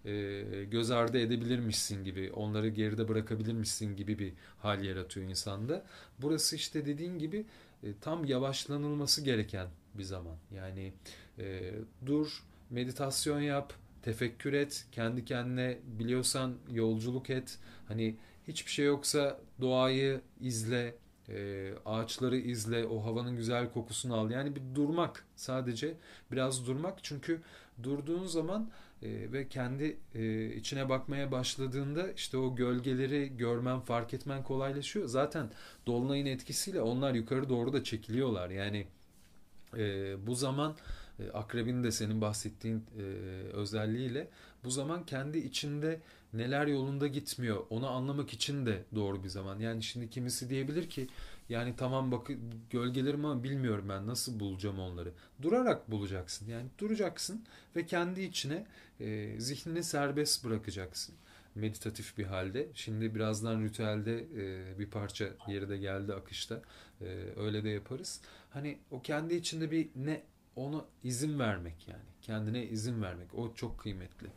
e, 0.05 0.63
göz 0.71 0.91
ardı 0.91 1.19
edebilirmişsin 1.19 2.03
gibi 2.03 2.31
onları 2.31 2.69
geride 2.69 3.07
bırakabilirmişsin 3.07 3.95
gibi 3.95 4.19
bir 4.19 4.33
hal 4.59 4.83
yaratıyor 4.83 5.29
insanda. 5.29 5.85
Burası 6.19 6.55
işte 6.55 6.85
dediğin 6.85 7.19
gibi 7.19 7.45
e, 7.83 7.87
tam 8.01 8.25
yavaşlanılması 8.25 9.21
gereken 9.21 9.67
bir 9.93 10.03
zaman. 10.03 10.35
Yani 10.55 10.93
e, 11.39 11.73
dur, 12.05 12.43
meditasyon 12.69 13.41
yap, 13.41 13.73
tefekkür 14.01 14.53
et, 14.53 14.85
kendi 14.91 15.25
kendine 15.25 15.77
biliyorsan 15.85 16.55
yolculuk 16.71 17.29
et. 17.29 17.59
Hani 17.87 18.15
Hiçbir 18.47 18.71
şey 18.71 18.85
yoksa 18.85 19.39
doğayı 19.61 20.21
izle, 20.41 20.95
e, 21.29 21.69
ağaçları 21.85 22.37
izle, 22.37 22.85
o 22.85 23.05
havanın 23.05 23.35
güzel 23.35 23.71
kokusunu 23.71 24.15
al. 24.15 24.31
Yani 24.31 24.55
bir 24.55 24.61
durmak 24.75 25.25
sadece 25.35 25.93
biraz 26.31 26.67
durmak 26.67 27.03
çünkü 27.03 27.41
durduğun 27.83 28.25
zaman 28.25 28.69
e, 29.01 29.31
ve 29.31 29.47
kendi 29.47 29.97
e, 30.15 30.45
içine 30.55 30.89
bakmaya 30.89 31.31
başladığında 31.31 32.11
işte 32.11 32.37
o 32.37 32.55
gölgeleri 32.55 33.37
görmen, 33.37 33.79
fark 33.79 34.13
etmen 34.13 34.43
kolaylaşıyor. 34.43 35.07
Zaten 35.07 35.49
dolunayın 35.85 36.25
etkisiyle 36.25 36.81
onlar 36.81 37.13
yukarı 37.13 37.49
doğru 37.49 37.73
da 37.73 37.83
çekiliyorlar. 37.83 38.49
Yani 38.49 38.87
e, 39.77 40.15
bu 40.27 40.35
zaman 40.35 40.75
akrebin 41.33 41.83
de 41.83 41.91
senin 41.91 42.21
bahsettiğin 42.21 42.83
e, 42.97 43.01
özelliğiyle 43.53 44.27
bu 44.63 44.71
zaman 44.71 45.05
kendi 45.05 45.37
içinde 45.37 46.01
neler 46.33 46.67
yolunda 46.67 47.07
gitmiyor 47.07 47.63
onu 47.69 47.89
anlamak 47.89 48.33
için 48.33 48.65
de 48.65 48.83
doğru 48.95 49.23
bir 49.23 49.29
zaman. 49.29 49.59
Yani 49.59 49.83
şimdi 49.83 50.09
kimisi 50.09 50.49
diyebilir 50.49 50.89
ki 50.89 51.07
yani 51.49 51.73
tamam 51.77 52.11
bak 52.11 52.27
gölgelerim 52.69 53.25
ama 53.25 53.43
bilmiyorum 53.43 53.85
ben 53.89 54.07
nasıl 54.07 54.39
bulacağım 54.39 54.79
onları. 54.79 55.11
Durarak 55.41 55.91
bulacaksın. 55.91 56.47
Yani 56.47 56.67
duracaksın 56.77 57.45
ve 57.75 57.85
kendi 57.85 58.21
içine 58.21 58.65
e, 58.99 59.35
zihnini 59.39 59.83
serbest 59.83 60.45
bırakacaksın. 60.45 61.15
Meditatif 61.55 62.17
bir 62.17 62.23
halde. 62.23 62.67
Şimdi 62.73 63.15
birazdan 63.15 63.63
ritüelde 63.63 64.19
e, 64.19 64.79
bir 64.79 64.89
parça 64.89 65.29
yeri 65.47 65.69
de 65.69 65.77
geldi 65.77 66.13
akışta. 66.13 66.61
E, 67.01 67.05
öyle 67.37 67.63
de 67.63 67.69
yaparız. 67.69 68.21
Hani 68.49 68.79
o 68.91 69.01
kendi 69.01 69.35
içinde 69.35 69.71
bir 69.71 69.89
ne 69.95 70.23
ona 70.55 70.85
izin 71.03 71.39
vermek 71.39 71.87
yani. 71.87 72.03
Kendine 72.21 72.65
izin 72.65 73.01
vermek. 73.01 73.35
O 73.35 73.53
çok 73.53 73.79
kıymetli 73.79 74.27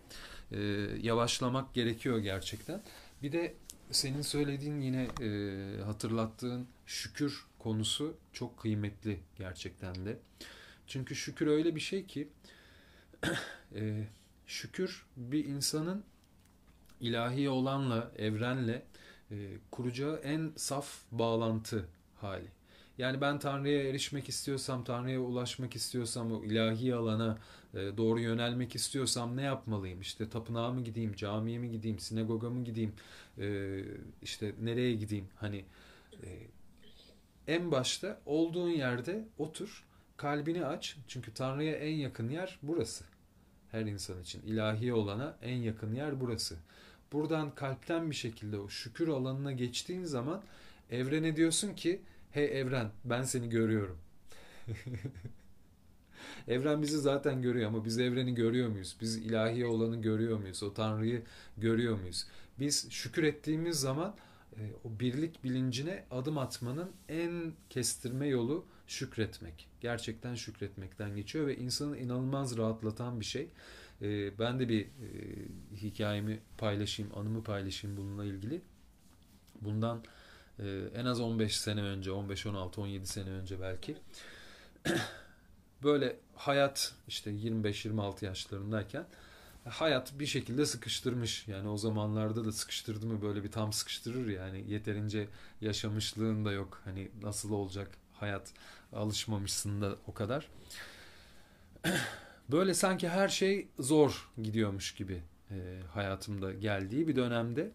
e, 0.52 0.60
yavaşlamak 1.02 1.74
gerekiyor 1.74 2.18
gerçekten. 2.18 2.82
Bir 3.22 3.32
de 3.32 3.54
senin 3.90 4.22
söylediğin 4.22 4.80
yine 4.80 5.08
e, 5.20 5.82
hatırlattığın 5.82 6.66
şükür 6.86 7.46
konusu 7.58 8.16
çok 8.32 8.58
kıymetli 8.58 9.20
gerçekten 9.38 10.06
de. 10.06 10.18
Çünkü 10.86 11.14
şükür 11.14 11.46
öyle 11.46 11.74
bir 11.74 11.80
şey 11.80 12.06
ki 12.06 12.28
e, 13.74 14.04
şükür 14.46 15.06
bir 15.16 15.44
insanın 15.44 16.04
ilahi 17.00 17.48
olanla, 17.48 18.12
evrenle 18.18 18.82
e, 19.30 19.36
kuracağı 19.70 20.16
en 20.16 20.52
saf 20.56 20.98
bağlantı 21.12 21.88
hali. 22.16 22.48
Yani 22.98 23.20
ben 23.20 23.38
Tanrı'ya 23.38 23.82
erişmek 23.82 24.28
istiyorsam, 24.28 24.84
Tanrı'ya 24.84 25.20
ulaşmak 25.20 25.76
istiyorsam, 25.76 26.32
o 26.32 26.44
ilahi 26.44 26.94
alana 26.94 27.38
e, 27.74 27.78
doğru 27.96 28.20
yönelmek 28.20 28.74
istiyorsam 28.74 29.36
ne 29.36 29.42
yapmalıyım? 29.42 30.00
İşte 30.00 30.28
tapınağa 30.28 30.70
mı 30.70 30.84
gideyim, 30.84 31.14
camiye 31.14 31.58
mi 31.58 31.70
gideyim, 31.70 31.98
sinagoga 31.98 32.50
mı 32.50 32.64
gideyim, 32.64 32.92
e, 33.38 33.78
işte 34.22 34.54
nereye 34.62 34.94
gideyim? 34.94 35.28
Hani 35.36 35.64
e, 36.22 36.28
en 37.46 37.70
başta 37.70 38.20
olduğun 38.26 38.68
yerde 38.68 39.28
otur, 39.38 39.84
kalbini 40.16 40.66
aç. 40.66 40.96
Çünkü 41.08 41.34
Tanrı'ya 41.34 41.74
en 41.76 41.94
yakın 41.94 42.28
yer 42.28 42.58
burası. 42.62 43.04
Her 43.70 43.82
insan 43.82 44.22
için 44.22 44.42
ilahi 44.42 44.92
olana 44.92 45.36
en 45.42 45.56
yakın 45.56 45.94
yer 45.94 46.20
burası. 46.20 46.56
Buradan 47.12 47.54
kalpten 47.54 48.10
bir 48.10 48.16
şekilde 48.16 48.58
o 48.58 48.68
şükür 48.68 49.08
alanına 49.08 49.52
geçtiğin 49.52 50.04
zaman 50.04 50.42
evrene 50.90 51.36
diyorsun 51.36 51.74
ki 51.74 52.00
hey 52.36 52.60
evren 52.60 52.90
ben 53.04 53.22
seni 53.22 53.48
görüyorum. 53.48 53.98
Evren 56.48 56.82
bizi 56.82 56.98
zaten 56.98 57.42
görüyor 57.42 57.68
ama 57.68 57.84
biz 57.84 57.98
evreni 57.98 58.34
görüyor 58.34 58.68
muyuz? 58.68 58.96
Biz 59.00 59.16
ilahi 59.16 59.66
olanı 59.66 60.02
görüyor 60.02 60.38
muyuz? 60.38 60.62
O 60.62 60.74
Tanrı'yı 60.74 61.22
görüyor 61.56 61.98
muyuz? 62.00 62.26
Biz 62.58 62.90
şükür 62.90 63.22
ettiğimiz 63.22 63.80
zaman 63.80 64.14
e, 64.56 64.60
o 64.84 65.00
birlik 65.00 65.44
bilincine 65.44 66.04
adım 66.10 66.38
atmanın 66.38 66.90
en 67.08 67.52
kestirme 67.70 68.28
yolu 68.28 68.66
şükretmek. 68.86 69.68
Gerçekten 69.80 70.34
şükretmekten 70.34 71.16
geçiyor 71.16 71.46
ve 71.46 71.56
insanı 71.56 71.98
inanılmaz 71.98 72.56
rahatlatan 72.56 73.20
bir 73.20 73.24
şey. 73.24 73.48
E, 74.02 74.38
ben 74.38 74.60
de 74.60 74.68
bir 74.68 74.82
e, 74.82 74.88
hikayemi 75.76 76.40
paylaşayım, 76.58 77.18
anımı 77.18 77.44
paylaşayım 77.44 77.96
bununla 77.96 78.24
ilgili. 78.24 78.62
Bundan 79.60 80.02
e, 80.58 80.64
en 80.94 81.04
az 81.04 81.20
15 81.20 81.56
sene 81.56 81.82
önce, 81.82 82.12
15, 82.12 82.46
16, 82.46 82.80
17 82.80 83.06
sene 83.06 83.30
önce 83.30 83.60
belki 83.60 83.96
böyle 85.82 86.16
hayat 86.34 86.94
işte 87.08 87.30
25-26 87.30 88.24
yaşlarındayken 88.24 89.06
hayat 89.68 90.18
bir 90.18 90.26
şekilde 90.26 90.66
sıkıştırmış. 90.66 91.48
Yani 91.48 91.68
o 91.68 91.76
zamanlarda 91.76 92.44
da 92.44 92.52
sıkıştırdı 92.52 93.06
mı 93.06 93.22
böyle 93.22 93.44
bir 93.44 93.50
tam 93.50 93.72
sıkıştırır 93.72 94.28
yani 94.28 94.64
yeterince 94.70 95.28
yaşamışlığın 95.60 96.44
da 96.44 96.52
yok. 96.52 96.80
Hani 96.84 97.10
nasıl 97.22 97.52
olacak 97.52 97.90
hayat 98.12 98.52
alışmamışsın 98.92 99.82
da 99.82 99.96
o 100.06 100.14
kadar. 100.14 100.48
Böyle 102.50 102.74
sanki 102.74 103.08
her 103.08 103.28
şey 103.28 103.68
zor 103.78 104.30
gidiyormuş 104.42 104.94
gibi 104.94 105.22
e, 105.50 105.80
hayatımda 105.92 106.52
geldiği 106.52 107.08
bir 107.08 107.16
dönemde 107.16 107.70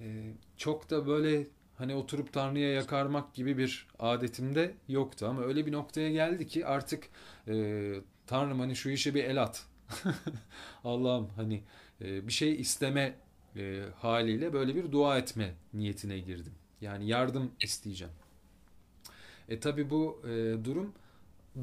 e, 0.00 0.32
çok 0.56 0.90
da 0.90 1.06
böyle 1.06 1.46
hani 1.78 1.94
oturup 1.94 2.32
Tanrı'ya 2.32 2.72
yakarmak 2.72 3.34
gibi 3.34 3.58
bir 3.58 3.86
adetimde 3.98 4.74
yoktu 4.88 5.26
ama 5.26 5.42
öyle 5.42 5.66
bir 5.66 5.72
noktaya 5.72 6.10
geldi 6.10 6.46
ki 6.46 6.66
artık 6.66 7.08
e, 7.48 7.94
Tanrım 8.26 8.60
hani 8.60 8.76
şu 8.76 8.90
işe 8.90 9.14
bir 9.14 9.24
el 9.24 9.42
at. 9.42 9.66
Allah'ım 10.84 11.30
hani 11.36 11.62
e, 12.00 12.26
bir 12.26 12.32
şey 12.32 12.60
isteme 12.60 13.14
e, 13.56 13.82
haliyle 13.96 14.52
böyle 14.52 14.74
bir 14.74 14.92
dua 14.92 15.18
etme 15.18 15.54
niyetine 15.74 16.18
girdim. 16.18 16.54
Yani 16.80 17.06
yardım 17.06 17.52
isteyeceğim. 17.60 18.14
E 19.48 19.60
tabi 19.60 19.90
bu 19.90 20.22
e, 20.24 20.64
durum 20.64 20.94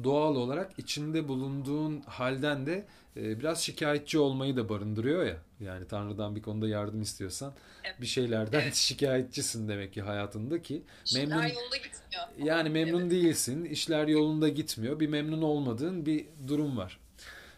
doğal 0.04 0.36
olarak 0.36 0.78
içinde 0.78 1.28
bulunduğun 1.28 2.00
halden 2.00 2.66
de 2.66 2.86
e, 3.16 3.38
biraz 3.40 3.62
şikayetçi 3.62 4.18
olmayı 4.18 4.56
da 4.56 4.68
barındırıyor 4.68 5.26
ya. 5.26 5.36
Yani 5.60 5.88
Tanrı'dan 5.88 6.36
bir 6.36 6.42
konuda 6.42 6.68
yardım 6.68 7.02
istiyorsan 7.02 7.54
evet. 7.84 8.00
bir 8.00 8.06
şeylerden 8.06 8.60
evet. 8.60 8.74
şikayetçisin 8.74 9.68
demek 9.68 9.92
ki 9.92 10.02
hayatında 10.02 10.62
ki 10.62 10.82
memnun 11.14 11.42
yolunda 11.42 11.76
gitmiyor. 11.76 12.48
Yani 12.48 12.68
memnun 12.68 13.00
evet. 13.00 13.10
değilsin, 13.10 13.64
işler 13.64 14.08
yolunda 14.08 14.48
gitmiyor. 14.48 15.00
Bir 15.00 15.08
memnun 15.08 15.42
olmadığın 15.42 16.06
bir 16.06 16.26
durum 16.48 16.76
var. 16.76 16.98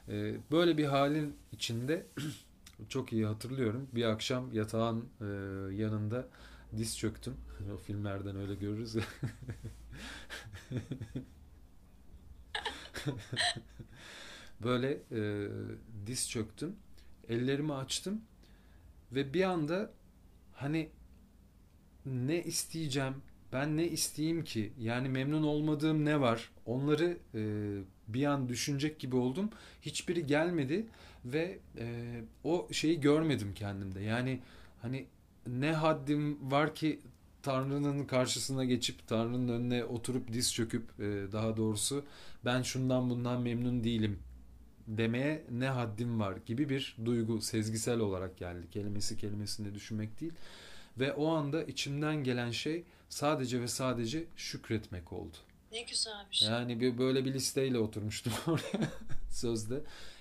E, 0.09 0.35
böyle 0.51 0.79
bir 0.79 0.85
halin 0.85 1.37
içinde 1.53 2.07
çok 2.89 3.13
iyi 3.13 3.27
hatırlıyorum. 3.27 3.89
Bir 3.93 4.05
akşam 4.05 4.53
yatağın 4.53 5.05
e, 5.21 5.25
yanında 5.75 6.27
diz 6.77 6.99
çöktüm. 6.99 7.35
O 7.75 7.77
filmlerden 7.77 8.37
öyle 8.37 8.55
görürüz 8.55 8.95
ya. 8.95 9.03
Böyle 14.65 14.91
e, 15.13 15.49
diz 16.07 16.31
çöktüm. 16.31 16.77
Ellerimi 17.29 17.75
açtım. 17.75 18.21
Ve 19.13 19.35
bir 19.35 19.43
anda 19.43 19.91
hani 20.53 20.91
ne 22.07 22.43
isteyeceğim, 22.43 23.15
ben 23.53 23.77
ne 23.77 23.89
isteyeyim 23.89 24.45
ki? 24.45 24.73
Yani 24.79 25.09
memnun 25.09 25.43
olmadığım 25.43 26.05
ne 26.05 26.21
var? 26.21 26.51
Onları 26.67 27.19
e, 27.35 27.43
bir 28.09 28.25
an 28.25 28.49
düşünecek 28.49 28.99
gibi 28.99 29.17
oldum. 29.17 29.51
Hiçbiri 29.83 30.27
gelmedi 30.27 30.87
ve 31.25 31.59
e, 31.79 32.21
o 32.45 32.69
şeyi 32.73 33.01
görmedim 33.01 33.53
kendimde. 33.55 34.01
Yani 34.01 34.41
hani 34.83 35.07
ne 35.47 35.73
haddim 35.73 36.51
var 36.51 36.75
ki 36.75 37.01
Tanrı'nın 37.45 38.05
karşısına 38.05 38.65
geçip 38.65 39.09
Tanrı'nın 39.09 39.49
önüne 39.49 39.85
oturup 39.85 40.33
diz 40.33 40.55
çöküp 40.55 41.01
e, 41.01 41.33
daha 41.33 41.57
doğrusu 41.57 42.05
ben 42.45 42.63
şundan 42.63 43.11
bundan 43.11 43.43
memnun 43.43 43.85
değilim 43.85 44.19
demeye 44.87 45.45
ne 45.51 45.69
haddim 45.69 46.21
var 46.21 46.37
gibi 46.47 46.69
bir 46.69 46.97
duygu 47.05 47.41
sezgisel 47.41 47.99
olarak 47.99 48.37
geldi. 48.39 48.71
Kelimesi 48.71 49.17
kelimesini 49.17 49.75
düşünmek 49.75 50.21
değil. 50.21 50.33
Ve 50.99 51.13
o 51.13 51.29
anda 51.29 51.65
içimden 51.65 52.25
gelen 52.25 52.51
şey 52.51 52.85
sadece 53.09 53.61
ve 53.61 53.69
sadece 53.69 54.25
şükretmek 54.37 55.13
oldu. 55.13 55.37
Ne 55.73 55.83
güzelmiş. 55.83 56.43
Yani 56.43 56.81
bir 56.81 56.99
böyle 56.99 57.25
bir 57.25 57.35
listeyle 57.35 57.79
oturmuştum 57.79 58.33
oraya 58.47 58.91
sözde. 59.31 59.81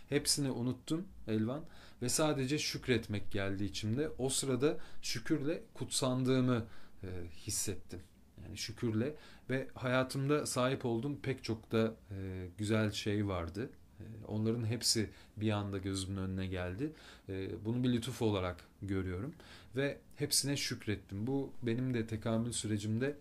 Hepsini 0.09 0.51
unuttum 0.51 1.07
Elvan 1.27 1.63
ve 2.01 2.09
sadece 2.09 2.59
şükretmek 2.59 3.31
geldi 3.31 3.63
içimde. 3.63 4.09
O 4.17 4.29
sırada 4.29 4.77
şükürle 5.01 5.63
kutsandığımı 5.73 6.65
e, 7.03 7.07
hissettim. 7.37 7.99
Yani 8.43 8.57
şükürle 8.57 9.15
ve 9.49 9.67
hayatımda 9.73 10.45
sahip 10.45 10.85
olduğum 10.85 11.19
pek 11.21 11.43
çok 11.43 11.71
da 11.71 11.95
e, 12.11 12.47
güzel 12.57 12.91
şey 12.91 13.27
vardı. 13.27 13.69
E, 13.99 14.03
onların 14.27 14.65
hepsi 14.65 15.09
bir 15.37 15.51
anda 15.51 15.77
gözümün 15.77 16.17
önüne 16.17 16.47
geldi. 16.47 16.91
E, 17.29 17.65
bunu 17.65 17.83
bir 17.83 17.93
lütuf 17.93 18.21
olarak 18.21 18.57
görüyorum 18.81 19.33
ve 19.75 19.97
hepsine 20.15 20.57
şükrettim. 20.57 21.27
Bu 21.27 21.53
benim 21.63 21.93
de 21.93 22.07
tekamül 22.07 22.51
sürecimde 22.51 23.17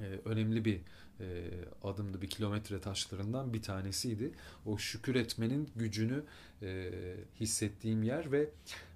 e, 0.00 0.04
önemli 0.24 0.64
bir 0.64 0.80
e, 1.20 1.50
adımdı, 1.82 2.22
bir 2.22 2.30
kilometre 2.30 2.80
taşlarından 2.80 3.54
bir 3.54 3.62
tanesiydi. 3.62 4.32
O 4.66 4.78
şükür 4.78 5.14
etmenin 5.14 5.70
gücünü 5.76 6.24
e, 6.62 6.90
hissettiğim 7.40 8.02
yer 8.02 8.32
ve 8.32 8.50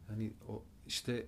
hani 0.08 0.32
o 0.48 0.62
işte 0.86 1.26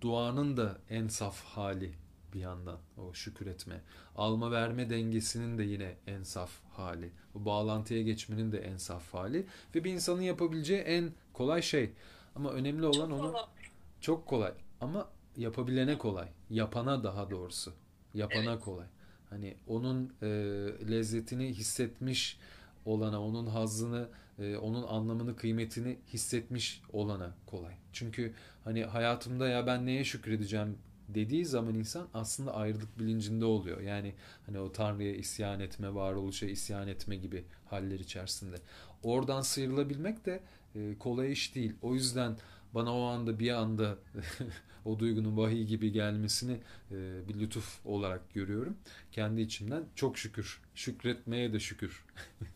duanın 0.00 0.56
da 0.56 0.78
en 0.90 1.08
saf 1.08 1.44
hali 1.44 1.92
bir 2.32 2.40
yandan 2.40 2.78
o 2.96 3.14
şükür 3.14 3.46
etme. 3.46 3.80
Alma 4.16 4.50
verme 4.50 4.90
dengesinin 4.90 5.58
de 5.58 5.62
yine 5.62 5.96
en 6.06 6.22
saf 6.22 6.50
hali. 6.70 7.12
Bu 7.34 7.44
bağlantıya 7.44 8.02
geçmenin 8.02 8.52
de 8.52 8.58
en 8.58 8.76
saf 8.76 9.14
hali 9.14 9.46
ve 9.74 9.84
bir 9.84 9.92
insanın 9.92 10.22
yapabileceği 10.22 10.80
en 10.80 11.12
kolay 11.32 11.62
şey. 11.62 11.90
Ama 12.36 12.50
önemli 12.50 12.86
olan 12.86 13.08
çok 13.08 13.20
onu 13.20 13.32
kolay. 13.32 13.44
çok 14.00 14.26
kolay 14.26 14.52
ama 14.80 15.08
yapabilene 15.36 15.98
kolay. 15.98 16.28
Yapana 16.50 17.04
daha 17.04 17.30
doğrusu. 17.30 17.72
Yapana 18.14 18.52
evet. 18.52 18.64
kolay. 18.64 18.86
Hani 19.30 19.56
onun 19.66 20.12
e, 20.22 20.26
lezzetini 20.90 21.48
hissetmiş 21.48 22.38
olana, 22.84 23.22
onun 23.22 23.46
hazzını, 23.46 24.08
e, 24.38 24.56
onun 24.56 24.82
anlamını, 24.82 25.36
kıymetini 25.36 25.98
hissetmiş 26.12 26.82
olana 26.92 27.34
kolay. 27.46 27.74
Çünkü 27.92 28.34
hani 28.64 28.84
hayatımda 28.84 29.48
ya 29.48 29.66
ben 29.66 29.86
neye 29.86 30.04
şükredeceğim 30.04 30.78
dediği 31.14 31.46
zaman 31.46 31.74
insan 31.74 32.08
aslında 32.14 32.54
ayrılık 32.54 32.98
bilincinde 32.98 33.44
oluyor. 33.44 33.80
Yani 33.80 34.14
hani 34.46 34.58
o 34.58 34.72
Tanrı'ya 34.72 35.14
isyan 35.14 35.60
etme, 35.60 35.94
varoluşa 35.94 36.46
isyan 36.46 36.88
etme 36.88 37.16
gibi 37.16 37.44
haller 37.70 37.98
içerisinde. 37.98 38.56
Oradan 39.02 39.40
sıyrılabilmek 39.40 40.26
de 40.26 40.42
e, 40.74 40.98
kolay 40.98 41.32
iş 41.32 41.54
değil. 41.54 41.72
O 41.82 41.94
yüzden 41.94 42.36
bana 42.74 42.98
o 42.98 43.02
anda 43.02 43.38
bir 43.38 43.50
anda 43.50 43.98
o 44.84 44.98
duygunun 44.98 45.36
vahiy 45.36 45.64
gibi 45.64 45.92
gelmesini 45.92 46.60
e, 46.90 47.28
bir 47.28 47.40
lütuf 47.40 47.86
olarak 47.86 48.34
görüyorum. 48.34 48.76
Kendi 49.12 49.40
içimden 49.40 49.84
çok 49.94 50.18
şükür. 50.18 50.62
Şükretmeye 50.74 51.52
de 51.52 51.60
şükür. 51.60 52.04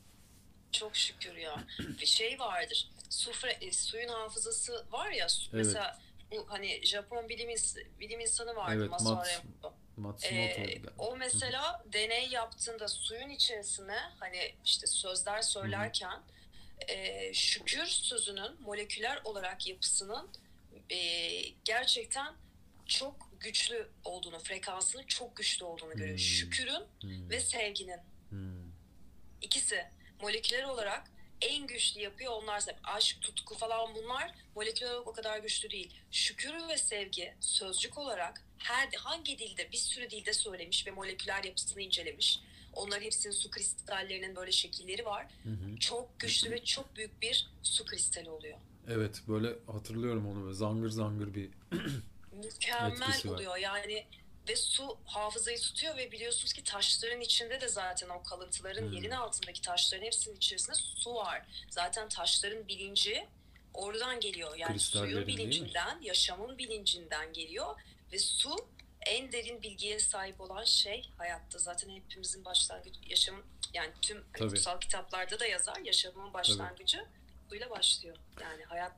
çok 0.72 0.96
şükür 0.96 1.34
ya. 1.34 1.64
Bir 2.00 2.06
şey 2.06 2.38
vardır. 2.38 2.90
Sufre, 3.10 3.50
e, 3.50 3.72
suyun 3.72 4.08
hafızası 4.08 4.84
var 4.92 5.10
ya 5.10 5.26
evet. 5.26 5.52
mesela 5.52 5.98
bu 6.34 6.46
hani 6.48 6.86
Japon 6.86 7.28
bilim, 7.28 7.48
bilim 8.00 8.20
insanı 8.20 8.56
vardı 8.56 8.76
evet, 8.78 8.90
Masaru 8.90 9.28
Emoto. 9.28 9.74
Matsumoto. 9.96 10.60
Ee, 10.60 10.82
o 10.98 11.16
mesela 11.16 11.84
Hı. 11.84 11.92
deney 11.92 12.28
yaptığında 12.28 12.88
suyun 12.88 13.30
içerisine 13.30 13.98
hani 14.20 14.54
işte 14.64 14.86
sözler 14.86 15.42
söylerken 15.42 16.22
e, 16.88 17.34
şükür 17.34 17.86
sözünün 17.86 18.60
moleküler 18.60 19.20
olarak 19.24 19.66
yapısının 19.66 20.30
e, 20.90 20.98
gerçekten 21.64 22.34
çok 22.86 23.30
güçlü 23.40 23.88
olduğunu, 24.04 24.38
frekansının 24.38 25.02
çok 25.06 25.36
güçlü 25.36 25.64
olduğunu 25.64 25.90
görüyor. 25.90 26.18
Hmm. 26.18 26.18
Şükürün 26.18 26.82
hmm. 27.00 27.30
ve 27.30 27.40
sevginin. 27.40 28.00
Hmm. 28.28 28.72
İkisi 29.40 29.84
moleküler 30.20 30.64
olarak 30.64 31.10
en 31.44 31.66
güçlü 31.66 32.00
yapıyor 32.00 32.32
onlar 32.32 32.64
aşk, 32.84 33.20
tutku 33.20 33.54
falan 33.54 33.94
bunlar 33.94 34.34
moleküler 34.54 34.90
olarak 34.90 35.06
o 35.08 35.12
kadar 35.12 35.38
güçlü 35.38 35.70
değil. 35.70 35.94
Şükür 36.10 36.68
ve 36.68 36.78
sevgi 36.78 37.34
sözcük 37.40 37.98
olarak 37.98 38.42
her 38.58 38.88
hangi 38.96 39.38
dilde 39.38 39.72
bir 39.72 39.76
sürü 39.76 40.10
dilde 40.10 40.32
söylemiş 40.32 40.86
ve 40.86 40.90
moleküler 40.90 41.44
yapısını 41.44 41.82
incelemiş. 41.82 42.40
Onların 42.72 43.02
hepsinin 43.02 43.32
su 43.32 43.50
kristallerinin 43.50 44.36
böyle 44.36 44.52
şekilleri 44.52 45.04
var. 45.04 45.26
Hı 45.42 45.50
hı. 45.50 45.78
Çok 45.78 46.20
güçlü 46.20 46.50
ve 46.50 46.64
çok 46.64 46.96
büyük 46.96 47.22
bir 47.22 47.50
su 47.62 47.84
kristali 47.84 48.30
oluyor. 48.30 48.58
Evet 48.88 49.22
böyle 49.28 49.48
hatırlıyorum 49.66 50.26
onu 50.26 50.42
böyle 50.44 50.54
zangır 50.54 50.88
zangır 50.88 51.34
bir 51.34 51.50
mükemmel 52.32 53.26
oluyor. 53.26 53.56
Yani 53.56 54.06
ve 54.48 54.56
su 54.56 54.98
hafızayı 55.04 55.58
tutuyor 55.58 55.96
ve 55.96 56.12
biliyorsunuz 56.12 56.52
ki 56.52 56.64
taşların 56.64 57.20
içinde 57.20 57.60
de 57.60 57.68
zaten 57.68 58.08
o 58.08 58.22
kalıntıların 58.22 58.86
hmm. 58.86 58.92
yerin 58.92 59.10
altındaki 59.10 59.60
taşların 59.60 60.04
hepsinin 60.04 60.36
içerisinde 60.36 60.76
su 60.76 61.14
var. 61.14 61.42
Zaten 61.70 62.08
taşların 62.08 62.68
bilinci 62.68 63.26
oradan 63.74 64.20
geliyor. 64.20 64.56
Yani 64.56 64.78
suyun 64.78 65.26
bilincinden, 65.26 66.02
yaşamın 66.02 66.58
bilincinden 66.58 67.32
geliyor 67.32 67.80
ve 68.12 68.18
su 68.18 68.56
en 69.06 69.32
derin 69.32 69.62
bilgiye 69.62 69.98
sahip 69.98 70.40
olan 70.40 70.64
şey 70.64 71.10
hayatta. 71.18 71.58
Zaten 71.58 71.90
hepimizin 71.90 72.44
başlangıcı 72.44 73.00
yaşamın 73.08 73.44
yani 73.74 73.92
tüm 74.02 74.24
Tabii. 74.32 74.48
kutsal 74.48 74.80
kitaplarda 74.80 75.40
da 75.40 75.46
yazar 75.46 75.76
yaşamın 75.84 76.34
başlangıcı 76.34 77.06
suyla 77.48 77.70
başlıyor. 77.70 78.16
Yani 78.40 78.64
hayat 78.64 78.92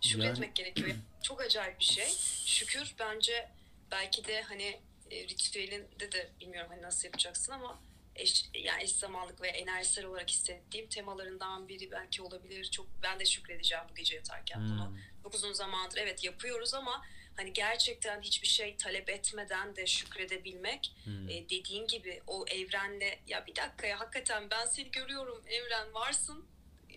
şükretmek 0.00 0.56
gerekiyor. 0.56 0.96
Çok 1.22 1.40
acayip 1.40 1.80
bir 1.80 1.84
şey. 1.84 2.08
Şükür 2.46 2.94
bence 2.98 3.50
belki 3.90 4.24
de 4.24 4.42
hani 4.42 4.80
e, 5.10 5.22
ritüelinde 5.28 6.12
de 6.12 6.30
bilmiyorum 6.40 6.70
hani 6.70 6.82
nasıl 6.82 7.04
yapacaksın 7.04 7.52
ama 7.52 7.82
eş, 8.16 8.44
yani 8.54 8.82
eş 8.82 8.90
zamanlık 8.92 9.42
ve 9.42 9.48
enerjisel 9.48 10.04
olarak 10.04 10.30
hissettiğim 10.30 10.88
temalarından 10.88 11.68
biri 11.68 11.90
belki 11.90 12.22
olabilir. 12.22 12.70
Çok 12.70 12.86
ben 13.02 13.20
de 13.20 13.24
şükredeceğim 13.24 13.84
bu 13.90 13.94
gece 13.94 14.14
yatarken 14.16 14.58
Hmm. 14.58 14.68
bunu. 14.70 14.96
Çok 15.22 15.34
uzun 15.34 15.52
zamandır 15.52 15.96
evet 15.98 16.24
yapıyoruz 16.24 16.74
ama 16.74 17.04
hani 17.36 17.52
gerçekten 17.52 18.22
hiçbir 18.22 18.46
şey 18.48 18.76
talep 18.76 19.10
etmeden 19.10 19.76
de 19.76 19.86
şükredebilmek 19.86 20.92
Hmm. 21.04 21.28
e, 21.28 21.48
dediğin 21.48 21.86
gibi 21.86 22.22
o 22.26 22.44
evrenle 22.48 23.18
ya 23.26 23.46
bir 23.46 23.56
dakika 23.56 23.86
ya 23.86 24.00
hakikaten 24.00 24.50
ben 24.50 24.66
seni 24.66 24.90
görüyorum 24.90 25.42
evren 25.48 25.94
varsın 25.94 26.46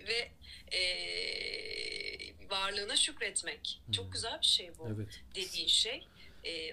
ve 0.08 0.32
e, 0.78 2.50
varlığına 2.50 2.96
şükretmek. 2.96 3.80
Hmm. 3.86 3.92
Çok 3.92 4.12
güzel 4.14 4.42
bir 4.42 4.46
şey 4.46 4.78
bu 4.78 4.88
Evet. 4.96 5.22
dediğin 5.36 5.68
şey. 5.68 6.08
E, 6.48 6.72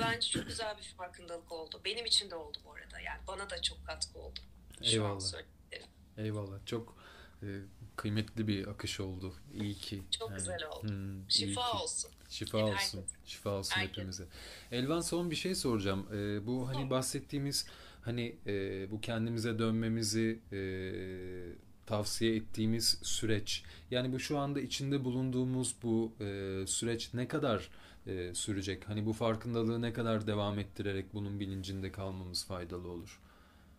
bence 0.00 0.28
çok 0.28 0.46
güzel 0.46 0.78
bir 0.78 0.94
farkındalık 0.96 1.52
oldu. 1.52 1.80
Benim 1.84 2.06
için 2.06 2.30
de 2.30 2.34
oldu 2.34 2.58
bu 2.64 2.72
arada. 2.72 3.00
Yani 3.00 3.18
bana 3.28 3.50
da 3.50 3.62
çok 3.62 3.86
katkı 3.86 4.18
oldu. 4.18 4.40
Şu 4.82 4.90
Eyvallah. 4.90 5.20
Eyvallah. 6.16 6.66
Çok 6.66 6.96
e, 7.42 7.46
kıymetli 7.96 8.48
bir 8.48 8.66
akış 8.66 9.00
oldu. 9.00 9.34
İyi 9.54 9.74
ki. 9.74 10.02
Çok 10.18 10.34
güzel 10.36 10.64
oldu. 10.66 10.88
hmm, 10.88 11.30
Şifa 11.30 11.70
ki. 11.72 11.76
olsun. 11.82 12.10
Şifa 12.28 12.58
Hep 12.58 12.64
olsun. 12.64 12.98
herkes. 12.98 13.14
Şifa 13.24 13.50
olsun 13.50 13.74
Herkes. 13.76 13.92
hepimize. 13.96 14.24
Elvan 14.72 15.00
son 15.00 15.30
bir 15.30 15.36
şey 15.36 15.54
soracağım. 15.54 16.06
Ee, 16.12 16.46
bu 16.46 16.68
hani 16.68 16.86
Hı. 16.86 16.90
bahsettiğimiz 16.90 17.66
hani 18.02 18.36
e, 18.46 18.90
bu 18.90 19.00
kendimize 19.00 19.58
dönmemizi 19.58 20.40
e, 20.52 20.60
tavsiye 21.86 22.36
ettiğimiz 22.36 22.98
süreç. 23.02 23.62
Yani 23.90 24.12
bu 24.12 24.20
şu 24.20 24.38
anda 24.38 24.60
içinde 24.60 25.04
bulunduğumuz 25.04 25.74
bu 25.82 26.12
e, 26.20 26.24
süreç 26.66 27.14
ne 27.14 27.28
kadar 27.28 27.70
e, 28.06 28.34
sürecek? 28.34 28.88
Hani 28.88 29.06
bu 29.06 29.12
farkındalığı 29.12 29.82
ne 29.82 29.92
kadar 29.92 30.26
devam 30.26 30.58
ettirerek 30.58 31.14
bunun 31.14 31.40
bilincinde 31.40 31.92
kalmamız 31.92 32.46
faydalı 32.46 32.88
olur? 32.88 33.20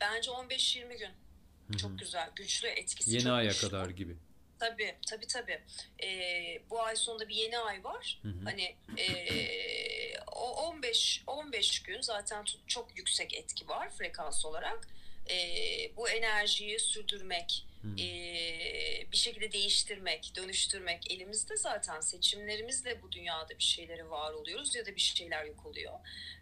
Bence 0.01 0.31
15-20 0.31 0.97
gün. 0.97 1.07
Hı 1.07 1.73
hı. 1.73 1.77
Çok 1.77 1.99
güzel. 1.99 2.29
Güçlü 2.35 2.67
etkisi 2.67 3.11
Yeni 3.11 3.23
çok 3.23 3.31
aya 3.31 3.49
güçlü. 3.49 3.67
kadar 3.67 3.89
gibi. 3.89 4.15
Tabii 4.59 4.95
tabii 5.07 5.27
tabii. 5.27 5.61
Ee, 6.03 6.61
bu 6.69 6.83
ay 6.83 6.95
sonunda 6.95 7.29
bir 7.29 7.35
yeni 7.35 7.57
ay 7.59 7.83
var. 7.83 8.19
Hı 8.21 8.27
hı. 8.27 8.43
Hani 8.43 8.75
ee, 8.97 10.19
o 10.31 10.67
15 10.67 11.23
15 11.27 11.83
gün 11.83 12.01
zaten 12.01 12.45
çok 12.67 12.97
yüksek 12.97 13.33
etki 13.33 13.67
var 13.67 13.89
frekans 13.89 14.45
olarak. 14.45 14.87
Ee, 15.29 15.35
bu 15.97 16.09
enerjiyi 16.09 16.79
sürdürmek, 16.79 17.65
Ee, 17.99 19.11
bir 19.11 19.17
şekilde 19.17 19.51
değiştirmek, 19.51 20.33
dönüştürmek 20.35 21.11
elimizde 21.11 21.57
zaten 21.57 21.99
seçimlerimizle 21.99 23.01
bu 23.01 23.11
dünyada 23.11 23.49
bir 23.57 23.63
şeyleri 23.63 24.09
var 24.09 24.33
oluyoruz 24.33 24.75
ya 24.75 24.85
da 24.85 24.95
bir 24.95 25.01
şeyler 25.01 25.45
yok 25.45 25.65
oluyor. 25.65 25.93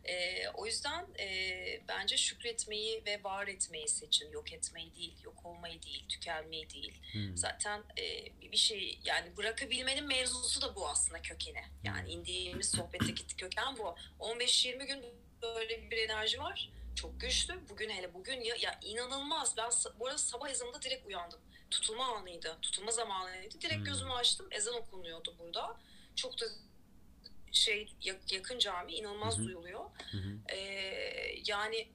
Ee, 0.03 0.47
o 0.53 0.65
yüzden 0.65 1.05
ee, 1.19 1.81
bence 1.87 2.17
şükretmeyi 2.17 3.03
ve 3.05 3.23
var 3.23 3.47
etmeyi 3.47 3.87
seçin, 3.87 4.31
yok 4.31 4.53
etmeyi 4.53 4.95
değil, 4.95 5.15
yok 5.23 5.45
olmayı 5.45 5.81
değil, 5.81 6.05
tükenmeyi 6.09 6.69
değil. 6.69 7.01
Hı. 7.13 7.37
Zaten 7.37 7.83
e, 7.97 8.25
bir 8.51 8.57
şey 8.57 8.99
yani 9.05 9.37
bırakabilmenin 9.37 10.07
mevzusu 10.07 10.61
da 10.61 10.75
bu 10.75 10.89
aslında 10.89 11.21
kökeni. 11.21 11.63
Yani 11.83 12.11
indiğimiz 12.11 12.71
sohbetteki 12.71 13.35
köken 13.35 13.77
bu. 13.77 13.95
15-20 14.19 14.85
gün 14.87 15.05
böyle 15.41 15.91
bir 15.91 15.97
enerji 15.97 16.39
var. 16.39 16.69
Çok 17.01 17.19
güçlü. 17.21 17.69
Bugün 17.69 17.89
hele 17.89 18.13
bugün 18.13 18.41
ya, 18.41 18.55
ya 18.55 18.79
inanılmaz. 18.81 19.57
Ben 19.57 19.69
bu 19.99 20.07
arada 20.07 20.17
sabah 20.17 20.49
ezanında 20.49 20.81
direkt 20.81 21.05
uyandım. 21.07 21.39
Tutulma 21.71 22.15
anıydı. 22.17 22.57
Tutulma 22.61 22.91
zamanıydı. 22.91 23.61
Direkt 23.61 23.75
Hmm. 23.77 23.83
gözümü 23.83 24.11
açtım. 24.11 24.47
Ezan 24.51 24.75
okunuyordu 24.75 25.35
burada. 25.39 25.77
Çok 26.15 26.41
da 26.41 26.45
şey 27.51 27.93
ya- 28.01 28.19
yakın 28.31 28.59
cami 28.59 28.93
inanılmaz 28.93 29.37
Hı 29.37 29.41
hı. 29.41 29.45
duyuluyor. 29.45 29.85
Hı 30.11 30.17
hı. 30.17 30.53
Ee, 30.55 31.35
yani 31.45 31.87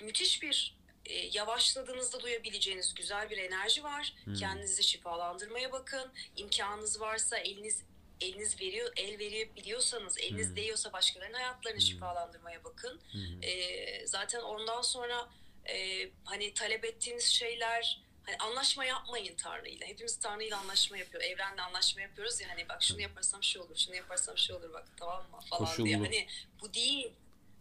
müthiş 0.00 0.42
bir 0.42 0.78
e, 1.06 1.14
yavaşladığınızda 1.14 2.20
duyabileceğiniz 2.20 2.94
güzel 2.94 3.30
bir 3.30 3.38
enerji 3.38 3.84
var. 3.84 4.14
Hmm. 4.24 4.34
Kendinizi 4.34 4.82
şifalandırmaya 4.82 5.72
bakın. 5.72 6.12
İmkanınız 6.36 7.00
varsa 7.00 7.38
eliniz 7.38 7.82
eliniz 8.20 8.60
veriyor, 8.60 8.92
el 8.96 9.18
verebiliyorsanız, 9.18 10.18
eliniz 10.18 10.48
Hmm. 10.48 10.56
değiyorsa 10.56 10.92
başkalarının 10.92 11.34
hayatlarını 11.38 11.78
Hmm. 11.80 11.86
şifalandırmaya 11.86 12.64
bakın. 12.64 13.00
Hı. 13.12 13.46
Ee, 13.46 14.06
zaten 14.06 14.40
ondan 14.40 14.82
sonra 14.82 15.28
e, 15.68 16.08
hani 16.24 16.54
talep 16.54 16.84
ettiğiniz 16.84 17.24
şeyler 17.24 18.00
hani 18.22 18.36
anlaşma 18.36 18.84
yapmayın 18.84 19.36
Tanrı'yla. 19.36 19.86
Hepimiz 19.86 20.18
Tanrı'yla 20.18 20.58
anlaşma 20.58 20.98
yapıyor. 20.98 21.22
Evrenle 21.22 21.62
anlaşma 21.62 22.02
yapıyoruz 22.02 22.40
ya 22.40 22.48
hani 22.48 22.68
bak 22.68 22.82
şunu 22.82 23.00
yaparsam 23.00 23.42
şu 23.42 23.60
olur, 23.62 23.76
şunu 23.76 23.94
yaparsam 23.96 24.38
şu 24.38 24.54
olur 24.56 24.72
bak 24.72 24.88
tamam 24.96 25.22
mı 25.30 25.40
falan 25.50 25.64
Koşullu. 25.64 25.86
diye. 25.86 25.96
Hani 25.96 26.26
bu 26.60 26.74
değil. 26.74 27.12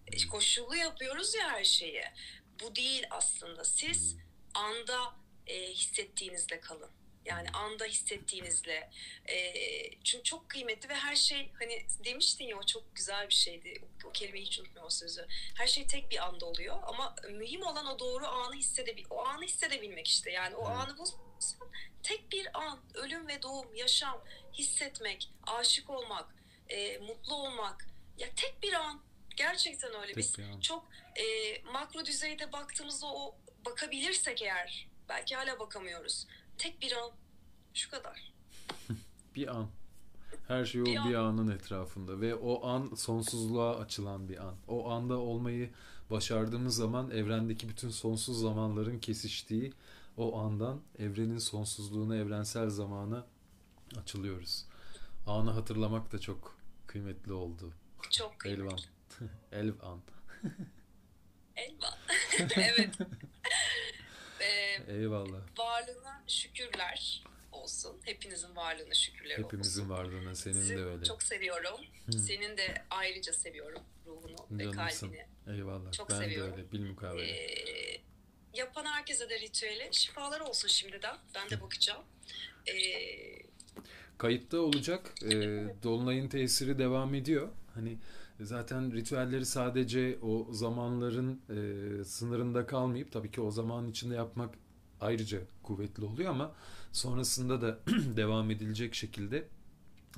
E, 0.08 0.28
Koşullu 0.28 0.76
yapıyoruz 0.76 1.36
ya 1.36 1.50
her 1.50 1.64
şeyi. 1.64 2.04
Bu 2.64 2.76
değil 2.76 3.04
aslında. 3.10 3.64
Siz 3.64 4.16
anda 4.54 5.14
e, 5.48 5.70
hissettiğinizle 5.72 6.60
kalın. 6.60 6.90
Yani 7.28 7.50
anda 7.50 7.86
hissettiğinizle. 7.86 8.90
E, 9.30 9.54
çünkü 10.04 10.24
çok 10.24 10.50
kıymetli 10.50 10.90
ve 10.90 10.96
her 10.96 11.16
şey 11.16 11.52
hani 11.60 11.86
demiştin 12.06 12.46
ya 12.46 12.58
o 12.58 12.66
çok 12.66 12.96
güzel 12.96 13.30
bir 13.30 13.34
şeydi. 13.34 13.82
O, 13.84 14.08
o 14.08 14.12
kelimeyi 14.12 14.46
hiç 14.46 14.60
unutmuyorum 14.60 14.88
o 14.88 14.90
sözü. 14.90 15.28
Her 15.58 15.68
şey 15.68 15.88
tek 15.88 16.12
bir 16.12 16.26
anda 16.28 16.46
oluyor 16.46 16.80
ama 16.84 17.16
mühim 17.32 17.62
olan 17.64 17.86
o 17.86 18.00
doğru 18.00 18.28
anı 18.28 18.56
hissedebil 18.56 19.06
o 19.10 19.26
anı 19.26 19.44
hissedebilmek 19.44 20.08
işte. 20.08 20.32
Yani 20.32 20.56
o 20.56 20.68
Evet. 20.72 20.78
anı 20.80 20.98
bulsan 20.98 21.20
tek 22.04 22.32
bir 22.32 22.60
an 22.60 22.80
ölüm 22.94 23.28
ve 23.28 23.42
doğum, 23.42 23.76
yaşam, 23.76 24.24
hissetmek, 24.54 25.30
aşık 25.48 25.90
olmak, 25.90 26.36
e, 26.70 26.98
mutlu 26.98 27.36
olmak. 27.36 27.88
Ya 28.18 28.28
tek 28.36 28.64
bir 28.64 28.74
an 28.74 29.04
gerçekten 29.36 29.94
öyle. 29.94 30.08
Tek 30.08 30.18
Biz 30.18 30.38
bir 30.38 30.44
an. 30.44 30.60
çok 30.60 30.88
e, 31.16 31.24
makro 31.62 32.06
düzeyde 32.06 32.52
baktığımızda 32.52 33.08
o 33.08 33.36
bakabilirsek 33.66 34.42
eğer 34.42 34.88
belki 35.10 35.36
hala 35.36 35.60
bakamıyoruz. 35.60 36.28
Tek 36.58 36.82
bir 36.82 36.92
an 36.92 37.12
şu 37.74 37.92
kadar. 37.92 38.34
Bir 39.36 39.48
an. 39.48 39.68
Her 40.48 40.66
şey 40.66 40.82
o 40.82 40.86
Bir 40.86 40.92
bir, 40.92 41.14
an. 41.16 41.26
anın 41.26 41.48
etrafında 41.52 42.22
ve 42.22 42.36
o 42.36 42.68
an 42.68 42.96
sonsuzluğa 42.96 43.76
açılan 43.80 44.30
bir 44.30 44.38
an. 44.38 44.56
O 44.68 44.90
anda 44.90 45.18
olmayı 45.18 45.70
başardığımız 46.10 46.76
zaman 46.76 47.12
evrendeki 47.12 47.70
bütün 47.70 47.90
sonsuz 47.90 48.42
zamanların 48.42 49.00
kesiştiği 49.00 49.74
o 50.18 50.40
andan 50.40 50.82
evrenin 51.00 51.38
sonsuzluğuna, 51.38 52.16
evrensel 52.16 52.70
zamana 52.70 53.26
açılıyoruz. 53.98 54.66
Anı 55.28 55.52
hatırlamak 55.52 56.12
da 56.12 56.20
çok 56.20 56.58
kıymetli 56.88 57.34
oldu. 57.34 57.74
Çok 58.10 58.40
kıymetli. 58.40 58.64
Elvan. 58.66 58.80
Elvan. 59.52 60.02
Elvan. 61.56 61.94
evet. 62.56 62.96
E, 64.42 64.84
Eyvallah. 64.94 65.40
varlığına 65.58 66.24
şükürler 66.28 67.24
olsun. 67.52 67.98
Hepinizin 68.06 68.56
varlığına 68.56 68.94
şükürler 68.94 69.38
Hepimizin 69.38 69.82
olsun. 69.82 69.90
varlığına 69.94 70.36
senin 70.36 70.54
Sizi 70.54 70.78
de 70.78 70.84
öyle. 70.86 71.04
çok 71.06 71.24
seviyorum. 71.24 71.80
Hı. 72.06 72.12
Senin 72.20 72.58
de 72.58 72.84
ayrıca 72.90 73.34
seviyorum 73.34 73.82
ruhunu 74.06 74.36
ve 74.52 74.64
Canımsın. 74.64 75.08
kalbini. 75.08 75.26
Eyvallah. 75.58 75.92
çok 75.92 76.10
ben 76.10 76.16
seviyorum. 76.20 76.54
de 76.54 76.58
öyle. 76.62 76.72
Bilmukabele. 76.72 77.32
Ee, 77.32 78.02
yapan 78.54 78.86
herkese 78.86 79.30
de 79.30 79.40
ritüeli 79.40 79.90
şifalar 79.92 80.40
olsun 80.40 80.68
şimdiden. 80.68 81.18
Ben 81.36 81.50
de 81.50 81.62
bakacağım. 81.62 82.04
Ee, 82.68 83.38
Kayıtta 84.18 84.60
olacak. 84.60 85.14
Ee, 85.26 85.30
Dolunay'ın 85.84 86.30
tesiri 86.30 86.80
devam 86.80 87.14
ediyor. 87.16 87.50
Hani 87.74 87.98
zaten 88.42 88.94
ritüelleri 88.94 89.46
sadece 89.46 90.20
o 90.22 90.48
zamanların 90.52 91.42
e, 91.50 92.04
sınırında 92.04 92.66
kalmayıp 92.66 93.12
tabii 93.12 93.32
ki 93.32 93.42
o 93.42 93.52
zaman 93.52 93.88
içinde 93.88 94.16
yapmak 94.16 94.56
ayrıca 95.02 95.40
kuvvetli 95.64 96.06
oluyor 96.06 96.30
ama 96.30 96.52
sonrasında 96.92 97.62
da 97.62 97.80
devam 98.16 98.52
edilecek 98.52 98.96
şekilde 98.96 99.48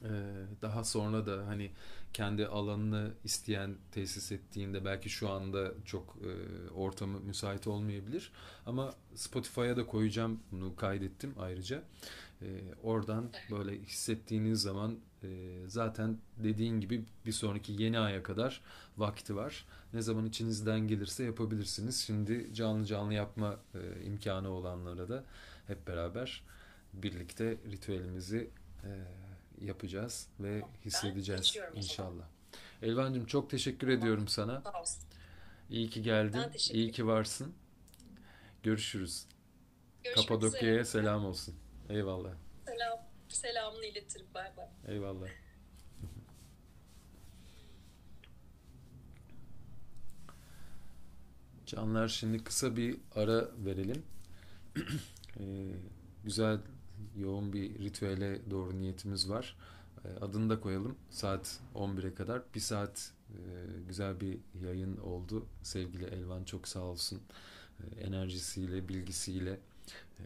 e, 0.03 0.09
daha 0.61 0.83
sonra 0.83 1.25
da 1.25 1.47
hani 1.47 1.71
kendi 2.13 2.47
alanını 2.47 3.11
isteyen 3.23 3.75
tesis 3.91 4.31
ettiğinde 4.31 4.85
belki 4.85 5.09
şu 5.09 5.29
anda 5.29 5.71
çok 5.85 6.17
e, 6.21 6.31
ortamı 6.71 7.19
müsait 7.19 7.67
olmayabilir 7.67 8.31
ama 8.65 8.93
Spotify'a 9.15 9.77
da 9.77 9.85
koyacağım 9.85 10.39
bunu 10.51 10.75
kaydettim 10.75 11.33
ayrıca. 11.39 11.83
E, 12.41 12.47
oradan 12.83 13.31
böyle 13.51 13.81
hissettiğiniz 13.81 14.61
zaman 14.61 14.99
e, 15.23 15.27
zaten 15.67 16.17
dediğin 16.37 16.79
gibi 16.79 17.05
bir 17.25 17.31
sonraki 17.31 17.73
yeni 17.73 17.99
aya 17.99 18.23
kadar 18.23 18.61
vakti 18.97 19.35
var. 19.35 19.65
Ne 19.93 20.01
zaman 20.01 20.25
içinizden 20.25 20.79
gelirse 20.79 21.23
yapabilirsiniz. 21.23 21.99
Şimdi 22.05 22.53
canlı 22.53 22.85
canlı 22.85 23.13
yapma 23.13 23.59
e, 23.75 24.05
imkanı 24.05 24.49
olanlara 24.49 25.09
da 25.09 25.23
hep 25.67 25.87
beraber 25.87 26.43
birlikte 26.93 27.57
ritüelimizi 27.71 28.49
e, 28.83 28.89
yapacağız 29.65 30.27
ve 30.39 30.61
hissedeceğiz 30.85 31.57
inşallah. 31.75 32.25
Elvancığım 32.81 33.25
çok 33.25 33.49
teşekkür 33.49 33.87
ediyorum 33.87 34.27
sana. 34.27 34.63
İyi 35.69 35.89
ki 35.89 36.01
geldin. 36.01 36.41
İyi 36.71 36.91
ki 36.91 37.07
varsın. 37.07 37.53
Görüşürüz. 38.63 39.25
Görüşmek 40.03 40.27
Kapadokya'ya 40.27 40.85
selam 40.85 41.25
olsun. 41.25 41.55
Eyvallah. 41.89 42.48
Selam. 43.39 43.53
Selamını 43.53 43.85
iletirim. 43.85 44.25
Bay 44.33 44.57
bay. 44.57 44.65
Eyvallah. 44.87 45.27
Canlar 51.65 52.07
şimdi 52.07 52.43
kısa 52.43 52.75
bir 52.75 52.97
ara 53.15 53.49
verelim. 53.65 54.03
Ee, 55.39 55.43
güzel 56.23 56.59
yoğun 57.15 57.53
bir 57.53 57.79
ritüele 57.79 58.51
doğru 58.51 58.79
niyetimiz 58.79 59.29
var. 59.29 59.57
Ee, 60.05 60.07
adını 60.07 60.49
da 60.49 60.61
koyalım. 60.61 60.97
Saat 61.09 61.59
11'e 61.75 62.13
kadar. 62.13 62.41
Bir 62.55 62.59
saat 62.59 63.11
e, 63.29 63.37
güzel 63.87 64.19
bir 64.19 64.39
yayın 64.61 64.97
oldu. 64.97 65.45
Sevgili 65.63 66.05
Elvan 66.05 66.43
çok 66.43 66.67
sağ 66.67 66.79
olsun. 66.79 67.21
Ee, 67.79 67.99
enerjisiyle, 67.99 68.89
bilgisiyle 68.89 69.59
e, 70.19 70.23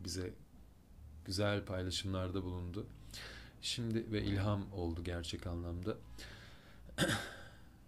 bize 0.00 0.34
güzel 1.24 1.64
paylaşımlarda 1.64 2.42
bulundu. 2.44 2.86
Şimdi 3.62 4.12
ve 4.12 4.22
ilham 4.22 4.72
oldu 4.72 5.04
gerçek 5.04 5.46
anlamda. 5.46 5.96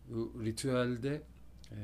Bu 0.09 0.33
ritüelde 0.45 1.23
e, 1.73 1.79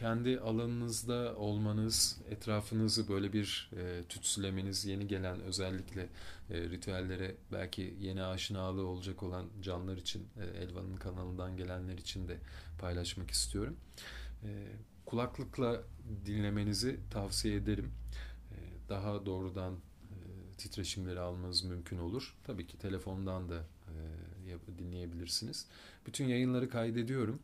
kendi 0.00 0.40
alanınızda 0.40 1.36
olmanız, 1.36 2.20
etrafınızı 2.30 3.08
böyle 3.08 3.32
bir 3.32 3.70
e, 3.76 4.04
tütsülemeniz, 4.08 4.84
yeni 4.84 5.06
gelen 5.06 5.40
özellikle 5.40 6.08
e, 6.50 6.60
ritüellere 6.60 7.34
belki 7.52 7.94
yeni 8.00 8.22
aşinalığı 8.22 8.86
olacak 8.86 9.22
olan 9.22 9.46
canlar 9.62 9.96
için, 9.96 10.28
e, 10.40 10.62
Elvan'ın 10.62 10.96
kanalından 10.96 11.56
gelenler 11.56 11.98
için 11.98 12.28
de 12.28 12.36
paylaşmak 12.78 13.30
istiyorum. 13.30 13.76
E, 14.44 14.66
kulaklıkla 15.06 15.82
dinlemenizi 16.26 17.00
tavsiye 17.10 17.56
ederim. 17.56 17.92
E, 18.52 18.56
daha 18.88 19.26
doğrudan 19.26 19.74
titreşimleri 20.60 21.20
almanız 21.20 21.64
mümkün 21.64 21.98
olur. 21.98 22.36
Tabii 22.44 22.66
ki 22.66 22.78
telefondan 22.78 23.48
da 23.48 23.64
e, 23.88 24.78
dinleyebilirsiniz. 24.78 25.66
Bütün 26.06 26.24
yayınları 26.24 26.68
kaydediyorum. 26.68 27.38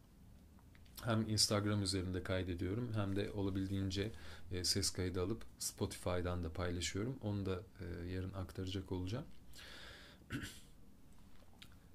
Hem 1.05 1.29
Instagram 1.29 1.83
üzerinde 1.83 2.23
kaydediyorum 2.23 2.93
hem 2.95 3.17
de 3.17 3.31
olabildiğince 3.31 4.12
e, 4.53 4.64
ses 4.64 4.91
kaydı 4.91 5.23
alıp 5.23 5.43
Spotify'dan 5.59 6.45
da 6.45 6.53
paylaşıyorum. 6.53 7.19
Onu 7.23 7.47
da 7.47 7.62
e, 7.81 8.12
yarın 8.12 8.33
aktaracak 8.33 8.93
olacağım. 8.93 9.25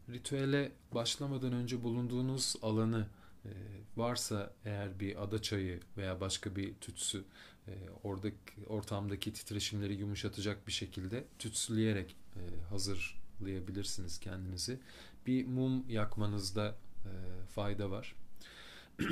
Ritüele 0.10 0.72
başlamadan 0.92 1.54
önce 1.54 1.84
bulunduğunuz 1.84 2.56
alanı 2.62 3.08
e, 3.46 3.50
varsa 3.98 4.54
eğer 4.66 5.00
bir 5.00 5.24
ada 5.24 5.42
çayı 5.42 5.80
veya 5.98 6.22
başka 6.22 6.56
bir 6.56 6.74
tütsü 6.76 7.24
e, 7.68 7.72
oradaki 8.04 8.66
ortamdaki 8.68 9.34
titreşimleri 9.34 9.94
yumuşatacak 9.94 10.68
bir 10.68 10.72
şekilde 10.72 11.26
tütsüleyerek 11.40 12.16
e, 12.36 12.42
hazırlayabilirsiniz 12.70 14.20
kendinizi. 14.20 14.80
Bir 15.28 15.46
mum 15.46 15.90
yakmanızda 15.90 16.76
e, 17.06 17.12
fayda 17.46 17.92
var. 17.92 18.16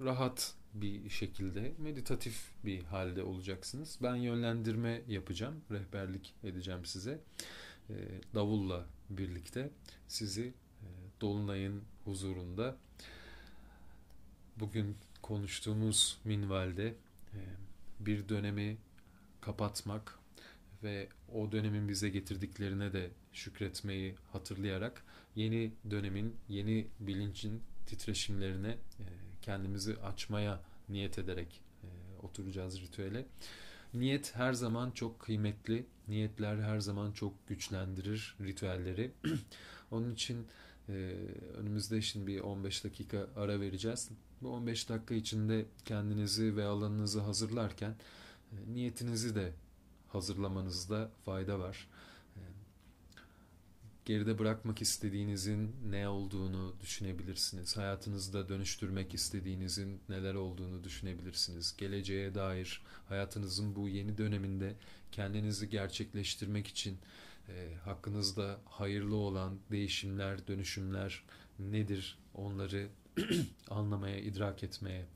Rahat 0.00 0.54
bir 0.74 1.10
şekilde 1.10 1.72
meditatif 1.78 2.50
bir 2.64 2.82
halde 2.82 3.22
olacaksınız. 3.22 3.98
Ben 4.02 4.16
yönlendirme 4.16 5.02
yapacağım, 5.08 5.54
rehberlik 5.70 6.34
edeceğim 6.44 6.84
size. 6.84 7.20
E, 7.90 7.94
davulla 8.34 8.86
birlikte 9.10 9.70
sizi 10.08 10.42
e, 10.82 10.86
dolunayın 11.20 11.82
huzurunda 12.04 12.76
bugün 14.56 14.96
konuştuğumuz 15.22 16.18
minvalde 16.24 16.94
e, 17.34 17.40
bir 18.00 18.28
dönemi 18.28 18.76
kapatmak 19.40 20.18
ve 20.82 21.08
o 21.32 21.52
dönemin 21.52 21.88
bize 21.88 22.08
getirdiklerine 22.08 22.92
de 22.92 23.10
şükretmeyi 23.32 24.14
hatırlayarak 24.32 25.04
yeni 25.34 25.72
dönemin, 25.90 26.36
yeni 26.48 26.86
bilincin 27.00 27.62
titreşimlerine 27.86 28.68
e, 28.70 29.04
kendimizi 29.42 29.96
açmaya 29.96 30.60
niyet 30.88 31.18
ederek 31.18 31.60
e, 31.82 31.88
oturacağız 32.22 32.80
ritüele. 32.80 33.26
Niyet 33.94 34.34
her 34.34 34.52
zaman 34.52 34.90
çok 34.90 35.20
kıymetli. 35.20 35.86
Niyetler 36.08 36.56
her 36.56 36.80
zaman 36.80 37.12
çok 37.12 37.48
güçlendirir 37.48 38.36
ritüelleri. 38.40 39.10
Onun 39.90 40.14
için 40.14 40.46
e, 40.88 40.92
önümüzde 41.56 42.02
şimdi 42.02 42.26
bir 42.26 42.40
15 42.40 42.84
dakika 42.84 43.28
ara 43.36 43.60
vereceğiz. 43.60 44.10
Bu 44.42 44.50
15 44.50 44.88
dakika 44.88 45.14
içinde 45.14 45.66
kendinizi 45.84 46.56
ve 46.56 46.64
alanınızı 46.64 47.20
hazırlarken 47.20 47.94
e, 48.52 48.74
niyetinizi 48.74 49.34
de 49.34 49.52
hazırlamanızda 50.08 51.10
fayda 51.24 51.58
var. 51.58 51.88
E, 52.36 52.40
geride 54.04 54.38
bırakmak 54.38 54.82
istediğinizin 54.82 55.76
ne 55.90 56.08
olduğunu 56.08 56.74
düşünebilirsiniz. 56.80 57.76
Hayatınızda 57.76 58.48
dönüştürmek 58.48 59.14
istediğinizin 59.14 60.00
neler 60.08 60.34
olduğunu 60.34 60.84
düşünebilirsiniz. 60.84 61.76
Geleceğe 61.78 62.34
dair 62.34 62.82
hayatınızın 63.08 63.76
bu 63.76 63.88
yeni 63.88 64.18
döneminde 64.18 64.74
kendinizi 65.12 65.70
gerçekleştirmek 65.70 66.66
için 66.66 66.98
e, 67.48 67.74
hakkınızda 67.84 68.60
hayırlı 68.64 69.16
olan 69.16 69.58
değişimler, 69.70 70.46
dönüşümler 70.46 71.24
nedir 71.58 72.18
onları 72.34 72.88
anlamaya, 73.70 74.18
idrak 74.18 74.64
etmeye 74.64 75.06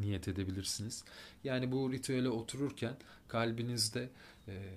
niyet 0.00 0.28
edebilirsiniz. 0.28 1.04
Yani 1.44 1.72
bu 1.72 1.92
ritüele 1.92 2.28
otururken 2.28 2.96
kalbinizde 3.28 4.10
e, 4.48 4.74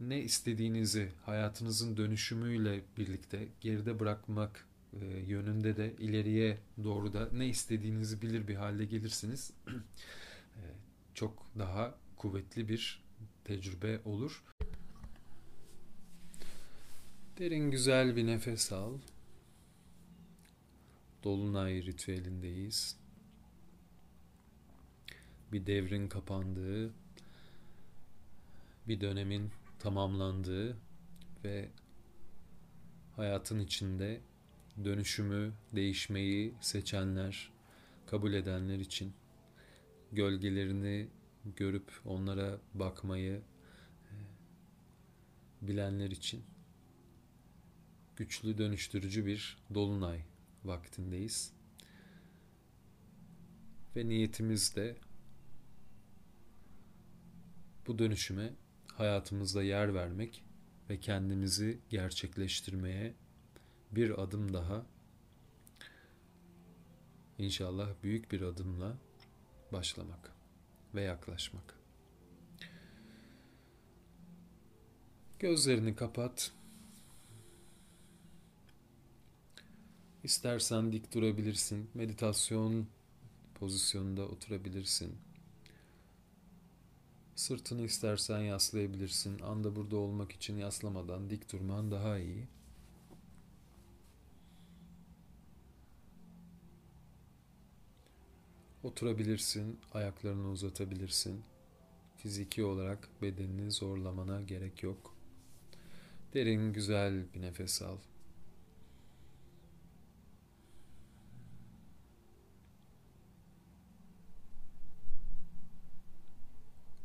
ne 0.00 0.20
istediğinizi 0.20 1.12
hayatınızın 1.26 1.96
dönüşümüyle 1.96 2.80
birlikte 2.98 3.48
geride 3.60 4.00
bırakmak 4.00 4.66
e, 5.00 5.06
yönünde 5.06 5.76
de 5.76 5.94
ileriye 5.98 6.58
doğru 6.84 7.12
da 7.12 7.28
ne 7.32 7.46
istediğinizi 7.46 8.22
bilir 8.22 8.48
bir 8.48 8.54
halde 8.54 8.84
gelirsiniz. 8.84 9.52
e, 9.68 10.62
çok 11.14 11.46
daha 11.58 11.94
kuvvetli 12.16 12.68
bir 12.68 13.02
tecrübe 13.44 14.00
olur. 14.04 14.44
Derin 17.38 17.70
güzel 17.70 18.16
bir 18.16 18.26
nefes 18.26 18.72
al. 18.72 18.98
Dolunay 21.24 21.82
ritüelindeyiz. 21.82 22.96
Bir 25.52 25.66
devrin 25.66 26.08
kapandığı, 26.08 26.92
bir 28.88 29.00
dönemin 29.00 29.50
tamamlandığı 29.78 30.76
ve 31.44 31.68
hayatın 33.16 33.60
içinde 33.60 34.20
dönüşümü, 34.84 35.52
değişmeyi 35.72 36.54
seçenler, 36.60 37.52
kabul 38.06 38.32
edenler 38.32 38.78
için 38.78 39.12
gölgelerini 40.12 41.08
görüp 41.56 41.92
onlara 42.04 42.58
bakmayı 42.74 43.42
e, 44.10 44.14
bilenler 45.62 46.10
için 46.10 46.44
güçlü 48.16 48.58
dönüştürücü 48.58 49.26
bir 49.26 49.58
dolunay 49.74 50.20
vaktindeyiz. 50.64 51.52
Ve 53.96 54.08
niyetimiz 54.08 54.76
de 54.76 54.96
bu 57.86 57.98
dönüşüme 57.98 58.52
hayatımızda 58.86 59.62
yer 59.62 59.94
vermek 59.94 60.44
ve 60.90 61.00
kendimizi 61.00 61.78
gerçekleştirmeye 61.90 63.14
bir 63.90 64.22
adım 64.22 64.52
daha 64.52 64.86
inşallah 67.38 67.88
büyük 68.02 68.32
bir 68.32 68.40
adımla 68.40 68.96
başlamak 69.72 70.32
ve 70.94 71.02
yaklaşmak. 71.02 71.78
Gözlerini 75.38 75.96
kapat. 75.96 76.52
İstersen 80.24 80.92
dik 80.92 81.14
durabilirsin. 81.14 81.90
Meditasyon 81.94 82.86
pozisyonunda 83.54 84.22
oturabilirsin. 84.28 85.18
Sırtını 87.34 87.84
istersen 87.84 88.40
yaslayabilirsin. 88.40 89.38
Anda 89.38 89.76
burada 89.76 89.96
olmak 89.96 90.32
için 90.32 90.56
yaslamadan 90.56 91.30
dik 91.30 91.52
durman 91.52 91.90
daha 91.90 92.18
iyi. 92.18 92.48
Oturabilirsin, 98.82 99.78
ayaklarını 99.94 100.48
uzatabilirsin. 100.50 101.42
Fiziki 102.16 102.64
olarak 102.64 103.08
bedenini 103.22 103.70
zorlamana 103.70 104.40
gerek 104.40 104.82
yok. 104.82 105.14
Derin, 106.34 106.72
güzel 106.72 107.34
bir 107.34 107.40
nefes 107.40 107.82
al. 107.82 107.98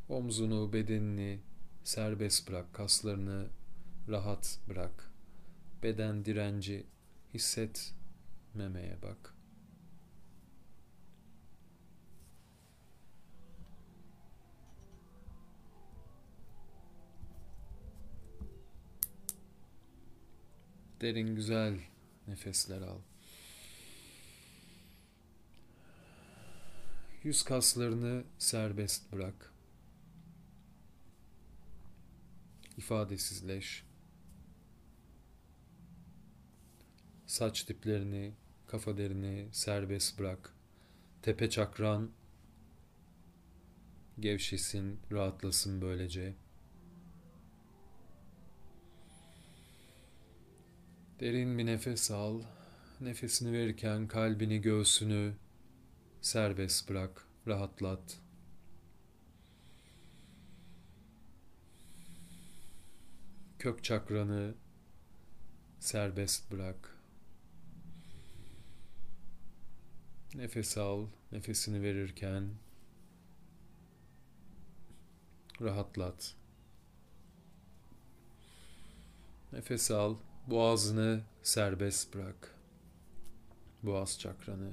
Omzunu, 0.10 0.74
bedenini 0.74 1.40
serbest 1.84 2.50
bırak, 2.50 2.74
kaslarını 2.74 3.48
rahat 4.08 4.60
bırak. 4.70 5.12
Beden 5.84 6.26
direnci 6.26 6.86
hissetmemeye 7.34 8.98
bak. 9.02 9.36
Derin 21.02 21.36
güzel 21.36 21.80
nefesler 22.28 22.82
al. 22.82 23.00
Yüz 27.24 27.44
kaslarını 27.44 28.24
serbest 28.38 29.12
bırak. 29.12 29.59
İfadesizleş. 32.80 33.84
Saç 37.26 37.70
diplerini, 37.70 38.34
kafa 38.68 38.98
derini 38.98 39.50
serbest 39.52 40.20
bırak. 40.20 40.54
Tepe 41.22 41.50
çakran 41.50 42.12
gevşesin, 44.20 45.00
rahatlasın 45.12 45.82
böylece. 45.82 46.36
Derin 51.20 51.58
bir 51.58 51.66
nefes 51.66 52.12
al. 52.12 52.42
Nefesini 53.02 53.54
verirken 53.54 54.08
kalbini, 54.08 54.62
göğsünü 54.62 55.34
serbest 56.22 56.90
bırak, 56.90 57.28
rahatlat. 57.48 58.20
Kök 63.60 63.84
çakranı 63.84 64.54
serbest 65.80 66.52
bırak. 66.52 66.98
Nefes 70.36 70.78
al, 70.78 71.08
nefesini 71.32 71.82
verirken 71.82 72.50
rahatlat. 75.62 76.36
Nefes 79.54 79.92
al, 79.92 80.16
boğazını 80.48 81.22
serbest 81.44 82.14
bırak. 82.14 82.56
Boğaz 83.84 84.20
çakranı. 84.20 84.72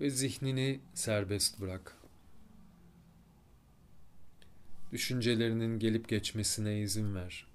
Ve 0.00 0.10
zihnini 0.10 0.80
serbest 0.94 1.60
bırak. 1.60 1.96
Düşüncelerinin 4.92 5.78
gelip 5.78 6.08
geçmesine 6.08 6.80
izin 6.80 7.14
ver. 7.14 7.46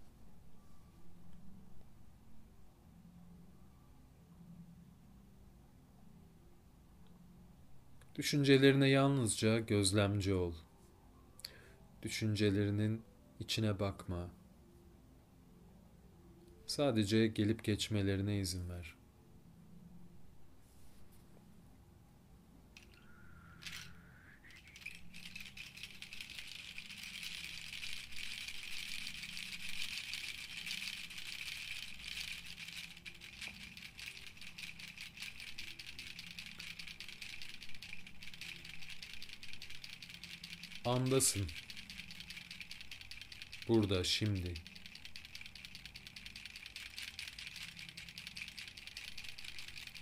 Düşüncelerine 8.15 8.89
yalnızca 8.89 9.59
gözlemci 9.59 10.33
ol. 10.33 10.53
Düşüncelerinin 12.03 13.01
içine 13.39 13.79
bakma. 13.79 14.29
Sadece 16.67 17.27
gelip 17.27 17.63
geçmelerine 17.63 18.39
izin 18.39 18.69
ver. 18.69 18.99
Andasın. 40.89 41.47
Burada, 43.67 44.03
şimdi. 44.03 44.53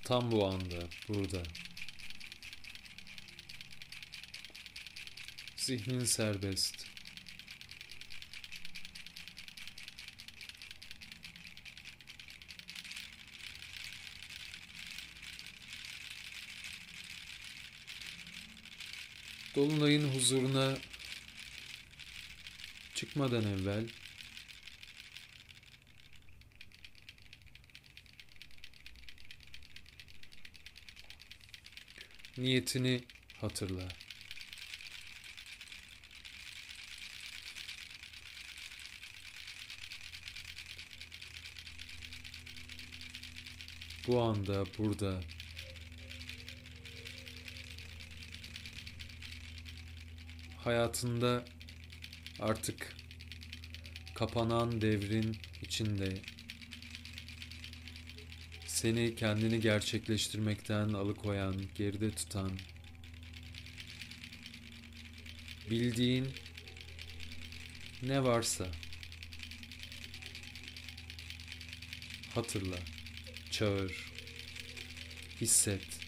Tam 0.04 0.32
bu 0.32 0.48
anda, 0.48 0.90
burada. 1.08 1.44
Zihnin 5.58 6.06
serbest. 6.06 6.97
Dolunay'ın 19.58 20.14
huzuruna 20.14 20.78
çıkmadan 22.96 23.44
evvel 23.44 23.90
niyetini 32.38 33.04
hatırla. 33.42 33.88
Bu 44.08 44.22
anda, 44.22 44.66
burada 44.78 45.22
hayatında 50.68 51.46
artık 52.40 52.96
kapanan 54.16 54.82
devrin 54.82 55.38
içinde 55.62 56.18
seni 58.66 59.16
kendini 59.16 59.62
gerçekleştirmekten 59.62 60.90
alıkoyan, 60.90 61.56
geride 61.76 62.12
tutan, 62.12 62.52
bildiğin 65.70 66.28
ne 68.04 68.24
varsa 68.24 68.68
hatırla, 72.36 72.78
çağır, 73.52 74.12
hisset. 75.42 76.07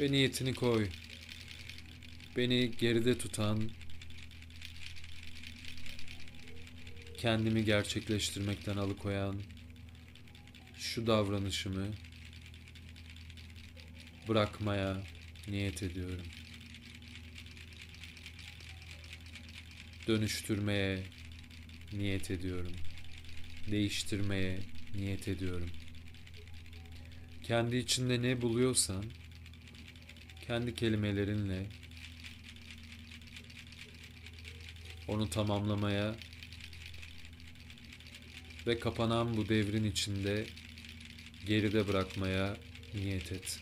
Ve 0.00 0.12
niyetini 0.12 0.54
koy. 0.54 0.88
Beni 2.36 2.70
geride 2.70 3.18
tutan, 3.18 3.70
kendimi 7.16 7.64
gerçekleştirmekten 7.64 8.76
alıkoyan 8.76 9.36
şu 10.78 11.06
davranışımı 11.06 11.86
bırakmaya 14.28 15.02
niyet 15.48 15.82
ediyorum. 15.82 16.26
Dönüştürmeye 20.06 21.02
niyet 21.92 22.30
ediyorum. 22.30 22.72
Değiştirmeye 23.70 24.58
niyet 24.94 25.28
ediyorum. 25.28 25.70
Kendi 27.42 27.76
içinde 27.76 28.22
ne 28.22 28.42
buluyorsan 28.42 29.04
kendi 30.48 30.74
kelimelerinle 30.74 31.66
onu 35.08 35.30
tamamlamaya 35.30 36.16
ve 38.66 38.78
kapanan 38.78 39.36
bu 39.36 39.48
devrin 39.48 39.84
içinde 39.84 40.46
geride 41.46 41.88
bırakmaya 41.88 42.56
niyet 42.94 43.32
et. 43.32 43.60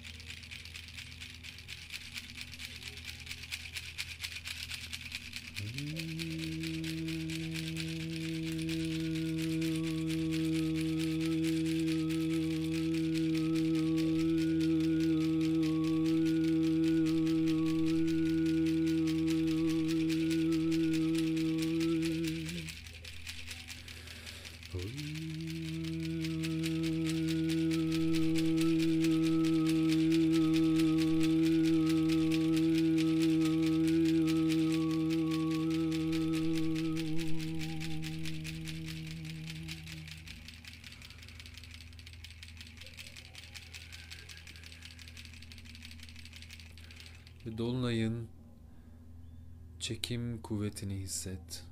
Çekim 49.81 50.43
kuvvetini 50.43 50.95
hisset. 50.95 51.65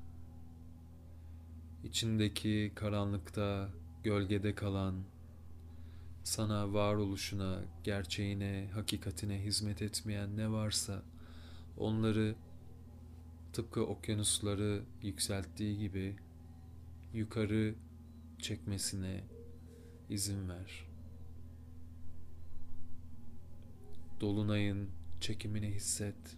İçindeki 1.85 2.73
karanlıkta, 2.75 3.69
gölgede 4.03 4.55
kalan, 4.55 4.95
sana 6.25 6.73
varoluşuna, 6.73 7.61
gerçeğine, 7.85 8.71
hakikatine 8.75 9.45
hizmet 9.45 9.83
etmeyen 9.83 10.37
ne 10.37 10.51
varsa 10.51 11.03
onları 11.77 12.35
tıpkı 13.53 13.87
okyanusları 13.87 14.83
yükselttiği 15.03 15.79
gibi 15.79 16.17
yukarı 17.15 17.75
çekmesine 18.39 19.25
izin 20.11 20.49
ver. 20.49 20.87
Dolunayın 24.21 24.91
çekimini 25.21 25.71
hisset 25.71 26.37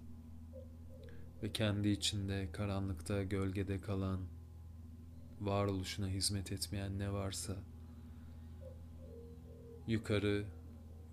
ve 1.43 1.53
kendi 1.53 1.89
içinde 1.89 2.49
karanlıkta 2.53 3.23
gölgede 3.23 3.81
kalan 3.81 4.21
varoluşuna 5.41 6.09
hizmet 6.09 6.53
etmeyen 6.53 6.99
ne 6.99 7.13
varsa 7.13 7.57
yukarı 9.87 10.47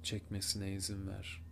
çekmesine 0.03 0.73
izin 0.73 1.07
ver. 1.07 1.43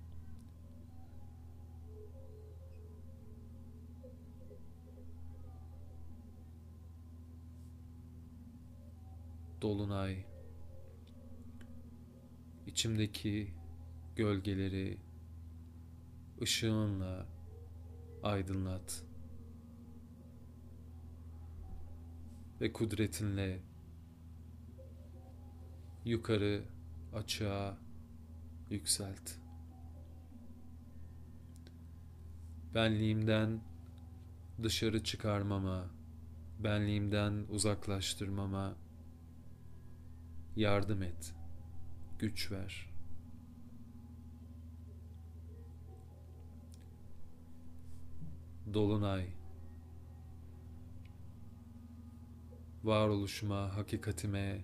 Dolunay 9.61 10.26
içimdeki 12.67 13.53
gölgeleri 14.15 14.97
ışığınla 16.41 17.30
aydınlat 18.24 19.03
ve 22.61 22.74
kudretinle 22.74 23.59
yukarı 26.05 26.63
açığa 27.13 27.78
yükselt. 28.69 29.32
Benliğimden 32.76 33.61
dışarı 34.63 35.03
çıkarmama, 35.03 35.86
benliğimden 36.59 37.45
uzaklaştırmama 37.49 38.76
yardım 40.55 41.03
et, 41.03 41.34
güç 42.19 42.51
ver.'' 42.51 42.90
Dolunay 48.74 49.26
Varoluşuma, 52.84 53.76
hakikatime 53.78 54.61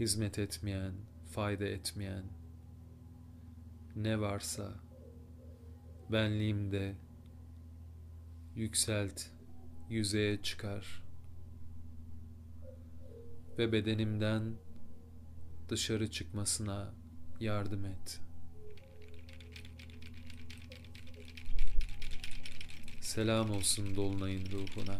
hizmet 0.00 0.38
etmeyen, 0.38 0.92
fayda 1.30 1.64
etmeyen 1.64 2.24
ne 3.96 4.20
varsa 4.20 4.74
benliğimde 6.12 6.94
yükselt, 8.54 9.26
yüzeye 9.90 10.42
çıkar 10.42 11.02
ve 13.58 13.72
bedenimden 13.72 14.54
dışarı 15.68 16.10
çıkmasına 16.10 16.94
yardım 17.40 17.84
et.'' 17.84 18.27
Selam 23.18 23.50
olsun 23.50 23.96
Dolunay'ın 23.96 24.46
ruhuna. 24.46 24.98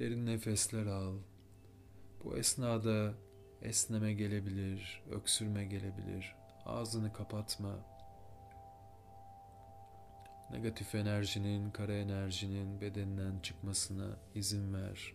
Derin 0.00 0.26
nefesler 0.26 0.86
al. 0.86 1.14
Bu 2.24 2.36
esnada 2.36 3.14
esneme 3.62 4.12
gelebilir, 4.12 5.02
öksürme 5.10 5.64
gelebilir. 5.64 6.34
Ağzını 6.66 7.12
kapatma. 7.12 7.76
Negatif 10.50 10.94
enerjinin, 10.94 11.70
kara 11.70 11.92
enerjinin 11.92 12.80
bedeninden 12.80 13.40
çıkmasına 13.40 14.16
izin 14.34 14.74
ver. 14.74 15.14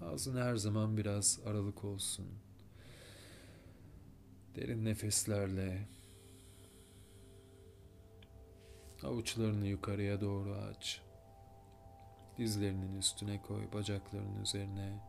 Ağzın 0.00 0.36
her 0.36 0.56
zaman 0.56 0.96
biraz 0.96 1.40
aralık 1.46 1.84
olsun. 1.84 2.26
Derin 4.56 4.84
nefeslerle 4.84 5.88
avuçlarını 9.02 9.66
yukarıya 9.66 10.20
doğru 10.20 10.54
aç. 10.54 11.02
Dizlerinin 12.38 12.98
üstüne 12.98 13.42
koy, 13.42 13.72
bacaklarının 13.72 14.42
üzerine. 14.42 15.00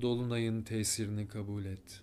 Dolunayın 0.00 0.62
tesirini 0.62 1.28
kabul 1.28 1.64
et. 1.64 2.02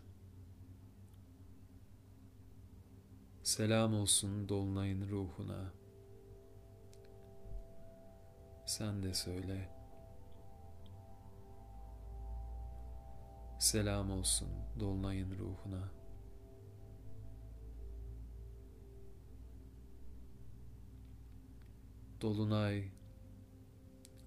Selam 3.44 3.94
olsun 3.96 4.50
dolunayın 4.50 5.10
ruhuna. 5.10 5.74
Sen 8.66 9.04
de 9.04 9.14
söyle. 9.14 9.70
Selam 13.60 14.12
olsun 14.12 14.50
dolunayın 14.80 15.38
ruhuna. 15.38 15.99
Dolunay 22.22 22.92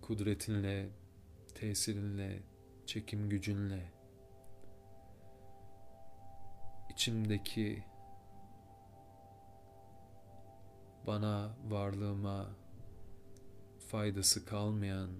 kudretinle, 0.00 0.90
tesirinle, 1.54 2.42
çekim 2.86 3.28
gücünle 3.28 3.92
içimdeki 6.90 7.84
bana 11.06 11.56
varlığıma 11.68 12.46
faydası 13.88 14.44
kalmayan 14.44 15.10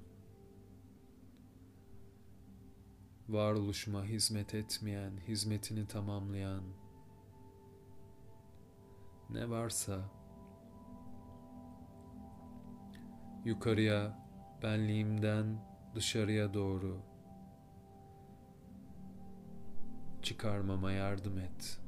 varoluşuma 3.28 4.05
hizmet 4.05 4.55
etmeyen, 4.55 5.12
hizmetini 5.28 5.89
tamamlayan 5.89 6.65
ne 9.31 9.51
varsa 9.51 10.22
yukarıya 13.44 14.19
benliğimden 14.62 15.47
dışarıya 15.94 16.55
doğru 16.55 17.02
çıkarmama 20.23 20.93
yardım 20.93 21.39
et. 21.39 21.78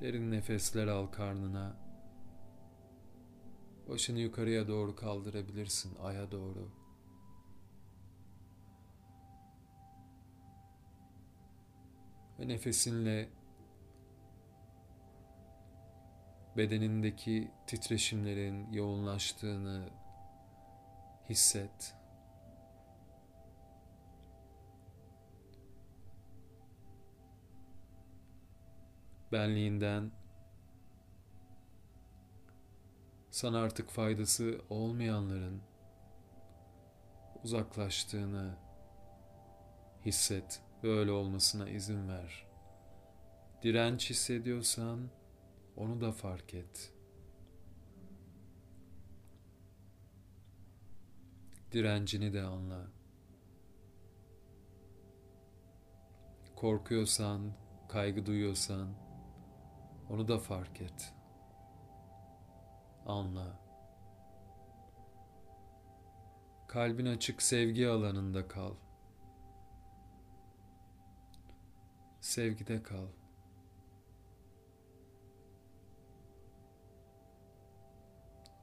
Derin 0.00 0.30
nefesler 0.30 0.86
al 0.86 1.06
karnına. 1.06 1.76
Başını 3.88 4.18
yukarıya 4.18 4.68
doğru 4.68 4.96
kaldırabilirsin, 4.96 5.96
aya 6.02 6.30
doğru. 6.30 6.77
Ve 12.38 12.48
nefesinle 12.48 13.28
bedenindeki 16.56 17.50
titreşimlerin 17.66 18.72
yoğunlaştığını 18.72 19.88
hisset. 21.28 21.94
Benliğinden 29.32 30.10
sana 33.30 33.58
artık 33.58 33.90
faydası 33.90 34.60
olmayanların 34.70 35.62
uzaklaştığını 37.44 38.56
hisset 40.04 40.67
ve 40.84 40.88
öyle 40.88 41.10
olmasına 41.10 41.68
izin 41.68 42.08
ver. 42.08 42.46
Direnç 43.62 44.10
hissediyorsan 44.10 45.10
onu 45.76 46.00
da 46.00 46.12
fark 46.12 46.54
et. 46.54 46.92
Direncini 51.72 52.32
de 52.32 52.42
anla. 52.42 52.86
Korkuyorsan, 56.56 57.52
kaygı 57.88 58.26
duyuyorsan 58.26 58.88
onu 60.08 60.28
da 60.28 60.38
fark 60.38 60.80
et. 60.80 61.14
Anla. 63.06 63.60
Kalbin 66.68 67.06
açık 67.06 67.42
sevgi 67.42 67.88
alanında 67.88 68.48
kal. 68.48 68.74
Sevgide 72.28 72.82
kal. 72.82 73.06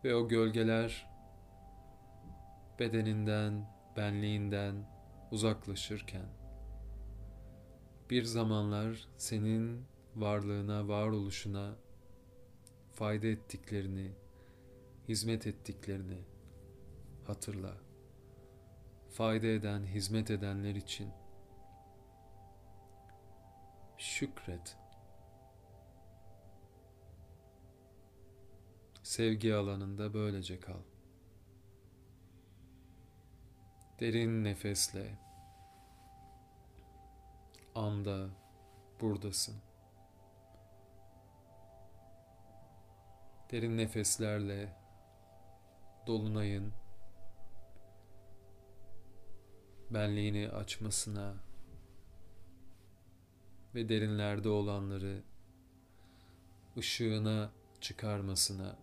Ve 0.03 0.15
o 0.15 0.27
gölgeler 0.27 1.09
bedeninden, 2.79 3.69
benliğinden 3.97 4.75
uzaklaşırken 5.31 6.25
bir 8.09 8.23
zamanlar 8.23 9.07
senin 9.17 9.85
varlığına, 10.15 10.87
varoluşuna 10.87 11.75
fayda 12.91 13.27
ettiklerini, 13.27 14.11
hizmet 15.07 15.47
ettiklerini 15.47 16.21
hatırla. 17.23 17.77
Fayda 19.09 19.47
eden, 19.47 19.85
hizmet 19.85 20.31
edenler 20.31 20.75
için 20.75 21.24
şükret. 23.97 24.77
Sevgi 29.03 29.55
alanında 29.55 30.13
böylece 30.13 30.59
kal. 30.59 30.81
Derin 33.99 34.43
nefesle 34.43 35.19
anda 37.75 38.29
buradasın. 39.01 39.55
Derin 43.51 43.77
nefeslerle 43.77 44.75
dolunayın 46.07 46.73
benliğini 49.89 50.49
açmasına 50.49 51.44
ve 53.75 53.89
derinlerde 53.89 54.49
olanları 54.49 55.23
ışığına 56.77 57.51
çıkarmasına 57.81 58.79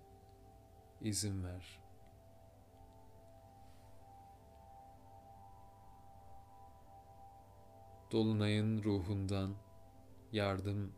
izin 1.01 1.45
ver. 1.45 1.81
Dolunayın 8.13 8.83
ruhundan 8.83 9.55
yardım 10.33 10.93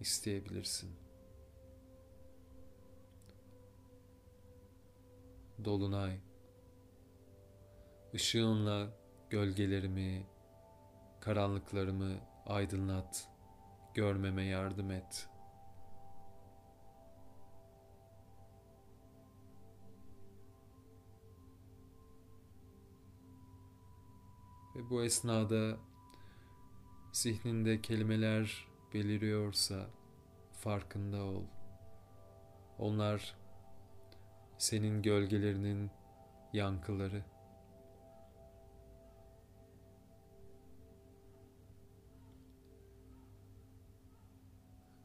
isteyebilirsin. 0.00 0.90
Dolunay, 5.64 6.20
ışığınla 8.14 8.88
gölgelerimi, 9.30 10.26
karanlıklarımı 11.20 12.33
aydınlat, 12.46 13.28
görmeme 13.94 14.42
yardım 14.42 14.90
et.'' 14.90 15.34
Ve 24.76 24.90
bu 24.90 25.04
esnada 25.04 25.76
zihninde 27.12 27.82
kelimeler 27.82 28.68
beliriyorsa 28.94 29.90
farkında 30.52 31.22
ol. 31.22 31.42
Onlar 32.78 33.36
senin 34.58 35.02
gölgelerinin 35.02 35.90
yankıları. 36.52 37.24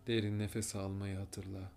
Derin 0.10 0.40
nefes 0.40 0.76
almayı 0.76 1.18
hatırla. 1.18 1.72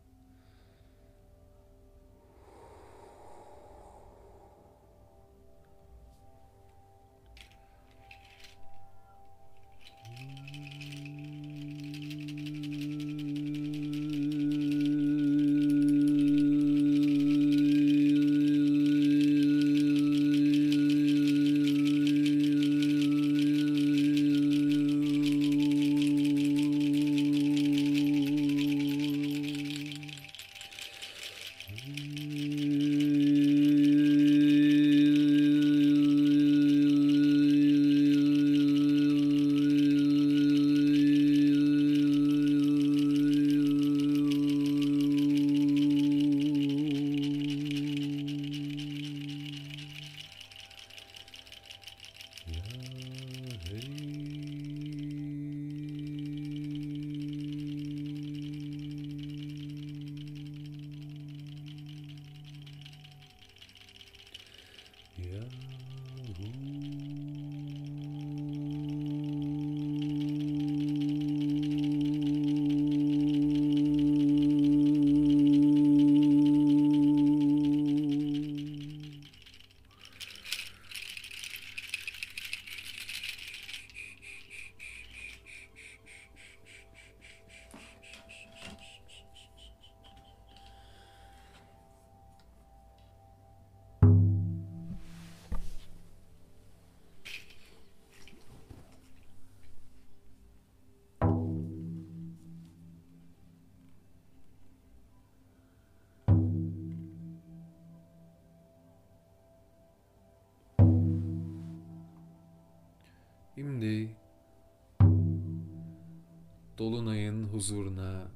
Dolunay'ın 116.82 117.44
huzuruna 117.44 118.30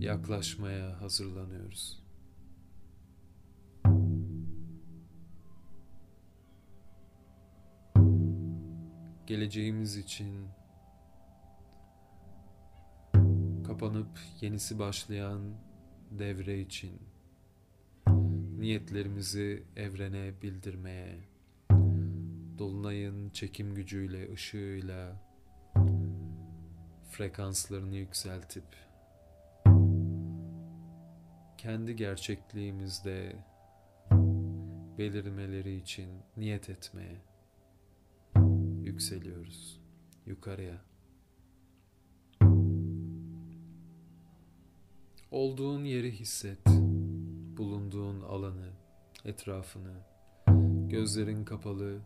yaklaşmaya 0.00 1.00
hazırlanıyoruz. 1.00 2.02
Geleceğimiz 9.26 9.96
için 9.96 10.48
kapanıp 13.66 14.20
yenisi 14.40 14.78
başlayan 14.78 15.40
devre 16.10 16.60
için 16.60 16.92
niyetlerimizi 18.58 19.62
evrene 19.76 20.32
bildirmeye 20.42 21.18
dolunayın 22.58 23.30
çekim 23.30 23.74
gücüyle, 23.74 24.32
ışığıyla 24.32 25.33
frekanslarını 27.14 27.96
yükseltip 27.96 28.64
kendi 31.58 31.96
gerçekliğimizde 31.96 33.36
belirmeleri 34.98 35.76
için 35.76 36.08
niyet 36.36 36.70
etmeye 36.70 37.16
yükseliyoruz 38.82 39.80
yukarıya. 40.26 40.84
Olduğun 45.30 45.84
yeri 45.84 46.12
hisset, 46.12 46.66
bulunduğun 47.56 48.20
alanı, 48.20 48.70
etrafını, 49.24 49.94
gözlerin 50.88 51.44
kapalı, 51.44 52.00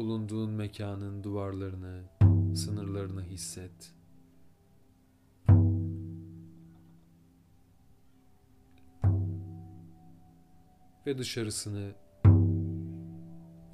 bulunduğun 0.00 0.50
mekanın 0.50 1.24
duvarlarını, 1.24 2.02
sınırlarını 2.56 3.22
hisset. 3.22 3.94
Ve 11.06 11.18
dışarısını 11.18 11.92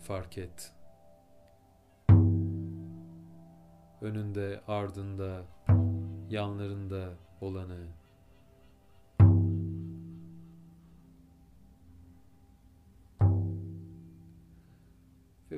fark 0.03 0.39
et. 0.39 0.73
Önünde, 4.01 4.61
ardında, 4.69 5.43
yanlarında 6.31 7.13
olanı 7.41 7.87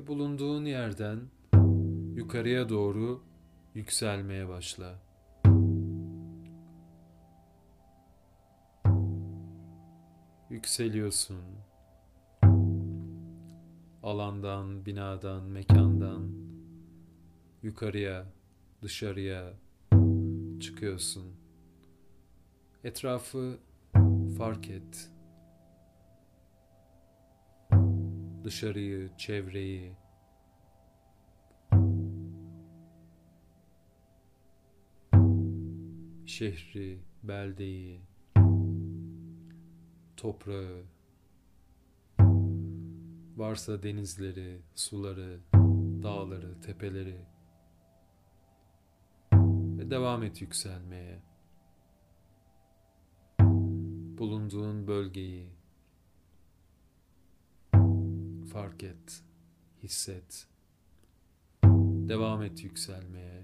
bulunduğun 0.09 0.65
yerden 0.65 1.19
yukarıya 2.15 2.69
doğru 2.69 3.23
yükselmeye 3.75 4.49
başla. 4.49 4.99
Yükseliyorsun. 10.49 11.43
Alandan, 14.03 14.85
binadan, 14.85 15.43
mekandan 15.43 16.31
yukarıya, 17.63 18.25
dışarıya 18.81 19.53
çıkıyorsun. 20.59 21.35
Etrafı 22.83 23.57
fark 24.37 24.69
et. 24.69 25.11
Dışarıyı, 28.43 29.09
çevreyi, 29.17 29.95
şehri, 36.25 36.99
beldeyi, 37.23 38.01
toprağı, 40.17 40.83
varsa 43.37 43.83
denizleri, 43.83 44.61
suları, 44.75 45.39
dağları, 46.03 46.61
tepeleri. 46.61 47.25
Ve 49.77 49.89
devam 49.89 50.23
et 50.23 50.41
yükselmeye. 50.41 51.19
Bulunduğun 54.17 54.87
bölgeyi, 54.87 55.49
fark 58.49 58.83
et, 58.83 59.23
hisset. 59.83 60.47
Devam 61.63 62.41
et 62.41 62.63
yükselmeye. 62.63 63.43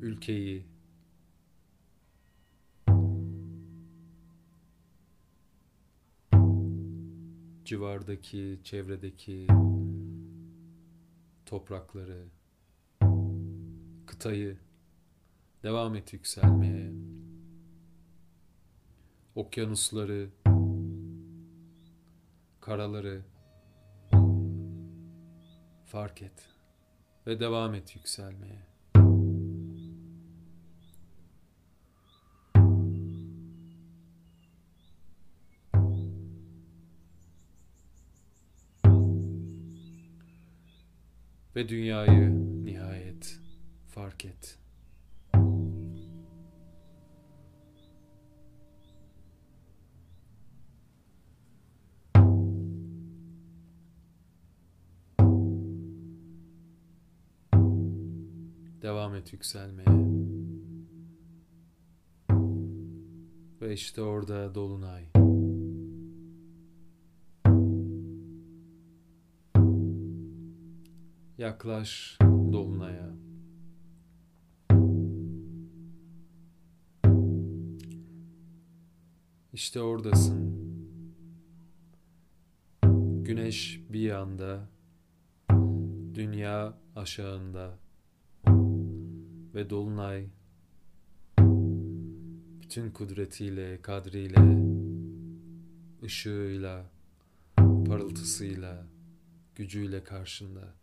Ülkeyi 0.00 0.66
civardaki, 7.64 8.60
çevredeki 8.64 9.46
toprakları, 11.46 12.24
kıtayı 14.06 14.56
devam 15.62 15.96
et 15.96 16.12
yükselmeye 16.12 16.93
okyanusları, 19.34 20.30
karaları 22.60 23.24
fark 25.86 26.22
et 26.22 26.48
ve 27.26 27.40
devam 27.40 27.74
et 27.74 27.96
yükselmeye. 27.96 28.66
Ve 41.56 41.68
dünyayı 41.68 42.30
nihayet 42.64 43.40
fark 43.88 44.24
et. 44.24 44.63
Devam 59.24 59.26
et 59.26 59.32
yükselmeye. 59.32 59.86
Ve 63.60 63.72
işte 63.72 64.02
orada 64.02 64.54
dolunay. 64.54 65.04
Yaklaş 71.38 72.18
dolunaya. 72.22 73.14
İşte 79.52 79.80
oradasın. 79.80 80.54
Güneş 83.24 83.80
bir 83.90 84.00
yanda, 84.00 84.68
dünya 86.14 86.74
aşağında 86.96 87.83
ve 89.54 89.70
Dolunay 89.70 90.26
bütün 92.62 92.90
kudretiyle, 92.90 93.82
kadriyle, 93.82 94.64
ışığıyla, 96.02 96.90
parıltısıyla, 97.56 98.86
gücüyle 99.54 100.04
karşında. 100.04 100.74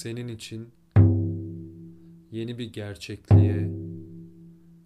Senin 0.00 0.28
için 0.28 0.72
yeni 2.30 2.58
bir 2.58 2.72
gerçekliğe 2.72 3.70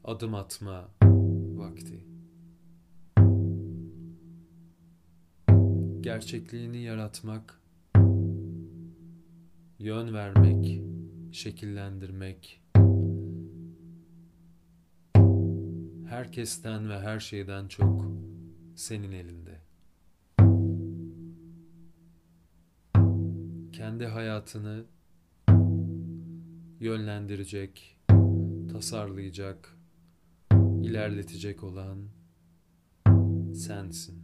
adım 0.04 0.34
atma 0.34 0.88
vakti. 1.54 2.04
Gerçekliğini 6.00 6.78
yaratmak, 6.78 7.60
yön 9.78 10.14
vermek, 10.14 10.82
şekillendirmek, 11.32 12.62
herkesten 16.08 16.90
ve 16.90 16.98
her 16.98 17.20
şeyden 17.20 17.68
çok 17.68 18.06
senin 18.76 19.12
elinde. 19.12 19.60
Kendi 23.72 24.06
hayatını 24.06 24.84
yönlendirecek, 26.80 27.98
tasarlayacak, 28.72 29.76
ilerletecek 30.82 31.64
olan 31.64 31.98
sensin. 33.54 34.22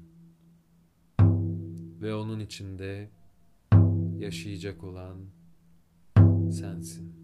Ve 2.00 2.14
onun 2.14 2.40
içinde 2.40 3.10
yaşayacak 4.18 4.84
olan 4.84 5.16
sensin. 6.50 7.20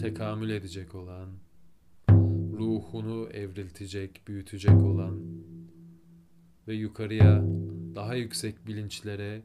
Tekamül 0.00 0.50
edecek 0.50 0.94
olan, 0.94 1.28
ruhunu 2.52 3.28
evriltecek, 3.28 4.22
büyütecek 4.28 4.76
olan 4.82 5.20
ve 6.68 6.74
yukarıya 6.74 7.44
daha 7.96 8.14
yüksek 8.14 8.66
bilinçlere 8.66 9.42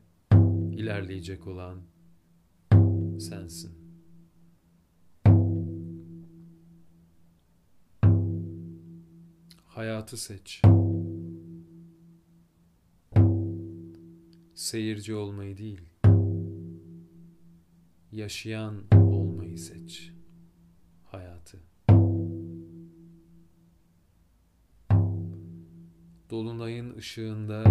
ilerleyecek 0.71 1.47
olan 1.47 1.81
sensin. 3.19 3.71
Hayatı 9.65 10.17
seç. 10.17 10.61
Seyirci 14.55 15.15
olmayı 15.15 15.57
değil, 15.57 15.81
yaşayan 18.11 18.83
olmayı 18.95 19.57
seç. 19.57 20.11
Hayatı. 21.11 21.57
Dolunayın 26.29 26.95
ışığında 26.95 27.63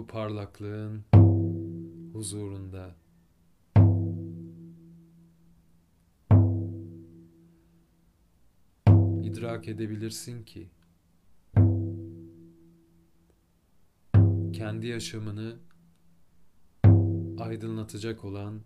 bu 0.00 0.06
parlaklığın 0.06 1.04
huzurunda 2.12 2.96
idrak 9.22 9.68
edebilirsin 9.68 10.44
ki 10.44 10.70
kendi 14.52 14.86
yaşamını 14.86 15.58
aydınlatacak 17.38 18.24
olan 18.24 18.60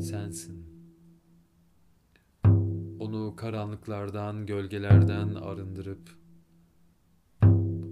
sensin. 0.00 0.66
Onu 3.00 3.36
karanlıklardan, 3.36 4.46
gölgelerden 4.46 5.34
arındırıp 5.34 6.16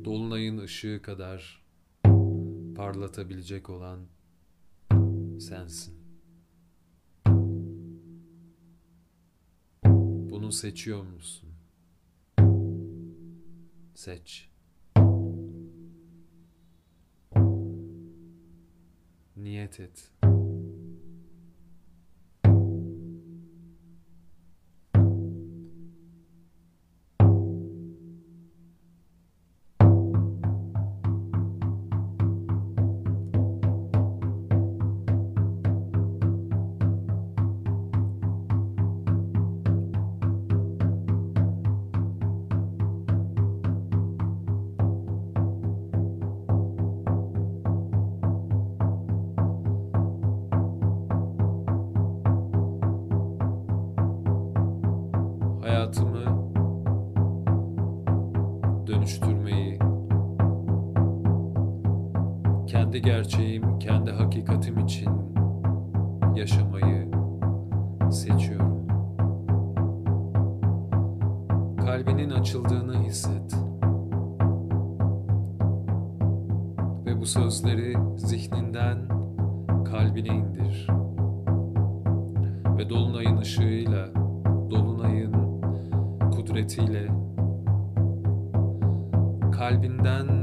dolunayın 0.05 0.59
ışığı 0.59 1.03
kadar 1.03 1.60
parlatabilecek 2.81 3.71
olan 3.71 4.01
sensin. 5.41 5.95
Bunu 10.31 10.53
seçiyor 10.53 11.03
musun? 11.03 11.51
Seç. 13.95 14.51
Niyet 19.37 19.81
et. 19.81 20.11
Açıldığını 72.51 73.03
hisset. 73.03 73.55
Ve 77.07 77.21
bu 77.21 77.27
sözleri 77.27 77.95
zihninden 78.17 79.09
kalbine 79.85 80.29
indir. 80.29 80.87
Ve 82.79 82.91
dolunayın 82.91 83.37
ışığıyla, 83.37 84.15
dolunayın 84.71 85.33
kudretiyle 86.31 87.09
kalbinden 89.53 90.40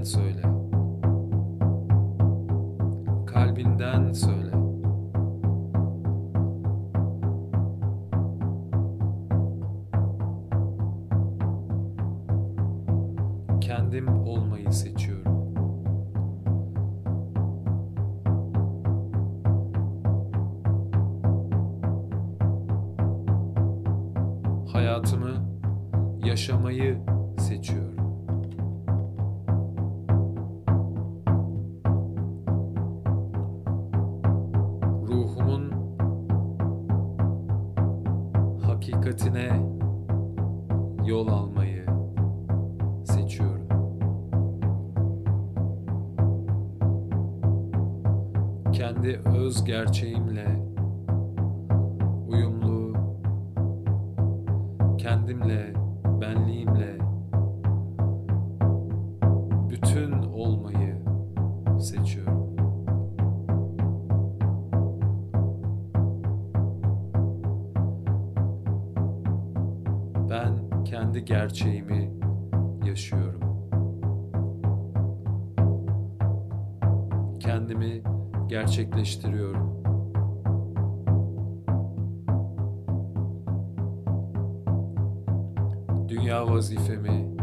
Kendi 48.78 49.22
öz 49.26 49.64
gerçeğimle 49.64 50.46
uyumlu, 52.28 52.94
kendimle, 54.98 55.74
benliğimle 56.22 56.98
bütün 59.70 60.12
olmayı 60.12 60.96
seçiyorum. 61.80 62.56
Ben 70.30 70.84
kendi 70.84 71.26
gerçeğimi 71.26 72.12
yaşıyorum. 72.86 73.27
Gerçekleştiriyorum. 78.48 79.78
Dünya 86.08 86.48
vazifemi, 86.48 87.38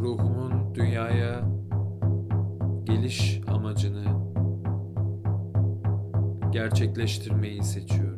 ruhumun 0.00 0.74
dünyaya 0.74 1.44
geliş 2.84 3.40
amacını 3.46 4.04
gerçekleştirmeyi 6.52 7.62
seçiyorum. 7.62 8.11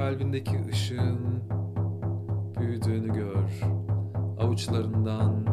Kalbindeki 0.00 0.66
ışığın 0.70 1.42
büyüdüğünü 2.60 3.12
gör. 3.12 3.62
Avuçlarından 4.38 5.46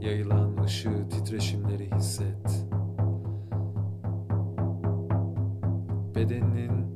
yayılan 0.00 0.62
ışığı 0.64 1.08
titreşimleri 1.08 1.90
hisset. 1.96 2.66
Bedeninin 6.14 6.94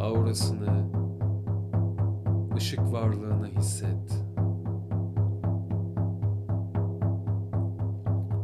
aurasını, 0.00 0.90
ışık 2.56 2.92
varlığını 2.92 3.46
hisset. 3.46 4.24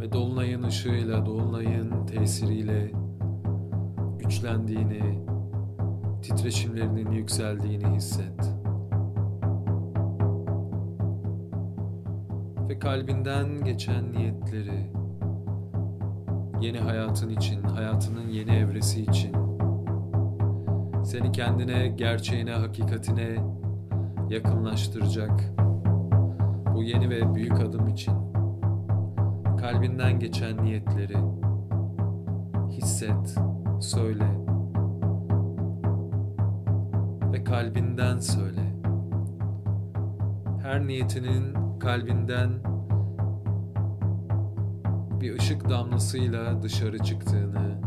Ve 0.00 0.12
dolunayın 0.12 0.62
ışığıyla, 0.62 1.26
dolunayın 1.26 2.06
tesiriyle 2.06 2.92
güçlendiğini, 4.18 5.33
titreşimlerinin 6.24 7.10
yükseldiğini 7.10 7.86
hisset. 7.86 8.54
Ve 12.68 12.78
kalbinden 12.78 13.64
geçen 13.64 14.12
niyetleri, 14.12 14.90
yeni 16.60 16.78
hayatın 16.78 17.28
için, 17.28 17.62
hayatının 17.62 18.28
yeni 18.28 18.50
evresi 18.50 19.02
için, 19.02 19.36
seni 21.04 21.32
kendine, 21.32 21.88
gerçeğine, 21.88 22.52
hakikatine 22.52 23.36
yakınlaştıracak 24.30 25.54
bu 26.74 26.82
yeni 26.82 27.10
ve 27.10 27.34
büyük 27.34 27.60
adım 27.60 27.88
için 27.88 28.14
kalbinden 29.60 30.18
geçen 30.18 30.64
niyetleri 30.64 31.16
hisset, 32.70 33.38
söyle 33.80 34.43
kalbinden 37.44 38.18
söyle. 38.18 38.74
Her 40.62 40.86
niyetinin 40.86 41.54
kalbinden 41.78 42.50
bir 45.20 45.38
ışık 45.38 45.68
damlasıyla 45.68 46.62
dışarı 46.62 46.98
çıktığını 46.98 47.83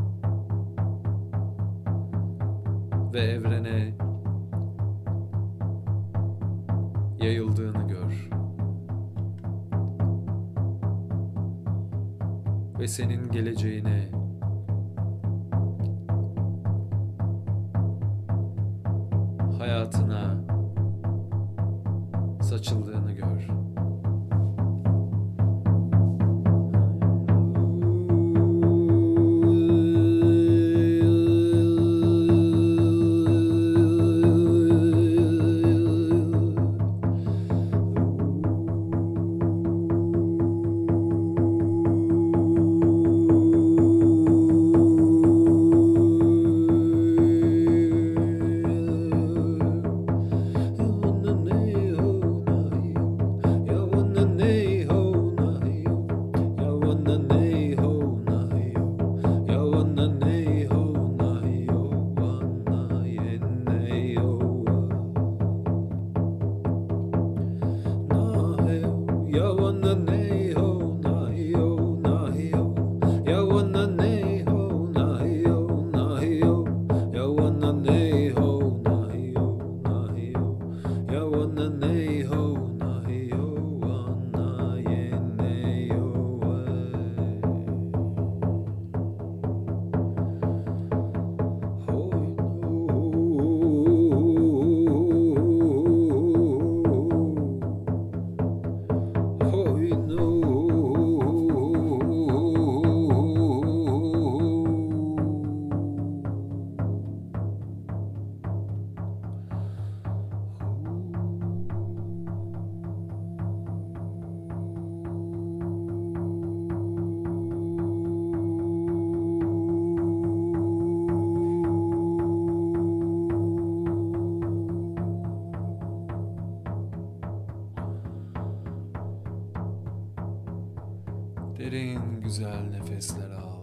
güzel 132.28 132.70
nefesler 132.70 133.30
al. 133.30 133.58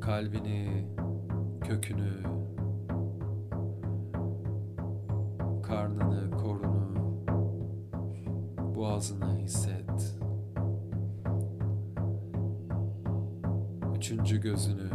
Kalbini, 0.00 0.86
kökünü, 1.60 2.22
Karnını, 5.62 6.30
korunu, 6.30 7.24
boğazını 8.74 9.38
hisset. 9.38 10.18
Üçüncü 13.96 14.40
gözünü, 14.40 14.90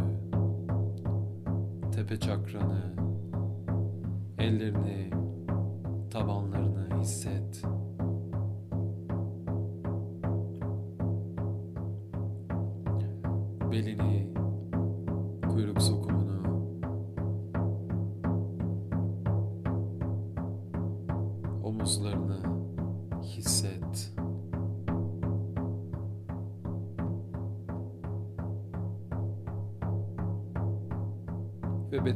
tepe 1.92 2.20
çakranı, 2.20 3.07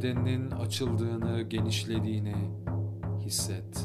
bedeninin 0.02 0.50
açıldığını, 0.50 1.42
genişlediğini 1.42 2.34
hisset. 3.20 3.81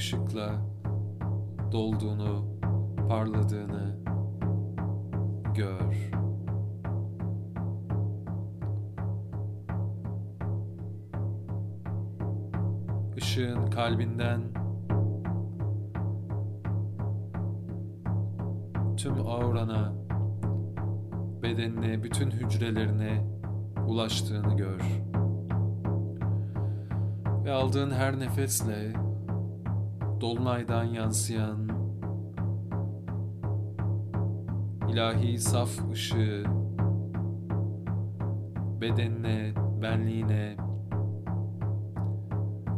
Işıkla 0.00 0.50
dolduğunu, 1.72 2.44
parladığını 3.08 3.96
gör. 5.54 6.10
Işığın 13.16 13.66
kalbinden 13.66 14.40
tüm 18.96 19.26
aurana, 19.26 19.92
bedenine, 21.42 22.02
bütün 22.02 22.30
hücrelerine 22.30 23.24
ulaştığını 23.86 24.56
gör. 24.56 24.80
Ve 27.44 27.52
aldığın 27.52 27.90
her 27.90 28.18
nefesle 28.18 28.92
dolunaydan 30.40 30.84
yansıyan 30.84 31.68
ilahi 34.88 35.38
saf 35.38 35.90
ışığı 35.92 36.44
bedenine, 38.80 39.54
benliğine, 39.82 40.56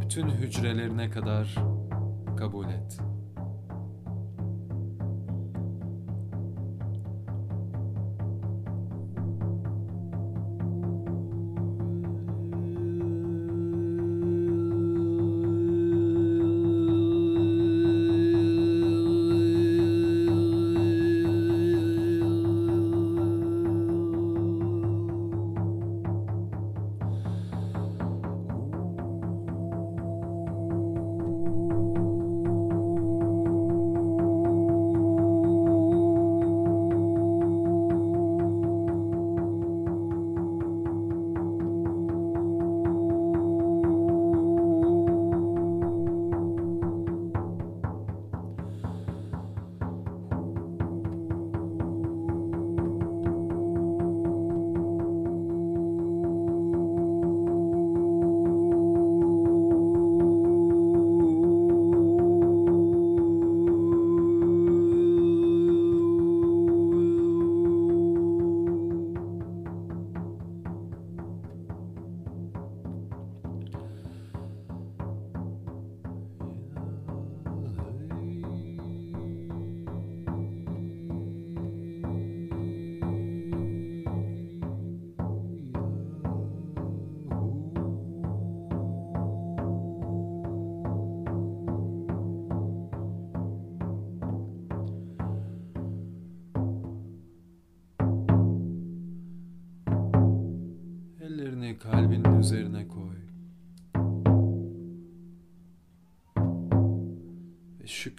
bütün 0.00 0.28
hücrelerine 0.28 1.10
kadar 1.10 1.54
kabul 2.36 2.66
et. 2.66 3.11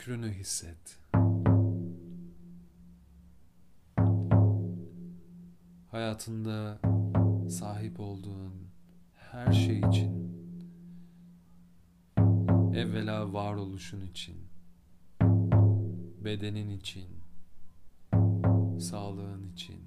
Şükrünü 0.04 0.32
hisset. 0.32 1.00
Hayatında 5.92 6.80
sahip 7.50 8.00
olduğun 8.00 8.54
her 9.16 9.52
şey 9.52 9.80
için 9.80 10.34
evvela 12.74 13.34
varoluşun 13.34 14.02
için 14.02 14.36
bedenin 16.24 16.70
için 16.70 17.10
sağlığın 18.80 19.44
için 19.54 19.82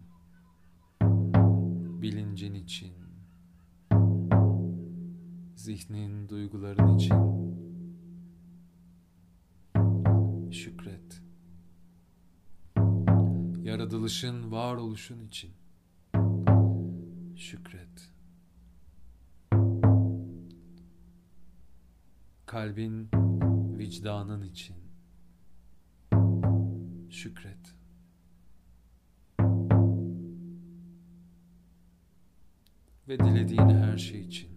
bilincin 2.03 2.55
için, 2.55 2.95
zihnin, 5.57 6.29
duyguların 6.29 6.97
için 6.97 7.37
Yaratılışın, 14.07 14.53
varoluşun 14.53 15.27
için 15.27 15.53
şükret. 17.37 18.13
Kalbin, 22.47 23.09
vicdanın 23.79 24.43
için 24.43 24.77
şükret. 27.11 27.75
ve 33.09 33.19
dilediğin 33.19 33.69
her 33.69 33.99
şey 33.99 34.21
için 34.21 34.51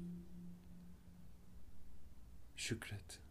şükret. 2.56 3.29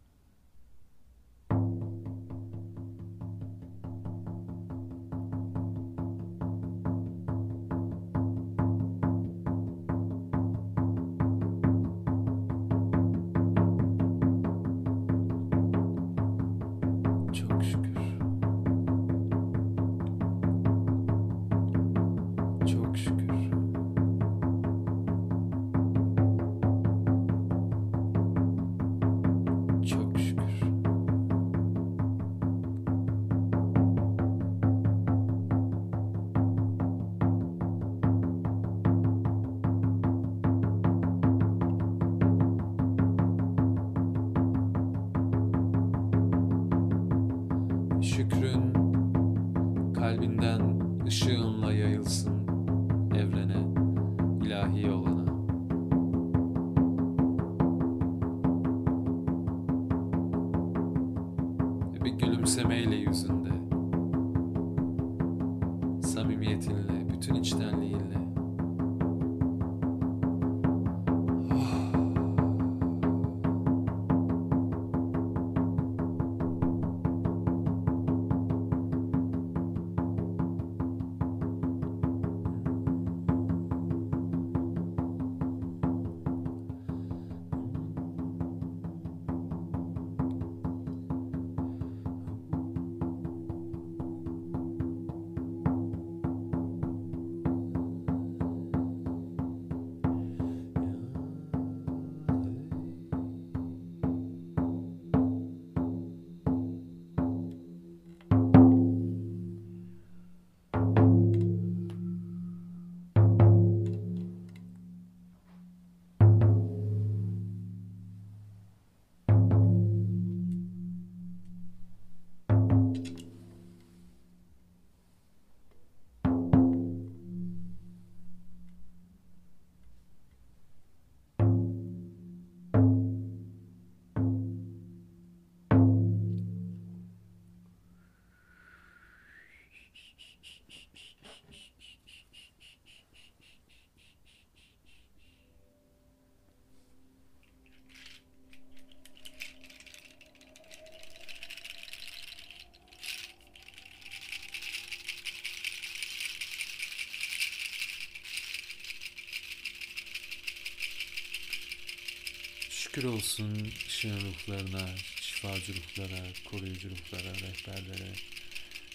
Şükür 162.99 163.11
olsun 163.11 163.73
ışığın 163.89 164.20
ruhlarına, 164.20 164.89
şifacı 165.20 165.73
ruhlara, 165.75 166.23
koruyucu 166.51 166.91
ruhlara, 166.91 167.35
rehberlere. 167.35 168.12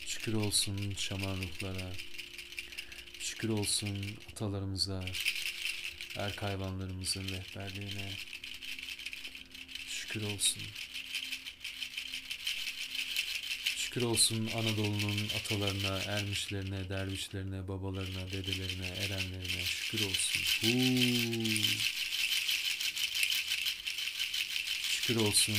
Şükür 0.06 0.34
olsun 0.34 0.94
şaman 0.98 1.38
ruhlara. 1.38 1.92
Şükür 3.20 3.50
olsun 3.50 3.98
atalarımıza, 4.32 5.06
erk 6.18 6.44
hayvanlarımızın 6.44 7.30
rehberliğine. 7.30 8.12
Şükür 9.88 10.22
olsun. 10.22 10.64
Şükür 13.78 14.02
olsun 14.02 14.50
Anadolu'nun 14.56 15.30
atalarına, 15.40 15.98
ermişlerine, 15.98 16.90
dervişlerine, 16.90 17.68
babalarına, 17.68 18.32
dedelerine, 18.32 18.88
erenlerine. 18.88 19.64
Şükür 19.66 20.06
olsun. 20.06 20.42
Huu. 20.62 22.03
Şükür 25.08 25.22
olsun 25.22 25.56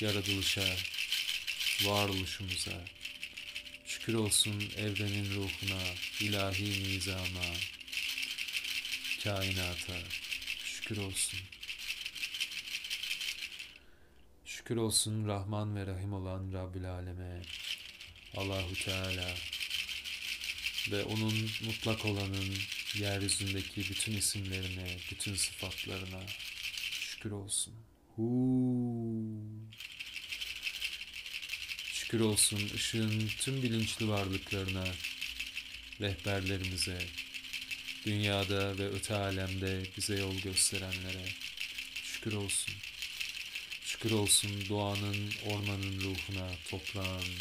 yaratılışa, 0.00 0.76
varoluşumuza. 1.82 2.84
Şükür 3.86 4.14
olsun 4.14 4.72
evrenin 4.76 5.34
ruhuna, 5.34 5.82
ilahi 6.20 6.82
nizama, 6.82 7.54
kainata. 9.24 9.98
Şükür 10.64 10.96
olsun. 10.96 11.40
Şükür 14.44 14.76
olsun 14.76 15.28
Rahman 15.28 15.76
ve 15.76 15.86
Rahim 15.86 16.12
olan 16.12 16.52
Rabbül 16.52 16.90
Aleme, 16.90 17.42
Allahu 18.36 18.74
Teala 18.84 19.34
ve 20.90 21.04
onun 21.04 21.50
mutlak 21.64 22.04
olanın 22.04 22.54
yeryüzündeki 22.94 23.80
bütün 23.90 24.12
isimlerine, 24.12 24.96
bütün 25.10 25.34
sıfatlarına, 25.34 26.20
şükür 27.24 27.36
olsun. 27.36 27.74
Huu. 28.16 29.44
Şükür 31.92 32.20
olsun 32.20 32.70
ışığın 32.74 33.28
tüm 33.38 33.62
bilinçli 33.62 34.08
varlıklarına, 34.08 34.84
rehberlerimize, 36.00 36.98
dünyada 38.06 38.78
ve 38.78 38.88
öte 38.88 39.14
alemde 39.14 39.82
bize 39.96 40.18
yol 40.18 40.34
gösterenlere. 40.34 41.24
Şükür 42.02 42.32
olsun. 42.32 42.74
Şükür 43.84 44.10
olsun 44.10 44.68
doğanın, 44.68 45.32
ormanın 45.46 46.00
ruhuna, 46.00 46.50
toprağın, 46.70 47.34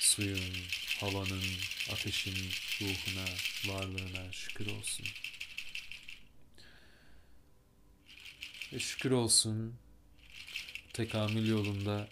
suyun, 0.00 0.54
havanın, 1.00 1.44
ateşin 1.92 2.50
ruhuna, 2.80 3.28
varlığına 3.66 4.32
şükür 4.32 4.66
olsun. 4.66 5.06
Ve 8.72 8.78
şükür 8.78 9.10
olsun 9.10 9.74
tekamül 10.92 11.48
yolunda 11.48 12.08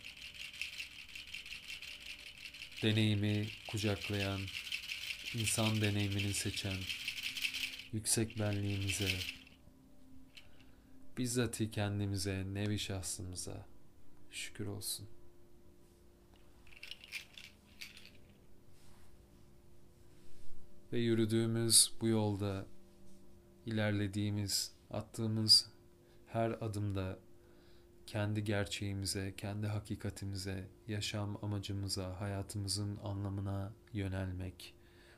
deneyimi 2.82 3.48
kucaklayan, 3.68 4.40
insan 5.34 5.80
deneyimini 5.80 6.34
seçen 6.34 6.76
yüksek 7.92 8.38
benliğimize, 8.38 9.08
bizzati 11.18 11.70
kendimize, 11.70 12.44
nevi 12.54 12.78
şahsımıza 12.78 13.66
şükür 14.30 14.66
olsun. 14.66 15.08
Ve 20.92 20.98
yürüdüğümüz 20.98 21.92
bu 22.00 22.08
yolda 22.08 22.66
ilerlediğimiz, 23.66 24.72
attığımız 24.90 25.75
her 26.26 26.50
adımda 26.50 27.18
kendi 28.06 28.44
gerçeğimize, 28.44 29.34
kendi 29.36 29.66
hakikatimize, 29.66 30.68
yaşam 30.88 31.38
amacımıza, 31.44 32.20
hayatımızın 32.20 32.96
anlamına 32.96 33.72
yönelmek, 33.92 34.74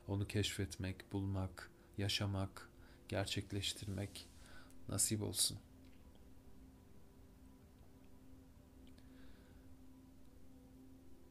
onu 0.09 0.27
keşfetmek, 0.27 1.13
bulmak, 1.13 1.71
yaşamak, 1.99 2.69
gerçekleştirmek 3.09 4.29
nasip 4.89 5.23
olsun. 5.23 5.59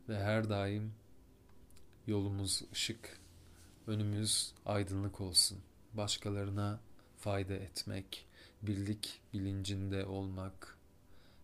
Ve 0.09 0.19
her 0.23 0.49
daim 0.49 0.93
yolumuz 2.07 2.63
ışık, 2.73 3.19
önümüz 3.87 4.53
aydınlık 4.65 5.21
olsun. 5.21 5.59
Başkalarına 5.93 6.79
fayda 7.17 7.53
etmek, 7.53 8.26
birlik 8.61 9.21
bilincinde 9.33 10.05
olmak 10.05 10.77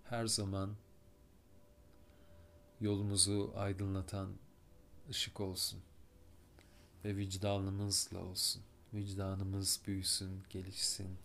her 0.04 0.26
zaman 0.28 0.76
yolumuzu 2.82 3.54
aydınlatan 3.56 4.34
ışık 5.10 5.40
olsun 5.40 5.80
ve 7.06 7.16
vicdanımızla 7.18 8.20
olsun. 8.20 8.64
Vicdanımız 8.94 9.82
büyüsün, 9.88 10.44
gelişsin, 10.50 11.18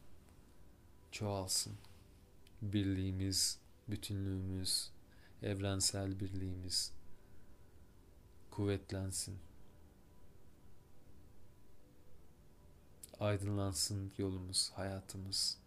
çoğalsın. 1.13 1.75
Birliğimiz, 2.63 3.59
bütünlüğümüz, 3.89 4.91
evrensel 5.43 6.21
birliğimiz 6.21 6.93
kuvvetlensin. 8.51 9.39
Aydınlansın 13.21 14.13
yolumuz, 14.19 14.71
hayatımız 14.75 15.59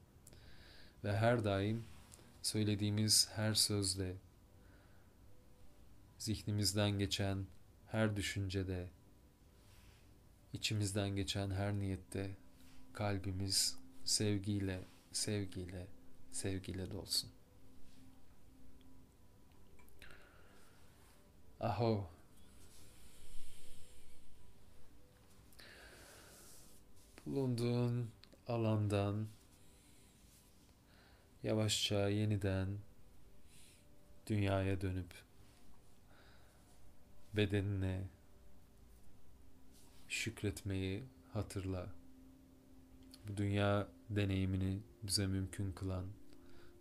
ve 1.04 1.18
her 1.18 1.44
daim 1.44 1.86
söylediğimiz 2.42 3.30
her 3.36 3.54
sözde 3.54 4.16
zihnimizden 6.18 6.92
geçen 6.92 7.46
her 7.88 8.16
düşüncede, 8.16 8.90
içimizden 10.54 11.10
geçen 11.10 11.52
her 11.52 11.74
niyette 11.74 12.36
kalbimiz 12.94 13.78
sevgiyle, 14.06 14.84
sevgiyle, 15.12 15.88
sevgiyle 16.32 16.92
dolsun. 16.92 17.30
Aho. 21.60 22.10
Bulunduğun 27.26 28.12
alandan 28.48 29.28
yavaşça 31.44 32.10
yeniden 32.10 32.68
dünyaya 34.28 34.82
dönüp 34.82 35.14
bedenine 37.34 38.08
şükretmeyi 40.08 41.04
hatırla. 41.34 41.90
Bu 43.28 43.38
dünya 43.38 43.88
deneyimini 44.10 44.80
bize 45.04 45.28
mümkün 45.28 45.72
kılan, 45.72 46.06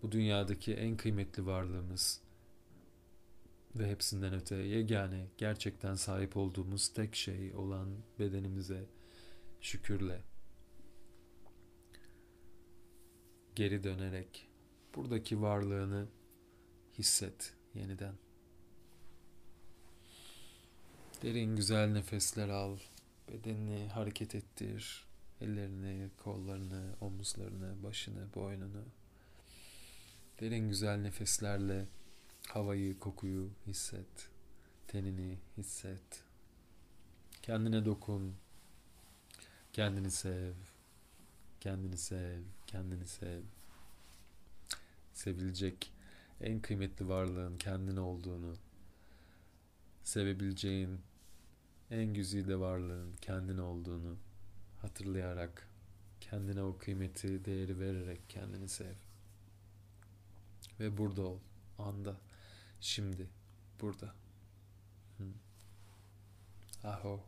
bu 0.02 0.12
dünyadaki 0.12 0.74
en 0.74 0.96
kıymetli 0.96 1.46
varlığımız 1.46 2.20
ve 3.76 3.90
hepsinden 3.90 4.34
öte 4.34 4.56
yegane 4.56 5.26
gerçekten 5.38 5.94
sahip 5.94 6.36
olduğumuz 6.36 6.88
tek 6.88 7.14
şey 7.14 7.54
olan 7.54 7.88
bedenimize 8.18 8.84
şükürle 9.60 10.22
geri 13.56 13.84
dönerek 13.84 14.49
buradaki 14.96 15.42
varlığını 15.42 16.08
hisset 16.98 17.54
yeniden. 17.74 18.14
Derin 21.22 21.56
güzel 21.56 21.92
nefesler 21.92 22.48
al. 22.48 22.78
Bedenini 23.28 23.88
hareket 23.88 24.34
ettir. 24.34 25.04
Ellerini, 25.40 26.10
kollarını, 26.16 26.94
omuzlarını, 27.00 27.82
başını, 27.82 28.34
boynunu. 28.34 28.84
Derin 30.40 30.68
güzel 30.68 30.96
nefeslerle 30.96 31.86
havayı, 32.48 32.98
kokuyu 32.98 33.50
hisset. 33.66 34.30
Tenini 34.88 35.38
hisset. 35.56 36.24
Kendine 37.42 37.84
dokun. 37.84 38.36
Kendini 39.72 40.10
sev. 40.10 40.54
Kendini 41.60 41.96
sev. 41.98 42.42
Kendini 42.66 43.06
sev. 43.06 43.42
Sevilecek 45.20 45.92
en 46.40 46.60
kıymetli 46.60 47.08
varlığın 47.08 47.58
kendin 47.58 47.96
olduğunu, 47.96 48.56
sevebileceğin 50.04 51.00
en 51.90 52.14
güzide 52.14 52.60
varlığın 52.60 53.16
kendin 53.16 53.58
olduğunu 53.58 54.16
hatırlayarak, 54.82 55.68
kendine 56.20 56.62
o 56.62 56.78
kıymeti, 56.78 57.44
değeri 57.44 57.80
vererek 57.80 58.30
kendini 58.30 58.68
sev. 58.68 58.94
Ve 60.80 60.98
burada 60.98 61.22
ol, 61.22 61.38
anda, 61.78 62.16
şimdi, 62.80 63.28
burada. 63.80 64.14
Hı. 65.18 65.24
Aho. 66.84 67.24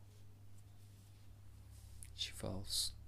Şifa 2.17 2.49
olsun. 2.49 3.02